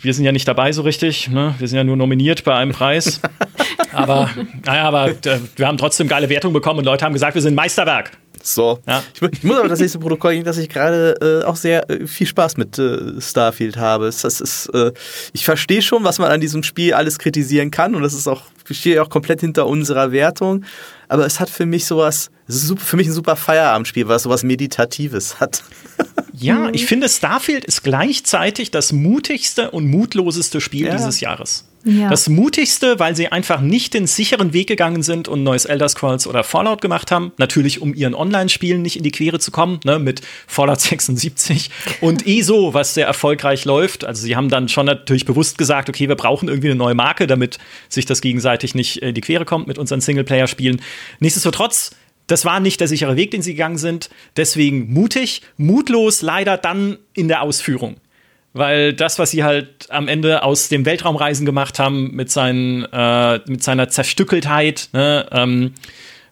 [0.02, 1.54] Wir sind ja nicht dabei so richtig, ne?
[1.58, 3.22] wir sind ja nur nominiert bei einem Preis.
[3.94, 4.28] aber,
[4.66, 7.54] naja, aber äh, wir haben trotzdem geile Wertungen bekommen und Leute haben gesagt, wir sind
[7.54, 8.10] Meisterwerk.
[8.46, 8.78] So.
[8.86, 9.02] Ja.
[9.14, 12.06] Ich, ich, muss aber das nächste Protokoll geben, dass ich gerade äh, auch sehr äh,
[12.06, 14.04] viel Spaß mit äh, Starfield habe.
[14.04, 14.92] Das ist, äh,
[15.32, 18.42] ich verstehe schon, was man an diesem Spiel alles kritisieren kann und das ist auch,
[18.68, 20.64] ich stehe auch komplett hinter unserer Wertung.
[21.08, 24.16] Aber es hat für mich sowas, es ist super, für mich ein super Feierabendspiel, weil
[24.16, 25.62] es sowas Meditatives hat.
[26.36, 30.96] Ja, ich finde, Starfield ist gleichzeitig das mutigste und mutloseste Spiel ja.
[30.96, 31.64] dieses Jahres.
[31.84, 32.08] Ja.
[32.08, 36.26] Das mutigste, weil sie einfach nicht den sicheren Weg gegangen sind und neues Elder Scrolls
[36.26, 37.32] oder Fallout gemacht haben.
[37.36, 41.70] Natürlich, um ihren Online-Spielen nicht in die Quere zu kommen, ne, mit Fallout 76
[42.00, 44.04] und ESO, was sehr erfolgreich läuft.
[44.04, 47.26] Also sie haben dann schon natürlich bewusst gesagt, okay, wir brauchen irgendwie eine neue Marke,
[47.26, 47.58] damit
[47.90, 50.80] sich das gegenseitig nicht in die Quere kommt mit unseren Singleplayer-Spielen.
[51.20, 51.90] Nichtsdestotrotz
[52.26, 54.08] das war nicht der sichere Weg, den sie gegangen sind.
[54.36, 57.96] Deswegen mutig, mutlos leider dann in der Ausführung.
[58.54, 63.40] Weil das, was sie halt am Ende aus dem Weltraumreisen gemacht haben, mit, seinen, äh,
[63.46, 65.72] mit seiner Zerstückeltheit, ne, ähm,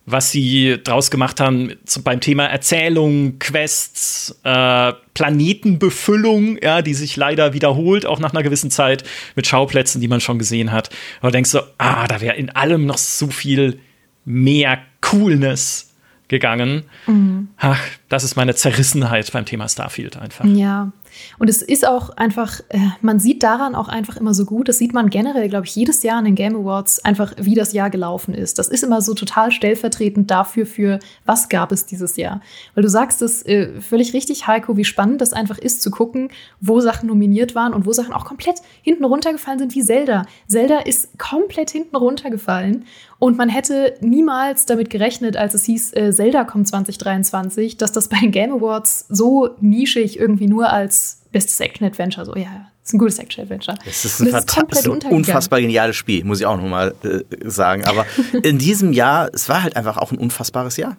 [0.06, 1.72] was sie draus gemacht haben
[2.02, 8.70] beim Thema Erzählung, Quests, äh, Planetenbefüllung, ja, die sich leider wiederholt, auch nach einer gewissen
[8.70, 9.04] Zeit
[9.36, 10.90] mit Schauplätzen, die man schon gesehen hat.
[11.20, 13.78] Aber denkst du, ah, da wäre in allem noch so viel
[14.24, 15.92] mehr Coolness
[16.28, 16.84] gegangen.
[17.06, 17.48] Mhm.
[17.58, 20.44] Ach, das ist meine Zerrissenheit beim Thema Starfield einfach.
[20.46, 20.92] Ja,
[21.38, 24.78] und es ist auch einfach, äh, man sieht daran auch einfach immer so gut, das
[24.78, 27.90] sieht man generell, glaube ich, jedes Jahr an den Game Awards einfach, wie das Jahr
[27.90, 28.58] gelaufen ist.
[28.58, 32.40] Das ist immer so total stellvertretend dafür, für was gab es dieses Jahr.
[32.74, 36.28] Weil du sagst es äh, völlig richtig, Heiko, wie spannend das einfach ist zu gucken,
[36.60, 40.24] wo Sachen nominiert waren und wo Sachen auch komplett hinten runtergefallen sind, wie Zelda.
[40.48, 42.84] Zelda ist komplett hinten runtergefallen
[43.22, 48.08] und man hätte niemals damit gerechnet, als es hieß, äh, Zelda kommt 2023, dass das
[48.08, 52.98] bei den Game Awards so nischig irgendwie nur als bestes Action-Adventure, so, ja, ist ein
[52.98, 53.78] gutes Action-Adventure.
[53.86, 57.84] Es ist ein, das ist ein unfassbar geniales Spiel, muss ich auch nochmal äh, sagen.
[57.84, 58.06] Aber
[58.42, 60.96] in diesem Jahr, es war halt einfach auch ein unfassbares Jahr.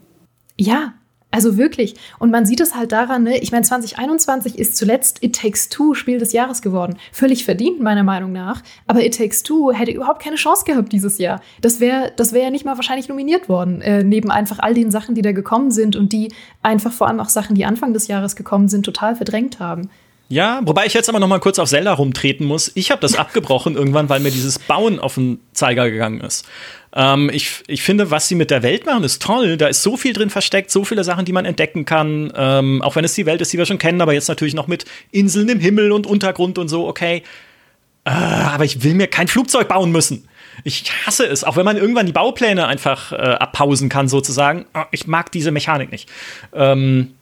[0.57, 0.93] Ja,
[1.33, 1.95] also wirklich.
[2.19, 3.39] Und man sieht es halt daran, ne?
[3.39, 6.95] ich meine, 2021 ist zuletzt It Takes Two Spiel des Jahres geworden.
[7.11, 8.61] Völlig verdient, meiner Meinung nach.
[8.85, 11.41] Aber It Takes Two hätte überhaupt keine Chance gehabt dieses Jahr.
[11.59, 14.91] Das wäre das wär ja nicht mal wahrscheinlich nominiert worden, äh, neben einfach all den
[14.91, 16.31] Sachen, die da gekommen sind und die
[16.61, 19.89] einfach vor allem auch Sachen, die Anfang des Jahres gekommen sind, total verdrängt haben.
[20.33, 22.71] Ja, wobei ich jetzt aber noch mal kurz auf Zelda rumtreten muss.
[22.73, 26.43] Ich habe das abgebrochen irgendwann, weil mir dieses Bauen auf den Zeiger gegangen ist.
[26.95, 29.57] Ähm, ich, ich finde, was sie mit der Welt machen, ist toll.
[29.57, 32.33] Da ist so viel drin versteckt, so viele Sachen, die man entdecken kann.
[32.35, 34.65] Ähm, auch wenn es die Welt ist, die wir schon kennen, aber jetzt natürlich noch
[34.65, 37.21] mit Inseln im Himmel und Untergrund und so, okay.
[38.03, 40.27] Äh, aber ich will mir kein Flugzeug bauen müssen.
[40.63, 44.65] Ich hasse es, auch wenn man irgendwann die Baupläne einfach äh, abpausen kann, sozusagen.
[44.73, 46.09] Ah, ich mag diese Mechanik nicht.
[46.55, 47.13] Ähm,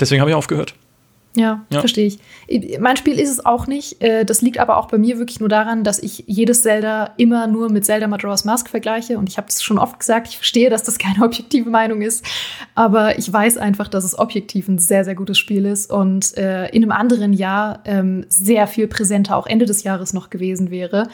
[0.00, 0.74] deswegen habe ich aufgehört.
[1.36, 1.80] Ja, ja.
[1.80, 2.80] verstehe ich.
[2.80, 4.02] Mein Spiel ist es auch nicht.
[4.02, 7.46] Äh, das liegt aber auch bei mir wirklich nur daran, dass ich jedes Zelda immer
[7.46, 9.18] nur mit Zelda Majora's Mask vergleiche.
[9.18, 12.24] Und ich habe es schon oft gesagt, ich verstehe, dass das keine objektive Meinung ist.
[12.74, 16.68] Aber ich weiß einfach, dass es objektiv ein sehr, sehr gutes Spiel ist und äh,
[16.70, 21.08] in einem anderen Jahr ähm, sehr viel präsenter auch Ende des Jahres noch gewesen wäre.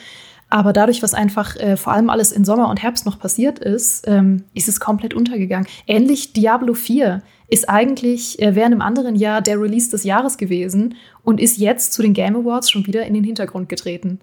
[0.53, 4.07] Aber dadurch, was einfach äh, vor allem alles in Sommer und Herbst noch passiert ist,
[4.07, 5.67] ähm, ist es komplett untergegangen.
[5.87, 7.23] Ähnlich Diablo 4
[7.53, 11.93] ist eigentlich äh, während einem anderen Jahr der Release des Jahres gewesen und ist jetzt
[11.93, 14.21] zu den Game Awards schon wieder in den Hintergrund getreten.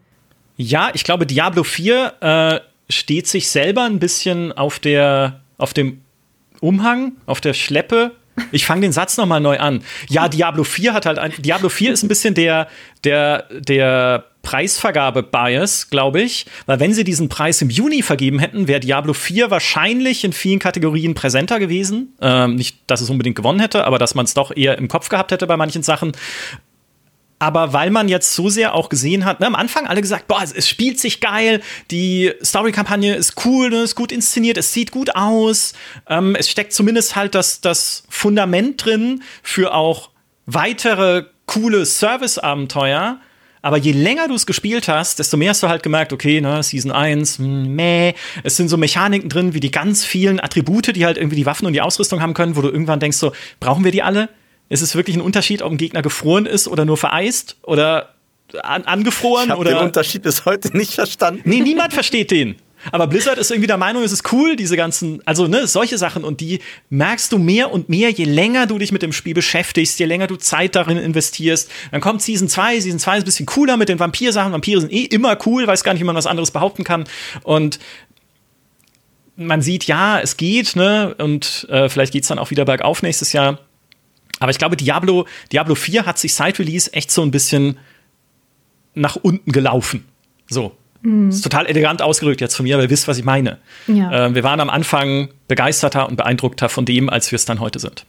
[0.58, 2.60] Ja, ich glaube, Diablo 4 äh,
[2.92, 6.02] steht sich selber ein bisschen auf, der, auf dem
[6.60, 8.14] Umhang, auf der Schleppe
[8.52, 9.84] ich fange den Satz nochmal neu an.
[10.08, 11.34] Ja, Diablo 4 hat halt ein.
[11.40, 12.68] Diablo 4 ist ein bisschen der,
[13.04, 16.46] der, der Preisvergabe-Bias, glaube ich.
[16.66, 20.60] Weil wenn sie diesen Preis im Juni vergeben hätten, wäre Diablo 4 wahrscheinlich in vielen
[20.60, 22.14] Kategorien präsenter gewesen.
[22.22, 25.10] Ähm, nicht, dass es unbedingt gewonnen hätte, aber dass man es doch eher im Kopf
[25.10, 26.14] gehabt hätte bei manchen Sachen.
[27.40, 30.42] Aber weil man jetzt so sehr auch gesehen hat, ne, am Anfang alle gesagt, boah,
[30.44, 34.92] es, es spielt sich geil, die Story-Kampagne ist cool, ne, ist gut inszeniert, es sieht
[34.92, 35.74] gut aus,
[36.08, 40.10] ähm, es steckt zumindest halt das, das Fundament drin für auch
[40.46, 43.20] weitere coole Service-Abenteuer.
[43.62, 46.64] Aber je länger du es gespielt hast, desto mehr hast du halt gemerkt, okay, ne,
[46.64, 48.14] Season 1, hm, meh.
[48.44, 51.66] Es sind so Mechaniken drin, wie die ganz vielen Attribute, die halt irgendwie die Waffen
[51.66, 54.30] und die Ausrüstung haben können, wo du irgendwann denkst, so, brauchen wir die alle?
[54.70, 58.14] Ist es wirklich ein Unterschied, ob ein Gegner gefroren ist oder nur vereist oder
[58.62, 59.46] an angefroren?
[59.46, 61.42] Ich habe den Unterschied bis heute nicht verstanden.
[61.44, 62.56] Nee, niemand versteht den.
[62.92, 66.24] Aber Blizzard ist irgendwie der Meinung, es ist cool, diese ganzen, also ne, solche Sachen
[66.24, 70.00] und die merkst du mehr und mehr, je länger du dich mit dem Spiel beschäftigst,
[70.00, 71.70] je länger du Zeit darin investierst.
[71.92, 74.54] Dann kommt Season 2, Season 2 ist ein bisschen cooler mit den Vampir-Sachen.
[74.54, 77.06] Vampire sind eh immer cool, weiß gar nicht, wie man was anderes behaupten kann.
[77.44, 77.80] Und
[79.36, 83.34] man sieht, ja, es geht, ne, und äh, vielleicht geht's dann auch wieder bergauf nächstes
[83.34, 83.60] Jahr.
[84.40, 87.78] Aber ich glaube, Diablo, Diablo 4 hat sich seit Release echt so ein bisschen
[88.94, 90.06] nach unten gelaufen.
[90.50, 91.30] So, Mhm.
[91.30, 93.58] Ist total elegant ausgedrückt jetzt von mir, aber ihr wisst, was ich meine.
[93.88, 94.28] Ja.
[94.28, 97.80] Äh, wir waren am Anfang begeisterter und beeindruckter von dem, als wir es dann heute
[97.80, 98.06] sind.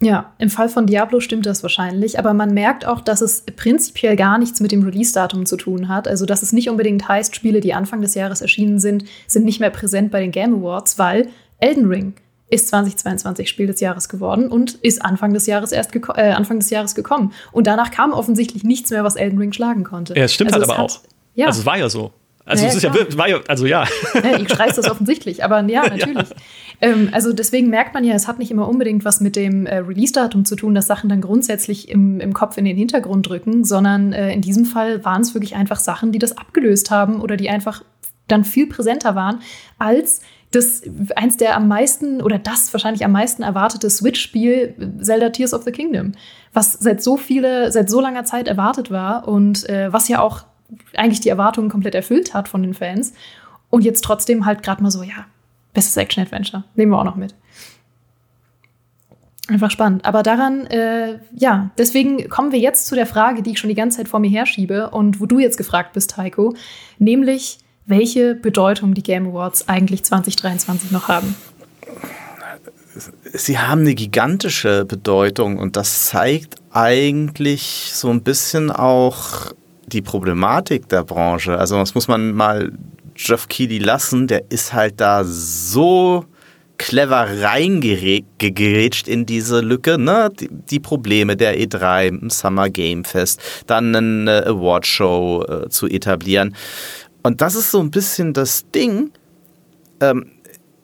[0.00, 4.14] Ja, im Fall von Diablo stimmt das wahrscheinlich, aber man merkt auch, dass es prinzipiell
[4.14, 6.06] gar nichts mit dem Release-Datum zu tun hat.
[6.06, 9.58] Also, dass es nicht unbedingt heißt, Spiele, die Anfang des Jahres erschienen sind, sind nicht
[9.58, 11.28] mehr präsent bei den Game Awards, weil
[11.58, 12.14] Elden Ring
[12.48, 16.70] ist 2022 Spiel des Jahres geworden und ist Anfang des Jahres erst äh, Anfang des
[16.70, 17.32] Jahres gekommen.
[17.50, 20.14] Und danach kam offensichtlich nichts mehr, was Elden Ring schlagen konnte.
[20.14, 21.00] Ja, es stimmt also halt aber auch.
[21.38, 21.46] Ja.
[21.46, 22.12] Also es war ja so.
[22.44, 23.84] Also Ja, es ist ja, war ja, also ja.
[24.14, 26.28] Ja, ich streiche das offensichtlich, aber ja, natürlich.
[26.80, 29.76] Ähm, also deswegen merkt man ja, es hat nicht immer unbedingt was mit dem äh,
[29.76, 34.12] Release-Datum zu tun, dass Sachen dann grundsätzlich im, im Kopf in den Hintergrund rücken, sondern
[34.12, 37.50] äh, in diesem Fall waren es wirklich einfach Sachen, die das abgelöst haben oder die
[37.50, 37.84] einfach
[38.26, 39.40] dann viel präsenter waren
[39.78, 40.82] als das
[41.14, 45.62] eins der am meisten oder das wahrscheinlich am meisten erwartete Switch-Spiel äh, Zelda Tears of
[45.62, 46.12] the Kingdom,
[46.52, 50.44] was seit so viele, seit so langer Zeit erwartet war und äh, was ja auch
[50.94, 53.14] eigentlich die Erwartungen komplett erfüllt hat von den Fans.
[53.70, 55.26] Und jetzt trotzdem halt gerade mal so, ja,
[55.74, 56.64] bestes Action-Adventure.
[56.74, 57.34] Nehmen wir auch noch mit.
[59.48, 60.04] Einfach spannend.
[60.04, 63.74] Aber daran, äh, ja, deswegen kommen wir jetzt zu der Frage, die ich schon die
[63.74, 66.54] ganze Zeit vor mir herschiebe und wo du jetzt gefragt bist, Heiko,
[66.98, 71.34] nämlich, welche Bedeutung die Game Awards eigentlich 2023 noch haben.
[73.32, 79.52] Sie haben eine gigantische Bedeutung und das zeigt eigentlich so ein bisschen auch
[79.92, 81.58] die Problematik der Branche.
[81.58, 82.72] Also das muss man mal
[83.16, 86.24] Jeff Keighley lassen, der ist halt da so
[86.78, 90.30] clever reingerätscht in diese Lücke, ne?
[90.38, 96.54] Die, die Probleme der E3, im Summer Game Fest, dann eine Awardshow äh, zu etablieren.
[97.22, 99.10] Und das ist so ein bisschen das Ding.
[100.00, 100.30] Ähm,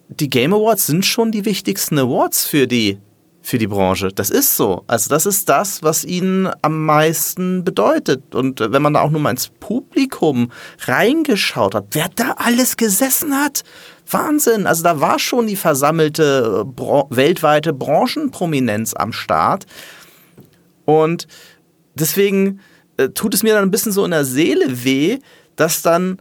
[0.09, 2.99] die Game Awards sind schon die wichtigsten Awards für die,
[3.45, 4.09] für die Branche.
[4.09, 4.85] Das ist so.
[4.87, 8.35] Also das ist das, was ihnen am meisten bedeutet.
[8.35, 10.51] Und äh, wenn man da auch nur mal ins Publikum
[10.87, 13.62] reingeschaut hat, wer da alles gesessen hat,
[14.11, 14.66] Wahnsinn.
[14.66, 19.66] Also da war schon die versammelte äh, Bran weltweite Branchenprominenz am Start.
[20.87, 21.29] Und
[21.95, 22.61] deswegen
[22.97, 25.19] äh, tut es mir dann ein bisschen so in der Seele weh,
[25.57, 26.16] dass dann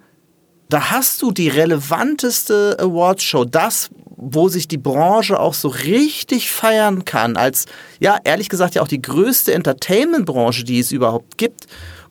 [0.68, 3.92] da hast du die relevanteste Awardshow, das,
[4.26, 7.66] wo sich die Branche auch so richtig feiern kann, als,
[8.00, 11.68] ja, ehrlich gesagt, ja auch die größte Entertainment-Branche, die es überhaupt gibt.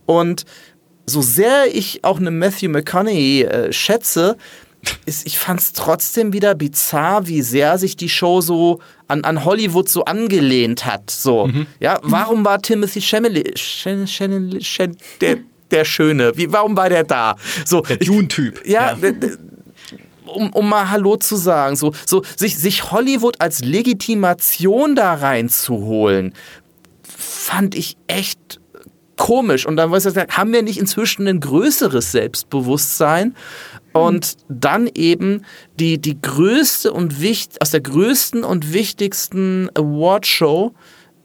[0.07, 0.45] Und
[1.07, 4.37] so sehr ich auch eine Matthew McConaughey äh, schätze,
[5.07, 9.45] ist, ich fand es trotzdem wieder bizarr, wie sehr sich die Show so an, an
[9.45, 11.09] Hollywood so angelehnt hat.
[11.11, 11.49] So,
[11.79, 13.57] ja, warum war Timothy Chalamet,
[15.21, 15.39] der,
[15.71, 16.33] der Schöne?
[16.37, 17.37] Wie, warum war der da?
[17.65, 18.67] So, Der Dune-Typ.
[18.67, 19.13] ja, d-
[20.35, 26.35] um, um mal Hallo zu sagen, so, so sich, sich Hollywood als Legitimation da reinzuholen,
[27.03, 28.61] fand ich echt
[29.17, 29.67] komisch.
[29.67, 33.37] Und dann weiß ich, haben wir nicht inzwischen ein größeres Selbstbewusstsein?
[33.93, 35.45] Und dann eben
[35.79, 40.73] die, die größte und wichtig, aus der größten und wichtigsten Awardshow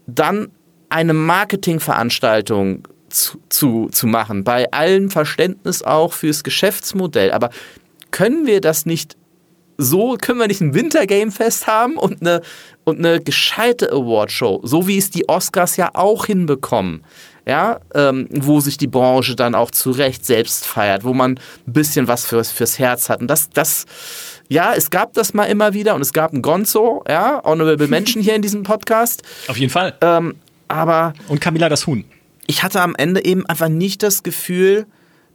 [0.05, 0.49] dann
[0.89, 4.43] eine Marketingveranstaltung zu, zu, zu machen.
[4.43, 7.31] Bei allem Verständnis auch fürs Geschäftsmodell.
[7.31, 7.49] Aber
[8.11, 9.17] können wir das nicht
[9.77, 12.41] so, können wir nicht ein Wintergame-Fest haben und eine,
[12.83, 17.03] und eine gescheite Awardshow, so wie es die Oscars ja auch hinbekommen.
[17.45, 21.71] Ja, ähm, wo sich die Branche dann auch zu Recht selbst feiert, wo man ein
[21.71, 23.21] bisschen was fürs, fürs Herz hat.
[23.21, 23.85] Und das, das,
[24.49, 28.21] ja, es gab das mal immer wieder und es gab ein Gonzo, ja, Honorable Menschen
[28.21, 29.23] hier in diesem Podcast.
[29.47, 29.95] Auf jeden Fall.
[30.01, 30.35] Ähm,
[30.67, 32.03] aber Und Camilla das Huhn.
[32.47, 34.85] ich hatte am Ende eben einfach nicht das Gefühl,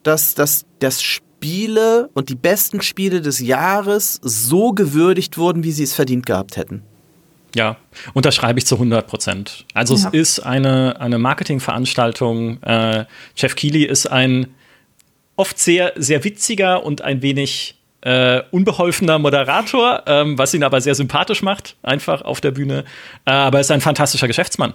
[0.02, 1.02] dass, dass, dass
[1.42, 6.56] Spiele und die besten Spiele des Jahres so gewürdigt wurden, wie sie es verdient gehabt
[6.56, 6.82] hätten.
[7.56, 7.76] Ja,
[8.14, 9.66] unterschreibe ich zu 100 Prozent.
[9.74, 10.08] Also Ja.
[10.08, 12.62] es ist eine, eine Marketingveranstaltung.
[12.62, 13.04] Äh,
[13.36, 14.54] Jeff Keighley ist ein
[15.36, 20.94] oft sehr, sehr witziger und ein wenig äh, unbeholfener Moderator, ähm, was ihn aber sehr
[20.94, 22.84] sympathisch macht, einfach auf der Bühne.
[23.26, 24.74] Äh, aber er ist ein fantastischer Geschäftsmann.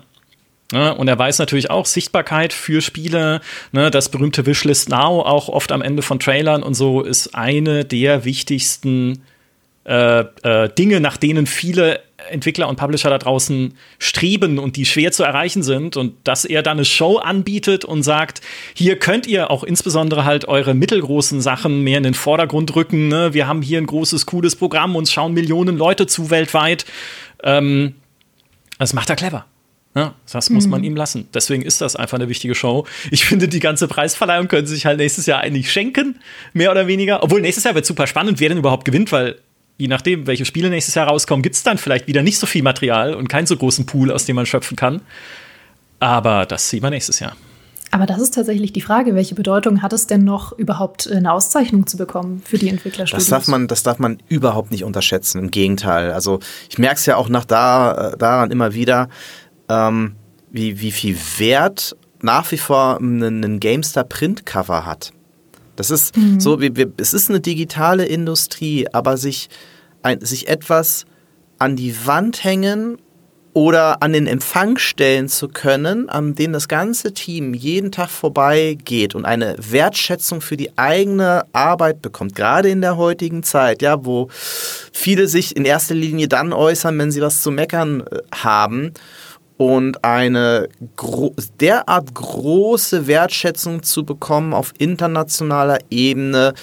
[0.71, 0.93] Ne?
[0.93, 3.41] Und er weiß natürlich auch Sichtbarkeit für Spiele.
[3.71, 3.91] Ne?
[3.91, 8.25] Das berühmte Wishlist Now, auch oft am Ende von Trailern und so, ist eine der
[8.25, 9.23] wichtigsten
[9.85, 15.13] äh, äh, Dinge, nach denen viele Entwickler und Publisher da draußen streben und die schwer
[15.13, 15.95] zu erreichen sind.
[15.95, 18.41] Und dass er dann eine Show anbietet und sagt,
[18.73, 23.07] hier könnt ihr auch insbesondere halt eure mittelgroßen Sachen mehr in den Vordergrund rücken.
[23.07, 23.33] Ne?
[23.33, 26.85] Wir haben hier ein großes, cooles Programm, uns schauen Millionen Leute zu weltweit.
[27.43, 27.95] Ähm,
[28.79, 29.45] das macht er clever.
[29.97, 31.27] Ja, das muss man ihm lassen.
[31.33, 32.85] Deswegen ist das einfach eine wichtige Show.
[33.09, 36.19] Ich finde, die ganze Preisverleihung können sie sich halt nächstes Jahr eigentlich schenken,
[36.53, 37.23] mehr oder weniger.
[37.23, 39.39] Obwohl nächstes Jahr wird super spannend, wer denn überhaupt gewinnt, weil
[39.79, 42.61] je nachdem, welche Spiele nächstes Jahr rauskommen, gibt es dann vielleicht wieder nicht so viel
[42.61, 45.01] Material und keinen so großen Pool, aus dem man schöpfen kann.
[45.99, 47.35] Aber das sehen wir nächstes Jahr.
[47.89, 51.87] Aber das ist tatsächlich die Frage, welche Bedeutung hat es denn noch, überhaupt eine Auszeichnung
[51.87, 53.27] zu bekommen für die Entwicklerstudios?
[53.27, 55.39] Das darf man, das darf man überhaupt nicht unterschätzen.
[55.39, 56.11] Im Gegenteil.
[56.11, 59.09] Also ich merke es ja auch nach da, äh, daran immer wieder,
[59.69, 60.15] ähm,
[60.51, 65.11] wie, wie viel Wert nach wie vor ein, ein GameStar Printcover hat.
[65.75, 69.49] Das ist so, wie, wir, es ist eine digitale Industrie, aber sich,
[70.01, 71.05] ein, sich etwas
[71.59, 72.97] an die Wand hängen
[73.53, 79.15] oder an den Empfang stellen zu können, an dem das ganze Team jeden Tag vorbeigeht
[79.15, 84.29] und eine Wertschätzung für die eigene Arbeit bekommt, gerade in der heutigen Zeit, ja, wo
[84.31, 88.93] viele sich in erster Linie dann äußern, wenn sie was zu meckern äh, haben
[89.57, 96.53] und eine gro derart große Wertschätzung zu bekommen auf internationaler Ebene,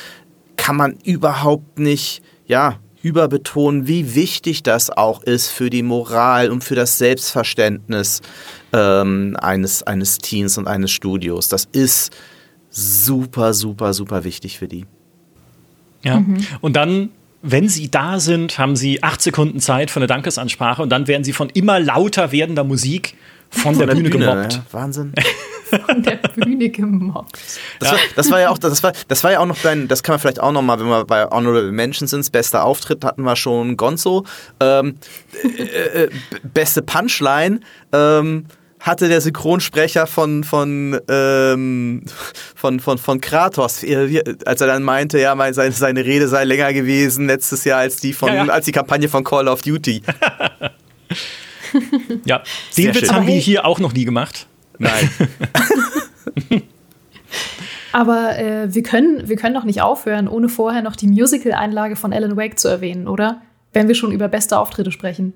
[0.57, 6.65] kann man überhaupt nicht, ja, überbetonen, wie wichtig das auch ist für die Moral und
[6.65, 8.23] für das Selbstverständnis
[8.73, 11.49] ähm, eines, eines Teams und eines Studios.
[11.49, 12.16] Das ist
[12.71, 14.87] super, super, super wichtig für die.
[16.03, 16.39] Ja, mhm.
[16.62, 17.11] und dann
[17.47, 21.25] wenn sie da sind, haben sie acht Sekunden Zeit für eine Dankesansprache und dann werden
[21.25, 23.15] sie von immer lauter werdender Musik
[23.51, 24.55] von, von der, der, Bühne, Bühne gemobbt.
[24.55, 25.12] Ja, Wahnsinn.
[25.87, 27.39] von der Bühne gemobbt.
[27.81, 30.03] Das, war, das war ja auch, das war, das war ja auch noch dein, das
[30.03, 33.23] kann man vielleicht auch noch mal, wenn wir bei Honorable Mentions sind, bester Auftritt hatten
[33.23, 34.25] wir schon Gonzo,
[34.61, 34.97] ähm,
[35.43, 36.11] äh, äh,
[36.43, 37.61] beste Punchline.
[37.93, 38.47] Ähm,
[38.85, 42.02] hatte der Synchronsprecher von, von, ähm,
[42.55, 47.27] von, von, von Kratos, als er dann meinte, ja, seine, seine Rede sei länger gewesen
[47.27, 48.52] letztes Jahr als die, von, ja, ja.
[48.52, 50.02] Als die Kampagne von Call of Duty.
[52.27, 52.43] ja,
[52.77, 54.47] den Witz haben wir hier auch noch nie gemacht.
[54.78, 55.11] Nein.
[57.93, 62.12] Aber äh, wir, können, wir können doch nicht aufhören, ohne vorher noch die Musical-Einlage von
[62.12, 63.40] Alan Wake zu erwähnen, oder?
[63.73, 65.32] Wenn wir schon über beste Auftritte sprechen.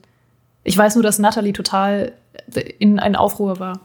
[0.69, 2.13] Ich weiß nur, dass Natalie total
[2.79, 3.81] in einen Aufruhr war.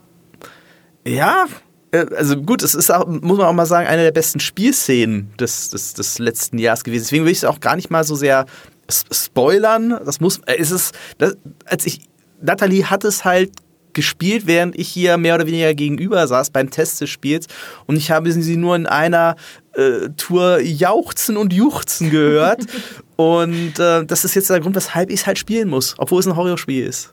[1.07, 1.45] Ja,
[1.91, 5.31] äh, also gut, es ist auch, muss man auch mal sagen, eine der besten Spielszenen
[5.39, 7.03] des, des, des letzten Jahres gewesen.
[7.03, 8.47] Deswegen will ich es auch gar nicht mal so sehr
[8.89, 9.97] spoilern.
[10.03, 12.01] Das muss, äh, ist das, als ich,
[12.41, 13.51] Natalie hat es halt
[13.93, 17.47] gespielt, während ich hier mehr oder weniger gegenüber saß beim Test des Spiels
[17.85, 19.37] und ich habe sie nur in einer
[19.73, 22.61] äh, Tour jauchzen und juchzen gehört
[23.15, 26.27] und äh, das ist jetzt der Grund, weshalb ich es halt spielen muss, obwohl es
[26.27, 27.11] ein Horrorspiel ist.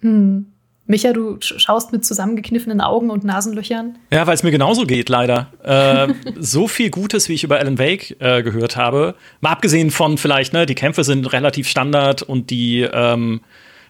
[0.00, 0.46] Hm.
[0.90, 3.98] Micha, du schaust mit zusammengekniffenen Augen und Nasenlöchern.
[4.10, 5.48] Ja, weil es mir genauso geht, leider.
[5.62, 9.14] Äh, so viel Gutes, wie ich über Alan Wake äh, gehört habe.
[9.42, 13.42] Mal abgesehen von vielleicht, ne, die Kämpfe sind relativ Standard und die ähm,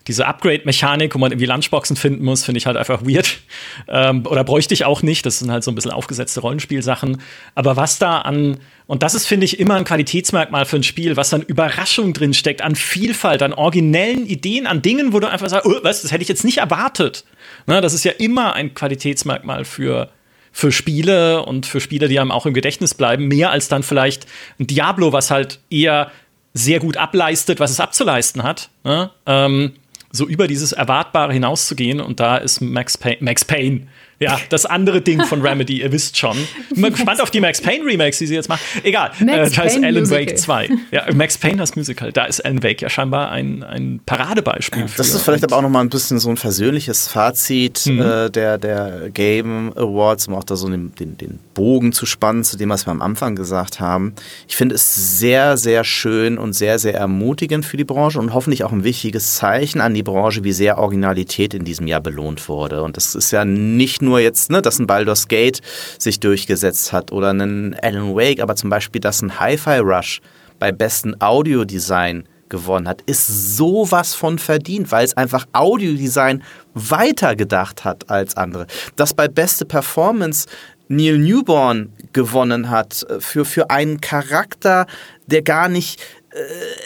[0.09, 3.39] diese Upgrade-Mechanik, wo man irgendwie Lunchboxen finden muss, finde ich halt einfach weird.
[3.87, 5.25] Ähm, oder bräuchte ich auch nicht.
[5.27, 7.21] Das sind halt so ein bisschen aufgesetzte Rollenspielsachen.
[7.55, 11.17] Aber was da an, und das ist, finde ich, immer ein Qualitätsmerkmal für ein Spiel,
[11.17, 15.49] was dann Überraschung drin steckt, an Vielfalt, an originellen Ideen, an Dingen, wo du einfach
[15.49, 17.25] sagst, oh, was, das hätte ich jetzt nicht erwartet.
[17.67, 20.09] Ne, das ist ja immer ein Qualitätsmerkmal für,
[20.53, 24.27] für Spiele und für Spiele, die einem auch im Gedächtnis bleiben, mehr als dann vielleicht
[24.59, 26.11] ein Diablo, was halt eher
[26.55, 28.71] sehr gut ableistet, was es abzuleisten hat.
[28.85, 29.11] Ne?
[29.27, 29.75] Ähm,
[30.13, 32.01] so über dieses Erwartbare hinauszugehen.
[32.01, 33.89] Und da ist Max Payne, Max Payne
[34.21, 36.37] ja, das andere Ding von Remedy, ihr wisst schon.
[36.71, 38.61] Ich bin gespannt auf die Max Payne Remakes, die sie jetzt machen.
[38.85, 40.27] Egal, äh, da ist Alan Musical.
[40.27, 40.71] Wake 2.
[40.93, 42.13] Ja, Max Payne das Musical.
[42.13, 44.83] Da ist Alan Wake ja scheinbar ein, ein Paradebeispiel.
[44.83, 48.01] Ja, das ist vielleicht aber auch noch mal ein bisschen so ein versöhnliches Fazit mhm.
[48.01, 52.45] äh, der, der Game Awards, um auch da so den, den, den Bogen zu spannen
[52.45, 54.15] zu dem, was wir am Anfang gesagt haben.
[54.47, 58.63] Ich finde es sehr, sehr schön und sehr, sehr ermutigend für die Branche und hoffentlich
[58.63, 62.83] auch ein wichtiges Zeichen an die Branche, wie sehr Originalität in diesem Jahr belohnt wurde.
[62.83, 65.61] Und das ist ja nicht nur nur jetzt, ne, dass ein Baldur's Gate
[65.99, 70.21] sich durchgesetzt hat oder ein Alan Wake, aber zum Beispiel, dass ein Hi-Fi Rush
[70.59, 76.43] bei besten Audiodesign gewonnen hat, ist sowas von verdient, weil es einfach Audiodesign
[76.75, 78.67] weitergedacht hat als andere.
[78.97, 80.47] Dass bei beste Performance
[80.89, 84.87] Neil Newborn gewonnen hat äh, für, für einen Charakter,
[85.27, 86.39] der gar nicht äh,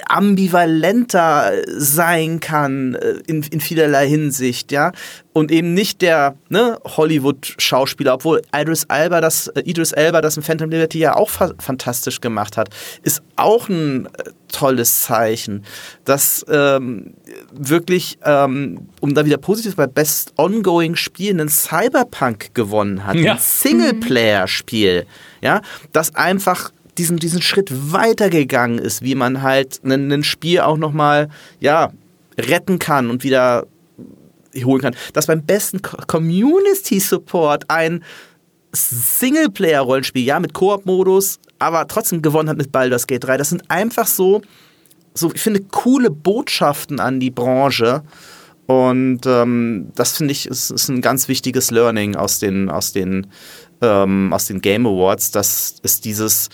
[0.06, 4.92] ambivalenter sein kann äh, in, in vielerlei Hinsicht, ja.
[5.32, 10.44] Und eben nicht der ne, Hollywood-Schauspieler, obwohl Idris Elba, das, äh, Idris Elba das in
[10.44, 12.68] Phantom Liberty ja auch fa fantastisch gemacht hat,
[13.02, 15.64] ist auch ein äh, tolles Zeichen,
[16.04, 17.14] dass ähm,
[17.50, 23.32] wirklich, ähm, um da wieder positiv bei Best Ongoing Spiel, einen Cyberpunk gewonnen hat, ja.
[23.32, 25.06] ein Singleplayer-Spiel,
[25.40, 25.62] ja,
[25.92, 31.28] das einfach diesen, diesen Schritt weitergegangen ist, wie man halt ein Spiel auch nochmal,
[31.60, 31.92] ja,
[32.38, 33.66] retten kann und wieder
[34.64, 34.96] holen kann.
[35.12, 38.04] Dass beim besten Community Support ein
[38.72, 43.36] Singleplayer-Rollenspiel, ja, mit Koop-Modus, aber trotzdem gewonnen hat mit Baldur's Gate 3.
[43.36, 44.42] Das sind einfach so,
[45.14, 48.02] so ich finde, coole Botschaften an die Branche.
[48.66, 53.26] Und ähm, das finde ich ist, ist, ein ganz wichtiges Learning aus den, aus den,
[53.82, 56.48] ähm, aus den Game Awards, dass es dieses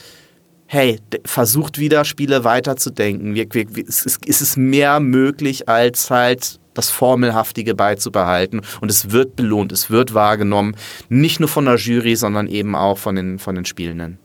[0.69, 3.35] hey, versucht wieder Spiele weiterzudenken.
[3.35, 8.61] Wir, wir, es, ist, es ist mehr möglich, als halt das Formelhaftige beizubehalten.
[8.83, 10.77] Und es wird belohnt, es wird wahrgenommen.
[11.09, 14.19] Nicht nur von der Jury, sondern eben auch von den, von den Spielenden.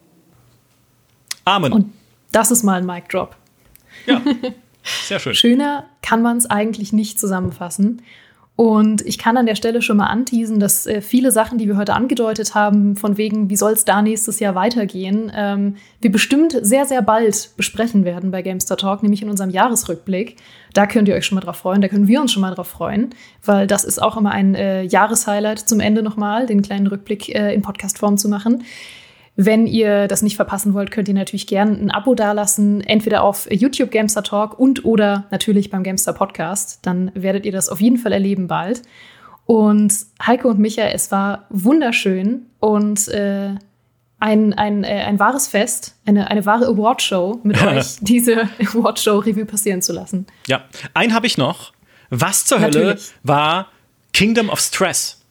[1.46, 1.72] Amen.
[1.72, 1.94] Und
[2.34, 3.38] das ist mal ein Mic Drop.
[4.06, 4.22] Ja,
[4.84, 5.36] sehr schön.
[5.36, 8.02] Schöner kann man es eigentlich nicht zusammenfassen.
[8.56, 11.76] Und ich kann an der Stelle schon mal anteasen, dass äh, viele Sachen, die wir
[11.76, 16.56] heute angedeutet haben, von wegen, wie soll es da nächstes Jahr weitergehen, ähm, wir bestimmt
[16.62, 20.36] sehr, sehr bald besprechen werden bei Gamestar Talk, nämlich in unserem Jahresrückblick.
[20.74, 22.68] Da könnt ihr euch schon mal drauf freuen, da können wir uns schon mal drauf
[22.68, 27.34] freuen, weil das ist auch immer ein äh, Jahreshighlight zum Ende nochmal, den kleinen Rückblick
[27.34, 28.64] äh, in Podcastform zu machen.
[29.36, 33.48] Wenn ihr das nicht verpassen wollt, könnt ihr natürlich gerne ein Abo dalassen, entweder auf
[33.52, 36.80] YouTube Gamester Talk und oder natürlich beim Gamester Podcast.
[36.84, 38.84] Dann werdet ihr das auf jeden Fall erleben bald.
[39.46, 39.94] Und
[40.26, 43.56] Heike und Micha, es war wunderschön und äh,
[44.20, 49.82] ein, ein, äh, ein wahres Fest, eine, eine wahre Awardshow mit euch, diese Awardshow-Revue passieren
[49.82, 50.28] zu lassen.
[50.48, 51.74] Ja, einen habe ich noch.
[52.10, 52.86] Was zur Natürlich.
[52.86, 53.68] Hölle war
[54.14, 55.23] Kingdom of Stress?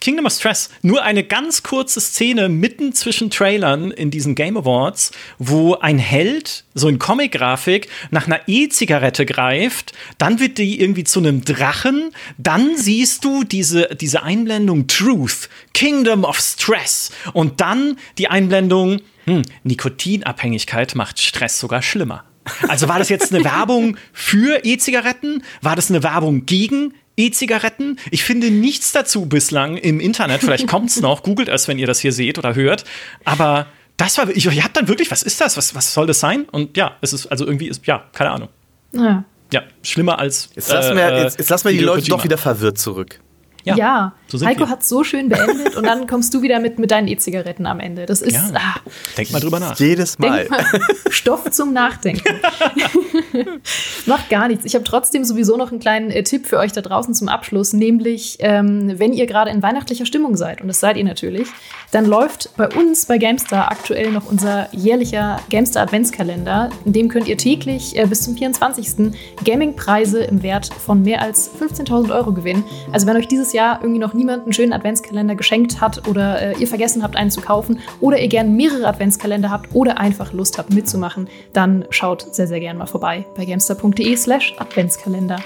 [0.00, 5.10] Kingdom of Stress, nur eine ganz kurze Szene mitten zwischen Trailern in diesen Game Awards,
[5.38, 11.18] wo ein Held, so in Comic-Grafik, nach einer E-Zigarette greift, dann wird die irgendwie zu
[11.18, 18.28] einem Drachen, dann siehst du diese, diese Einblendung Truth, Kingdom of Stress und dann die
[18.28, 22.24] Einblendung, hm, Nikotinabhängigkeit macht Stress sogar schlimmer.
[22.66, 25.42] Also war das jetzt eine Werbung für E-Zigaretten?
[25.60, 27.98] War das eine Werbung gegen E-Zigaretten.
[28.10, 30.40] Ich finde nichts dazu bislang im Internet.
[30.40, 31.22] Vielleicht kommt es noch.
[31.22, 32.84] Googelt es, wenn ihr das hier seht oder hört.
[33.24, 33.66] Aber
[33.96, 35.56] das war, ich, ich habe dann wirklich, was ist das?
[35.56, 36.44] Was, was soll das sein?
[36.50, 38.48] Und ja, es ist, also irgendwie ist, ja, keine Ahnung.
[38.92, 39.24] Ja.
[39.52, 40.50] Ja, schlimmer als.
[40.54, 43.20] Jetzt lassen wir, äh, jetzt, jetzt lassen wir die Leute doch wieder verwirrt zurück.
[43.64, 44.12] Ja, ja.
[44.30, 47.66] So Heiko hat so schön beendet und dann kommst du wieder mit, mit deinen E-Zigaretten
[47.66, 48.06] am Ende.
[48.06, 48.32] Das ist.
[48.32, 48.50] Ja.
[48.54, 48.80] Ah,
[49.16, 49.78] Denk mal drüber nach.
[49.78, 50.48] Jedes Mal.
[50.48, 50.64] mal
[51.10, 52.22] Stoff zum Nachdenken.
[54.06, 54.64] Macht gar nichts.
[54.64, 57.72] Ich habe trotzdem sowieso noch einen kleinen äh, Tipp für euch da draußen zum Abschluss,
[57.72, 61.48] nämlich, ähm, wenn ihr gerade in weihnachtlicher Stimmung seid, und das seid ihr natürlich,
[61.90, 66.70] dann läuft bei uns bei GameStar aktuell noch unser jährlicher GameStar Adventskalender.
[66.84, 69.12] In dem könnt ihr täglich äh, bis zum 24.
[69.44, 72.64] Gaming-Preise im Wert von mehr als 15.000 Euro gewinnen.
[72.92, 76.40] Also wenn euch dieses Jahr Jahr irgendwie noch niemand einen schönen Adventskalender geschenkt hat oder
[76.40, 80.32] äh, ihr vergessen habt, einen zu kaufen oder ihr gerne mehrere Adventskalender habt oder einfach
[80.32, 85.40] Lust habt mitzumachen, dann schaut sehr, sehr gerne mal vorbei bei gamester.de slash Adventskalender.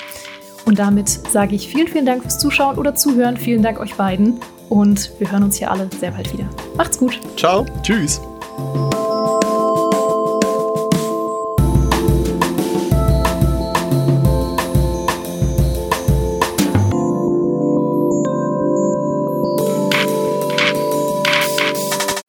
[0.64, 3.36] Und damit sage ich vielen, vielen Dank fürs Zuschauen oder Zuhören.
[3.36, 6.48] Vielen Dank euch beiden und wir hören uns hier alle sehr bald wieder.
[6.76, 7.20] Macht's gut.
[7.36, 7.66] Ciao.
[7.82, 8.20] Tschüss.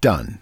[0.00, 0.38] done.